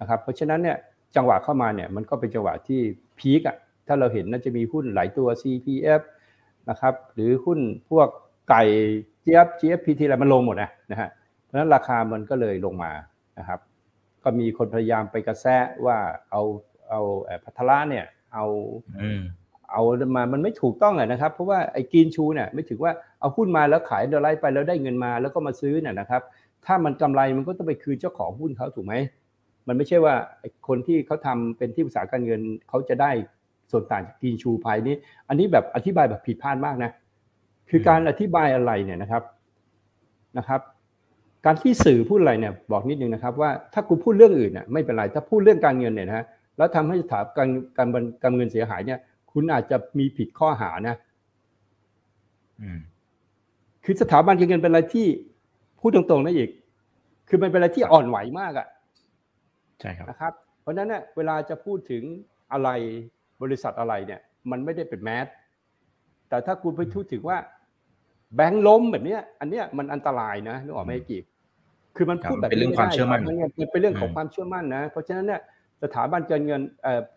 [0.00, 0.76] นะครับ เพราะฉะนั้นเนี่ย
[1.16, 2.80] จังหวะเข้ามาเนี่ยมันก็เป็นจังหวะที่
[3.18, 3.56] peak อะ
[3.86, 6.00] ถ้าเราเห็นน่าจะมีหุ้นหลายตัว CPF
[6.70, 7.58] นะครับหรือหุ้น
[7.90, 8.08] พวก
[8.50, 8.62] ไก่
[9.22, 11.08] เจี๊ยบ GFPT อะไรมันลงหมดนะนะฮะ
[11.44, 12.92] เพราะฉะนั้นราคามันก็เลยลงมา
[13.38, 13.60] นะครับ
[14.24, 15.96] ก็มีคนพยายามไปกระแซะว่า
[16.30, 16.42] เอา
[16.90, 17.00] เอา
[17.44, 18.46] พัทละเนี่ยเอา
[19.72, 19.82] เอา
[20.16, 26.22] มามันไม่ถูกต้องอะนะครับ เพราะว่าไอ้ greenshoe เนี่ยไม่ถือว่าเอาหุ้นมาแล้วขาย underwrite ไปแล้วได้เงินมาแล้วก็มาซื้อเนี่ยนะครับ
[26.66, 28.94] ถ้ามันกำไรมันก็ต้องไปคืนเจ้าของหุ้นเขาถูกไหม
[29.70, 30.14] มันไม่ใช่ว่า
[30.68, 33.10] คนที่เขาทำเป็นที่ปรึกษาการเงินเขาจะได้
[33.70, 34.94] ส่วนต่างจาก greenshoe พวกนี้
[35.28, 36.90] อันนี้แบบอธิบายแบบผิดพลาดมากนะ
[37.70, 39.22] คือการอธิบายอะไรเนี่ยนะครับ
[40.38, 40.60] นะครับ
[41.44, 46.24] การที่สื่อพูดอะไรเนี่ยบอกนิดนึงนะครับ ว่าถ้าคุณพูดเรื่องอื่นเนี่ยไม่เป็นไรถ้าพูดเรื่องการเงินเนี่ยนะ
[46.56, 47.48] แล้วทำให้สถาบัน
[47.78, 47.88] การ
[48.22, 48.98] การเงินเสียหายเนี่ย
[49.32, 50.96] คุณอาจจะมีผิดข้อหานะ
[53.84, 55.06] คือสถาบันการเงินเป็นอะไรที่
[55.80, 56.50] พูดตรงๆนะอีก
[57.28, 58.66] คือมันเป็นอะไรที่อ่อนไหวมากอะ
[59.80, 62.02] ใช่ครับนะครับ เพราะฉะนั้นเนี่ยเวลาจะพูดถึง
[62.52, 62.68] อะไร
[63.42, 64.20] บริษัทอะไรเนี่ย
[64.50, 65.26] มันไม่ได้เป็นแมส
[66.28, 67.38] แต่ถ้าคุณไปพูดถึงว่า
[68.36, 71.24] แบงค์ล้มแบบเนี้ยอันเนี้ยมันอันตรายนะนึกออกไหมกีบ
[71.96, 73.20] คือมันพูดแบบเป็นเรื่องความเชื่อมั่น
[73.60, 75.40] มันเป็นเรื่องของความเชื่อมั่นนะ เพราะฉะนั้นเนี่ย
[75.82, 76.60] สถาบันการเงิน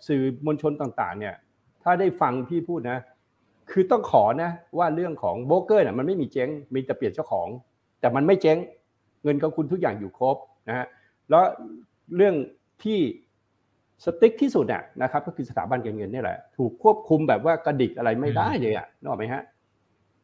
[0.08, 1.36] สื่อมวลชนต่างๆ เนี่ย
[1.84, 3.00] ถ้าได้ฟังพี่พูดนะ
[3.72, 7.48] คือต้องขอนะว่าเรื่องของโบรกเกอร์น่ะมันไม่มีเจ๊งมีแต่เปลี่ยนเจ้าของ
[8.00, 8.58] แต่มันไม่เจ๊ง
[9.24, 10.38] เงินของคุณทุกอย่างอยู่ครบ
[10.68, 10.86] นะฮะ
[11.30, 11.44] แล้ว
[12.16, 12.36] เรื่อง
[12.84, 13.00] ที่
[14.06, 19.44] สติ๊กที่สุดอะนะครับก็คือสถาบันการเงินนี่แหละ ถูกควบคุมแบบว่ากระดิกอะไรไม่ได้เลยอะนึกออกไหมฮะ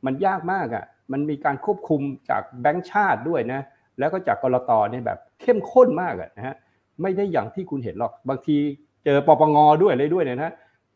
[0.05, 3.61] มันยากมากอะมันมีการควบคุมจากแบงก์ชาติด้วยนะ
[3.99, 6.55] แล้วก็จากกรตเนี่ยแบบเข้มข้นมากอะนะฮะ
[7.01, 8.57] ไม่ได้อย่างที่คุณเห็นหรอกบางที
[9.05, 10.53] เจอปปงด้วยอะไรด้วยเนี่ยนะ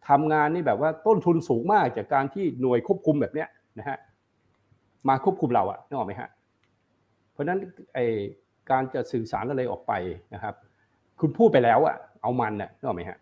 [0.09, 3.47] ทำงานนี่แบบว่าต้นทุนสูงมากจากการที่หน่วยควบคุมแบบเนี้ย
[3.79, 3.97] นะฮะ
[5.07, 6.29] มาควบคุมเราอะนึกออกไหมฮะ
[7.31, 7.59] เพราะฉะนั้น
[7.93, 7.99] ไอ
[8.71, 9.93] การจะสื่อสารอะไรออกไป
[10.33, 10.55] นะครับ
[11.19, 13.19] คุณพูดไปแล้วอะเอามันน่ะนึกออกไหมฮะ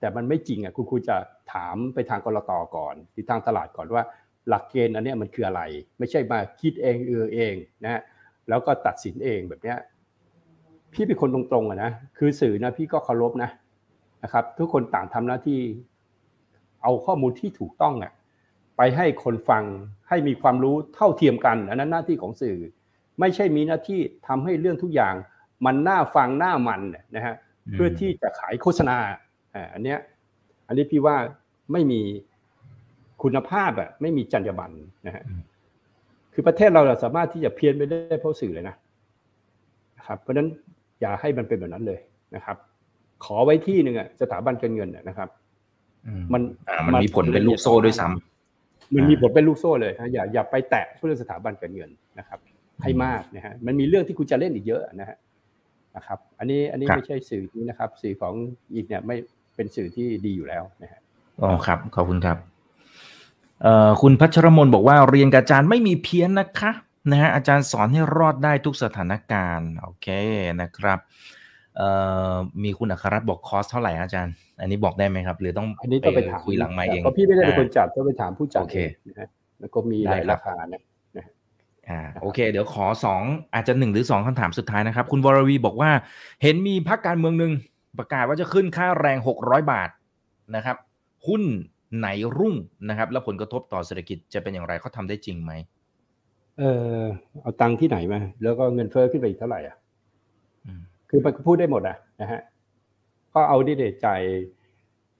[0.00, 1.16] แต่มันไม่จริงอะคุณควรจะ
[1.52, 4.04] ถามไปทางกรตก่อนหรือทางตลาดก่อนว่า
[4.48, 5.62] หลักเกณฑ์อันนี้มันคืออะไร
[5.98, 7.54] ไม่ใช่มาคิดเองเออเอง
[7.84, 8.02] นะ
[8.48, 9.78] แล้วก็ตัดสินเองแบบเนี้ย
[10.92, 13.50] พี่เป็นคนตรงๆอะนะคือสื่อนะพี่ก็เคารพนะ
[14.22, 15.60] นะครับ ทุกคนต่างทำหน้าที่
[16.82, 18.12] เอาข้อมูลที่ถูกต้องอะ
[18.76, 19.64] ไปให้คนฟัง
[20.08, 22.58] ให้มีความรู้เท่าเทียมกันอันนั้นหน้าที่ของสื่อ
[23.20, 25.14] ไม่ใช่มีหน้าที่ทำให้เรื่องทุกอย่าง
[25.66, 26.80] มันน่าฟังน่ามัน
[27.16, 27.34] นะฮะ
[27.72, 28.96] เพื่อที่จะขายโฆษณา
[29.54, 29.98] อ่าอันเนี้ย
[30.68, 31.16] อันนี้พี่ว่า
[31.72, 32.00] ไม่มี
[33.22, 34.74] คุณภาพอะไม่มีจรรยาบรรณ
[35.06, 35.22] นะฮะ
[36.32, 38.76] คือประเทศเราสามารถที่จะเพี้ยนไปได้เพราะสื่อเลยนะ
[39.98, 40.48] นะครับเพราะฉะนั้น
[41.00, 41.98] อย่าให้มันเป็นแบบนั้นเลย
[42.34, 42.56] นะครับ
[43.24, 45.28] ขอไว้ที่หนึ่งอะสถาบันการเงินนะครับ
[46.06, 52.38] อืมมันอ่ามันมีผลเป็นลูกโซ่ด้วยซ้ำมันมีผลเป็นลูกโซ่เลยนะอย่าอย่าไปแตะเรื่องสถาบันการเงินนะครับ
[52.82, 55.16] ให้มากนะฮะมันมีเรื่องที่คุณจะเล่นอีกเยอะนะฮะ
[55.98, 58.34] นะครับ อันนี้อันนี้ครับไม่ใช่สื่อนี้นะครับ สื่อของ
[58.74, 59.16] อีกเนี่ยไม่
[59.56, 61.00] เป็นสื่อที่ดีอยู่แล้วนะฮะ
[61.42, 62.36] อ๋อครับขอบคุณครับ
[63.62, 66.72] เอ่อคุณพัชรมนบอกว่าเรียนกับอาจารย์ไม่มีเพี้ยนนะคะ
[67.10, 70.08] นะฮะอาจารย์สอนให้รอดได้ทุกสถานการณ์โอเค
[70.60, 70.98] นะครับ
[71.76, 71.88] เอ่
[72.32, 78.76] อมีคุณอัครรัตน์บอกคอสเท่าไหร่อาจารย์ อันนี้บอกได้ไหมครับ หรือต้องอันนี้ต้องไปถามคุยหลังไมค์เองเพราะพี่ไม่ได้เป็นคนจัดต้องไปถามผู้จัดโอเค
[79.08, 79.28] นะฮะ
[79.60, 80.82] แล้วก็มีหได้ลายครับราคานะ
[81.88, 83.22] อ่าโอเค เดี๋ยวขอสอง
[83.54, 85.90] อาจจะหนึ่งหรือสองคำถามสุดท้ายนะครับ คุณวรวีบอกว่า
[86.42, 87.52] เห็นมีพักการเมืองหนึ่ง
[87.98, 89.90] ประกาศว่าจะขึ้นค่าแรงหกร้อยบาท
[90.56, 90.76] นะครับ
[91.28, 91.42] หุ้น
[91.98, 92.08] ไหน
[92.38, 92.54] รุ่ง
[92.88, 95.52] นะครับ แล้วผลกระทบต่อเศรษฐกิจจะเป็นอย่างไรเขาทำได้จริงไหม
[96.58, 96.62] เอ
[97.00, 97.04] อ
[97.42, 99.76] เอาตังค์ที่ไหนมาแล้วก็เงินเฟ้อขึ้นไปอีกเท่าไหร่อะ
[100.66, 100.80] อืม
[101.10, 102.40] คือมันก็พูดได้หมดอะนะฮะ
[103.34, 104.22] ก็เอาดิเดชจ่าย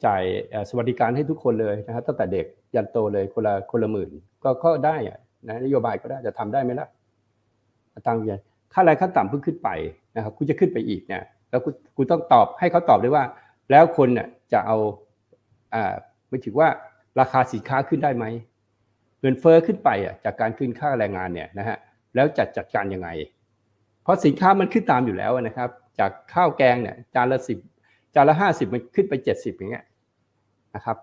[0.04, 4.10] จ่ายเอ่อสวัสดิการให้ทุกคนเลยนะครับตั้งแต่เด็กยันโตเลยคนละคนละหมื่น
[4.44, 6.88] ก็ก็ได้อะ นะนโยบายก็ได้จะทำได้ไหมล่ะ
[8.06, 8.40] ตังค์เยน
[8.72, 9.68] ค่าแรงขั้นต่ำเพิ่งขึ้นไป
[10.16, 13.24] นะครับคุณจะขึ้นไปอีกเนี่ยแล้วคุณคุณต้องตอบให้เขาตอบด้วยว่า
[13.70, 14.76] แล้วคนเนี่ยจะเอา
[15.74, 15.94] อ่า
[16.28, 16.68] ไม่ถือว่า
[17.20, 18.24] ราคาสินค้าขึ้นได้ไหม
[19.20, 21.76] เงินเฟ้อขึ้นไปอะจากการขึ้นค่าแรงงานเนี่ยนะฮะ
[22.14, 23.08] แล้วจัดจัดการยังไง
[24.02, 27.58] เพราะสินค้ามันขึ้นตามอยู่แล้วนะครับ จากข้าวแกงเนี่ยจานละสิบ
[28.14, 29.84] จานละห้าสิบมันขึ้นไปเจ็ดสิบอย่างเงี้ย
[30.74, 30.96] นะครับ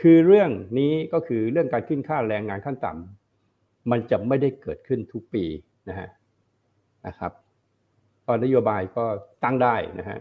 [0.00, 3.21] คือเรื่องนี้ก็คือเรื่องการขึ้นค่าแรงงานขั้นต่ำ
[3.90, 5.44] มันจะไม่ได้เกิดขึ้นทุกปี
[5.88, 6.08] นะฮะ
[7.06, 7.32] นะครับ
[8.26, 9.04] ก็นโยบายก็
[9.44, 10.18] ตั้งได้นะฮะ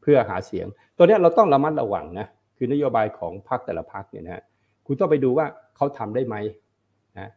[0.00, 2.26] เพื่อหาเสียง ตัวเนี้ยเราต้องระมัดระวังนะ
[2.56, 4.42] คือนโยบายของพรรคแต่ละพรรคเนี่ยนะฮะ
[4.86, 5.46] คุณต้องไปดูว่า
[5.76, 6.36] เขาทำได้ไหม
[7.18, 7.30] นะ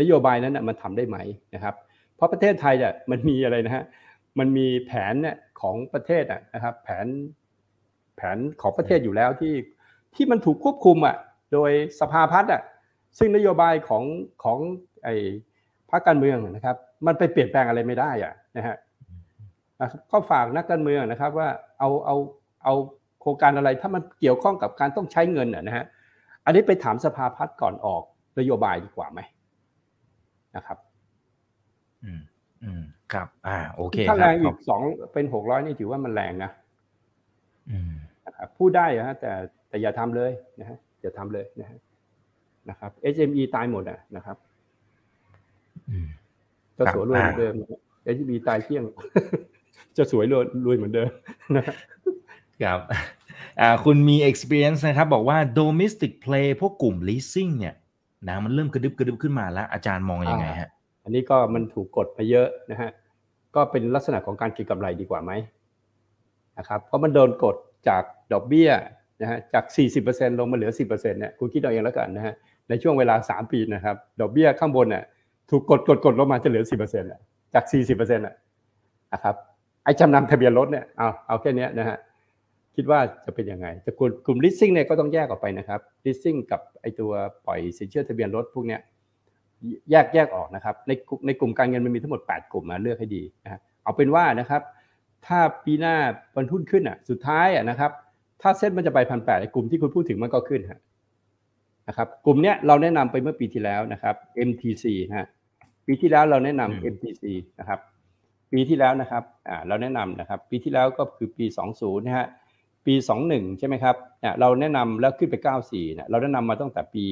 [0.00, 1.18] นโยบายนั้นนะมันทำได้ไหม
[1.54, 1.74] นะครับ
[2.16, 3.84] เพราะประเทศไทยเนี่ยมันมีอะไรนะฮะ
[4.38, 7.06] มันมีแผนเนี่ยของประเทศอะนะครับแผน
[8.16, 9.54] แผนของประเทศอยู่แล้วที่
[10.14, 11.16] ที่มันถูกควบคุมอะ
[11.52, 11.70] โดย
[12.00, 12.62] สภาพัฒน์อะ
[13.18, 14.04] ซึ่งนโยบายของ
[14.44, 14.58] ของ
[15.04, 15.14] ไอ้
[15.90, 16.76] พรรคการเมืองนะครับ
[17.06, 18.76] มันไปเปลี่ยนแปลงอะไรไม่ได้อะนะฮะ
[19.80, 21.48] นะครับก็ฝากนักการเมืองนะครับว่า
[21.78, 22.16] เอาเอา
[22.64, 22.74] เอา
[23.20, 25.84] โครงการอะไรถ้ามันเกี่ยวข้องกับการต้องใช้เงินอะนะฮะ
[26.44, 28.02] อันนี้ไปถามสภาพัฒน์ก่อนออก
[28.38, 29.20] นโยบายดีกว่าไหม
[30.56, 30.78] นะครับ
[32.04, 32.22] อืม
[32.62, 32.82] อืม
[33.12, 34.80] ครับ อ่า โอเคถ้าคแรรับงขอีอบกสอง
[35.12, 36.50] เป็นหกร้อยนี่ถือว่ามันแรงนะ
[37.70, 37.92] อืม
[38.26, 39.32] นะครับพูดได้นะฮะแต่
[39.68, 41.78] แต่อย่าทำเลยนะฮะอย่าทำเลยนะฮะ
[42.70, 47.54] นะครับ SME ตายหมดอะนะครับอืมเจะครับสวยรวยเหมือนเดิม
[48.14, 48.84] SME ตายเที่ยง
[49.94, 51.10] เจะสวยรวยรวยเหมือนเดิม
[51.56, 51.76] นะฮะ
[52.62, 52.78] ครับ
[53.60, 57.74] อ่าคุณมี experience นะครับ บอกว่า domestic play พวกกลุ่ม leasing เนี่ย
[58.28, 60.70] นะมันเริ่มกระดึบกระดึบขึ้นมาแล้ว อาจารย์มองยังไงฮะ
[61.04, 62.90] อันนี้ก็มันถูกกดมาเยอะนะฮะ
[63.54, 65.32] ก็เป็นลักษณะของการเก็งกำไรดีกว่าไหม
[66.58, 67.56] นะครับ เพราะมันโดนกด
[67.88, 68.02] จาก
[68.32, 68.70] ดอกเบี้ย
[69.20, 69.64] นะฮะจาก
[70.02, 72.34] 40%ลงมาเหลือ 10%เนี่ยคุณคิดเอาเองแล้วกันนะฮะ
[72.68, 75.04] ในช่วงเวลา 3 ปีนะครับ ดอกเบี้ยข้างบนเนี่ย
[75.50, 77.20] ถูกกดกดกดลงมาจะเหลือ10%อะ
[77.54, 77.64] จาก
[77.96, 78.34] 40%อะ
[79.12, 79.34] นะครับ
[79.84, 81.98] ไอ้จำนำทะเบียนรถเนี่ยเอาเอาแค่นี้นะฮะ
[82.76, 87.10] คิดว่าจะเป็นยังไงจะกลุ่มกลุ่ม leasing เนี่ยก็ต้องแยกออกไปนะครับ leasing กับไอ้ตัว
[87.46, 88.80] ปล่อยสินเชื่อทะเบียนรถพวกเนี้ย
[89.90, 94.62] แยกแยกออกนะครับ ในกลุ่มในกลุ่มการเงินมันมีทั้งหมด 8 กลุ่มมาเลือกให้ดีนะเอาเป็นว่านะครับ
[95.26, 95.94] ถ้าปีหน้า
[96.36, 97.90] วันหุ้นขึ้นอะสุดท้ายอะนะครับ
[98.42, 100.80] ถ้าเซ็ตมันจะไปพันแปดกลุ่มที่คุณพูดถึงมันก็ขึ้นฮะ
[101.88, 104.14] นะครับกลุ่มเนี้ยเราแนะนำไปเมื่อปีที่แล้วนะครับ
[104.48, 105.28] MTC นะฮะ
[105.86, 107.24] ปีที่แล้วเราแนะนำ MTC
[107.58, 107.80] นะครับ
[108.52, 112.26] ปีที่แล้วนะครับอ่าเราแนะนำนะครับ ปีที่แล้วก็คือปี 20นะฮะ
[112.86, 112.94] ปี
[113.26, 115.34] 21 ใช่ไหมครับเนี่ยเราแนะนำแล้วขึ้นไป
[115.66, 117.04] 94เนี่ยเราแนะนำมาตั้งแต่ปี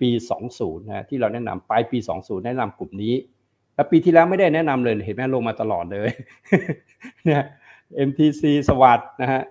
[0.00, 0.08] ปี
[0.48, 3.14] 20นะที่เราแนะนำปลายปี 20 แนะนำกลุ่มนี้
[3.74, 6.10] แล้วปีที่แล้วไม่ได้แนะนำเลยเห็นไหมลงมาตลอดเลย
[7.24, 7.42] เนี่ย
[8.08, 9.42] MTC สวัสดนะฮะ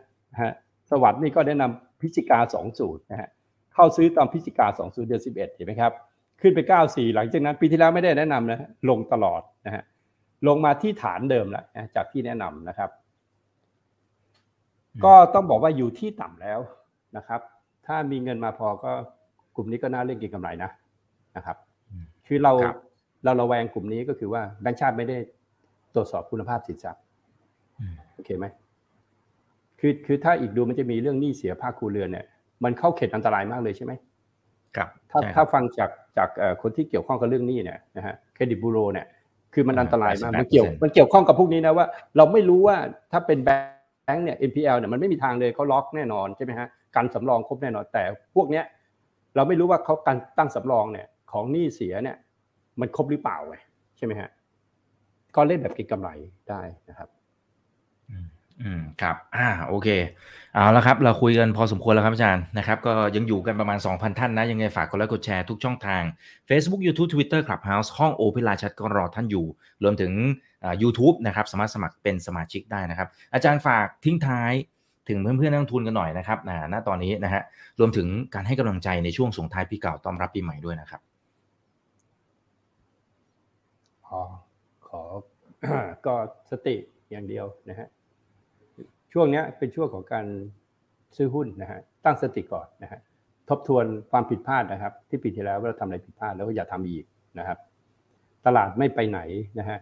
[0.92, 2.40] สวัสดนี่ก็แนะนำพิจิกา
[2.74, 3.30] 20นะฮะ
[3.76, 5.94] เข้าซื้อตอนพิจิกา20เดือน11เห็นไหมครับ
[6.42, 9.84] ขึ้นไป 94 หลังจากนั้นปีที่แล้วไม่ได้แนะนำนะลงตลอดนะฮะ
[10.48, 11.66] ลงมาที่ฐานเดิมแล้ว
[11.96, 12.90] จากที่แนะนำนะครับ
[15.06, 16.60] ก็ต้องบอกว่าอยู่ที่ต่ำแล้ว
[17.18, 17.42] นะครับ
[17.86, 18.92] ถ้ามีเงินมาพอก็
[19.56, 20.70] กลุ่มนี้ก็น่าเล่นกินกำไรนะ
[21.36, 21.58] นะครับ
[22.28, 22.54] คือเรา
[23.24, 25.18] เราระแวงกลุ่มนี้ก็คือว่าแบงก์ชาติไม่ได้
[25.96, 27.02] ตรวจสอบคุณภาพสินทรัพย์
[28.14, 28.46] โอเคไหม
[29.80, 32.26] คือคือถ้าอีกดูมันจะมีเรื่องหนี้เสียภาคครัวเรือนเนี่ย
[32.64, 33.94] มันเข้าเขตอันตรายมากเลยใช่ไหม
[34.76, 36.30] ครับถ้าถ้าฟังจากจาก
[36.62, 39.06] คนที่เกี่ยวข้องกับเรื่องหนี้เนี่ยนะฮะเครดิตบูโรเนี่ย
[39.54, 41.86] คือมันอันตรายมากมันเกี่ยวมันเกี่ยวข้องกับพวกนี้นะว่า
[42.18, 42.76] เราไม่รู้ว่า
[43.12, 43.50] ถ้าเป็นแบ
[44.14, 48.04] งก์เนี่ย NPL เนี่ยมันไม่มีทางเลยเขาล็อกแน่นอนใช่ไหมฮะการสำรองครบแน่นอนแต่
[48.36, 48.66] พวกเนี้ย
[49.36, 52.18] เราไม่รู้ว่าเขาการตั้งสำรองเนี่ย ของหนี้เสียเนี่ย
[52.80, 53.56] มันครบหรือเปล่าไง
[53.98, 54.30] ใช่ไหมฮะ
[55.36, 56.10] ก็เล่นแบบเก็งกำไร
[56.50, 57.10] ได้นะครับ
[58.62, 59.90] อืมครับ อ่าโอเค
[60.54, 66.04] เอาละครับ เราคุยกันพอสมควรแล้วครับอาจารย์นะครับ ก็ยังอยู่กันประมาณ 2,000 ท่านนะ ยังไงฝากกดไลค์กดแชร์ทุกช่องทาง
[66.50, 69.46] Facebook YouTube Twitter Clubhouse ห้องโอเพลาชัดก็รอท่านอยู่
[69.84, 70.12] รวมถึง
[70.64, 74.54] อ่า YouTube นะครับ สามารถสมัครเป็นสมาชิกได้นะครับ อาจารย์ฝากทิ้งท้าย
[75.10, 76.40] ถึงเพื่อนๆนักลงทุนกันหน่อยนะครับ
[76.74, 77.42] ณตอนนี้นะฮะ
[77.80, 81.02] รวมถึงการให้กำลังใจในช่วงส่งท้ายปีเก่าต้อนรับปีใหม่ด้วยนะครับ
[84.08, 84.22] ขอ
[84.88, 85.02] ขอ
[86.06, 86.16] ก็
[86.52, 86.76] สติ
[87.12, 87.88] อย่างเดียวนะฮะ
[89.18, 90.26] ช่วงนี้เป็นช่วงของการ
[91.16, 93.00] ซื้อหุ้นนะฮะตั้งสติก่อนนะฮะ
[93.50, 97.06] ทบทวนความผิดพลาดนะครับ ที่ปีที่แล้วว่าเราทำอะไรผิดพลาดแล้วก็อย่าทำอีก
[97.40, 97.58] นะครับ
[98.46, 99.20] ตลาดไม่ไปไหน
[99.60, 99.78] นะฮะ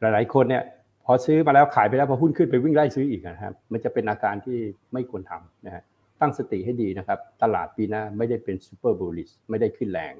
[0.00, 0.62] หลายๆ คนเนี่ย
[1.04, 4.58] พอซื้อมาแล้วขายไปแล้วพอหุ้นขึ้นไปวิ่งไล่ซื้ออีกนะครับ มันจะเป็นอาการที่
[4.92, 5.82] ไม่ควรทำนะฮะ
[6.20, 10.14] ตั้งสติให้ดีนะครับ ตลาดปีหน้าไม่ได้เป็น super bullish ไม่ได้ขึ้นแรง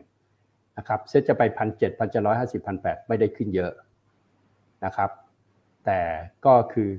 [0.78, 3.72] นะครับเซ็ตจะไปพันเจ็ดพันเจ็ดร้อยห้าสิบพันแปดไม่ได้ขึ้นเยอะ
[4.84, 5.10] นะครับ
[5.86, 6.00] แต่
[6.46, 6.90] ก็คือ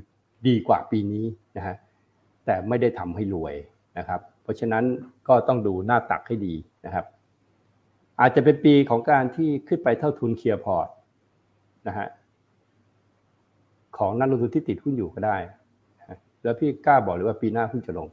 [0.47, 1.25] ดีกว่าปีนี้
[1.57, 1.75] นะฮะ
[2.45, 3.55] แต่ไม่ได้ทำให้รวย
[3.97, 4.83] นะครับ เพราะฉะนั้น
[5.27, 6.53] ก็ต้องดูหน้าตักให้ดี
[6.85, 7.05] นะครับ
[8.19, 10.87] อาจจะเป็นปีของการที่ขึ้นไปเท่าทุนเคลียร์พอร์ต
[11.87, 12.07] นะฮะ
[13.97, 15.37] ของนักลงทุนที่ติดหุ้นอยู่ก็ได้
[16.43, 18.07] แล้วพี่กล้าบอกเลยว่าปีหน้าหุ้นจะลง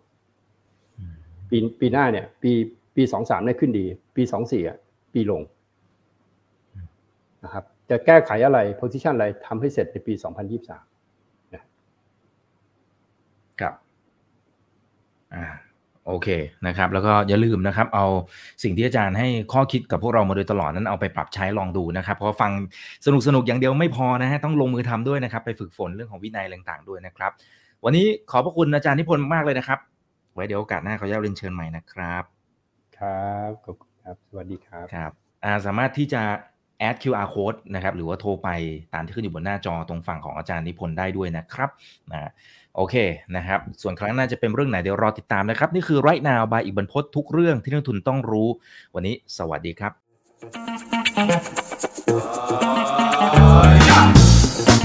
[1.51, 2.53] ปีปีหน้าเนี่ย ปี
[2.97, 3.85] ปีสองสามเนี่ยขึ้นดี
[4.17, 4.79] ปีสองสี่อะ
[5.15, 5.43] ปีลง
[7.45, 10.85] นะครับ จะแก้ไขอะไรโพซิชันอะไรทำให้เสร็จในปีสองพันยี่สาม
[13.61, 13.75] ครับ
[15.35, 15.45] อ่า
[16.07, 16.29] โอเค
[16.67, 18.07] นะครับ แล้วก็อย่าลืมนะครับ เอา
[18.63, 22.53] สิ่งที่อาจารย์ให้ข้อคิดกับพวกเรามาโดยตลอดนั้นเอาไปปรับใช้ลองดูนะครับ เพราะฟัง
[23.07, 27.33] สนุกสนุกอย่างเดียวไม่พอนะฮะต้องลงมือทำด้วยนะครับ ไปฝึกฝนเรื่องของวินัยต่างๆด้วยนะครับ
[27.85, 29.79] วันนี้ขอบพระคุณอาจารย์นิพนธ์มากเลยนะครับ
[30.35, 32.23] ไว้เดี๋ยวโอกาสหน้าเขาจะเรียนเชิญใหม่นะครับ
[32.99, 35.13] ครับขอบคุณครับ สวัสดีครับครับ
[35.45, 36.23] อ่าสามารถที่จะ
[36.79, 38.49] แอด QR code นะครับหรือว่าโทรไป
[38.95, 41.71] ตามที่ขึ้นอยู่บนหน้าจอตรงฝั่งของอาจารย์นิพนธ์ได้ด้วยนะครับ
[42.13, 42.31] นะ
[42.77, 42.95] โอเค
[43.37, 48.49] นะครับ ส่วนครั้งหน้าจะเป็นเรื่องไหนเดี๋ยวรอติดตามนะครับ นี่คือไรนาวบายอีกบรรพททุกเรื่องที่นักทุนต้องรู้
[48.95, 49.93] วันนี้สวัสดีครับ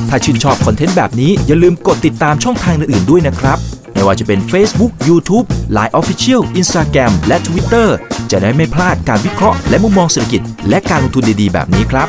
[0.10, 3.58] ถ้าชื่นชอบคอนเทนต์แบบนี้อย่าลืมกดติดตามช่องทางอื่นๆด้วยนะครับ
[3.94, 5.46] ไม่ว่าจะเป็น Facebook, YouTube,
[5.78, 7.88] Line Official, Instagram และ Twitter
[8.32, 12.08] จะได้ไม่พลาดการวิเคราะห์และมุมมองเศรษฐกิจ และการลงทุนดีๆ แบบนี้ครับ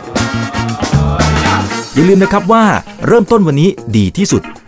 [1.95, 2.65] อย่าลืมนะครับว่า
[3.07, 4.43] เริ่มต้นวันนี้ดีที่สุด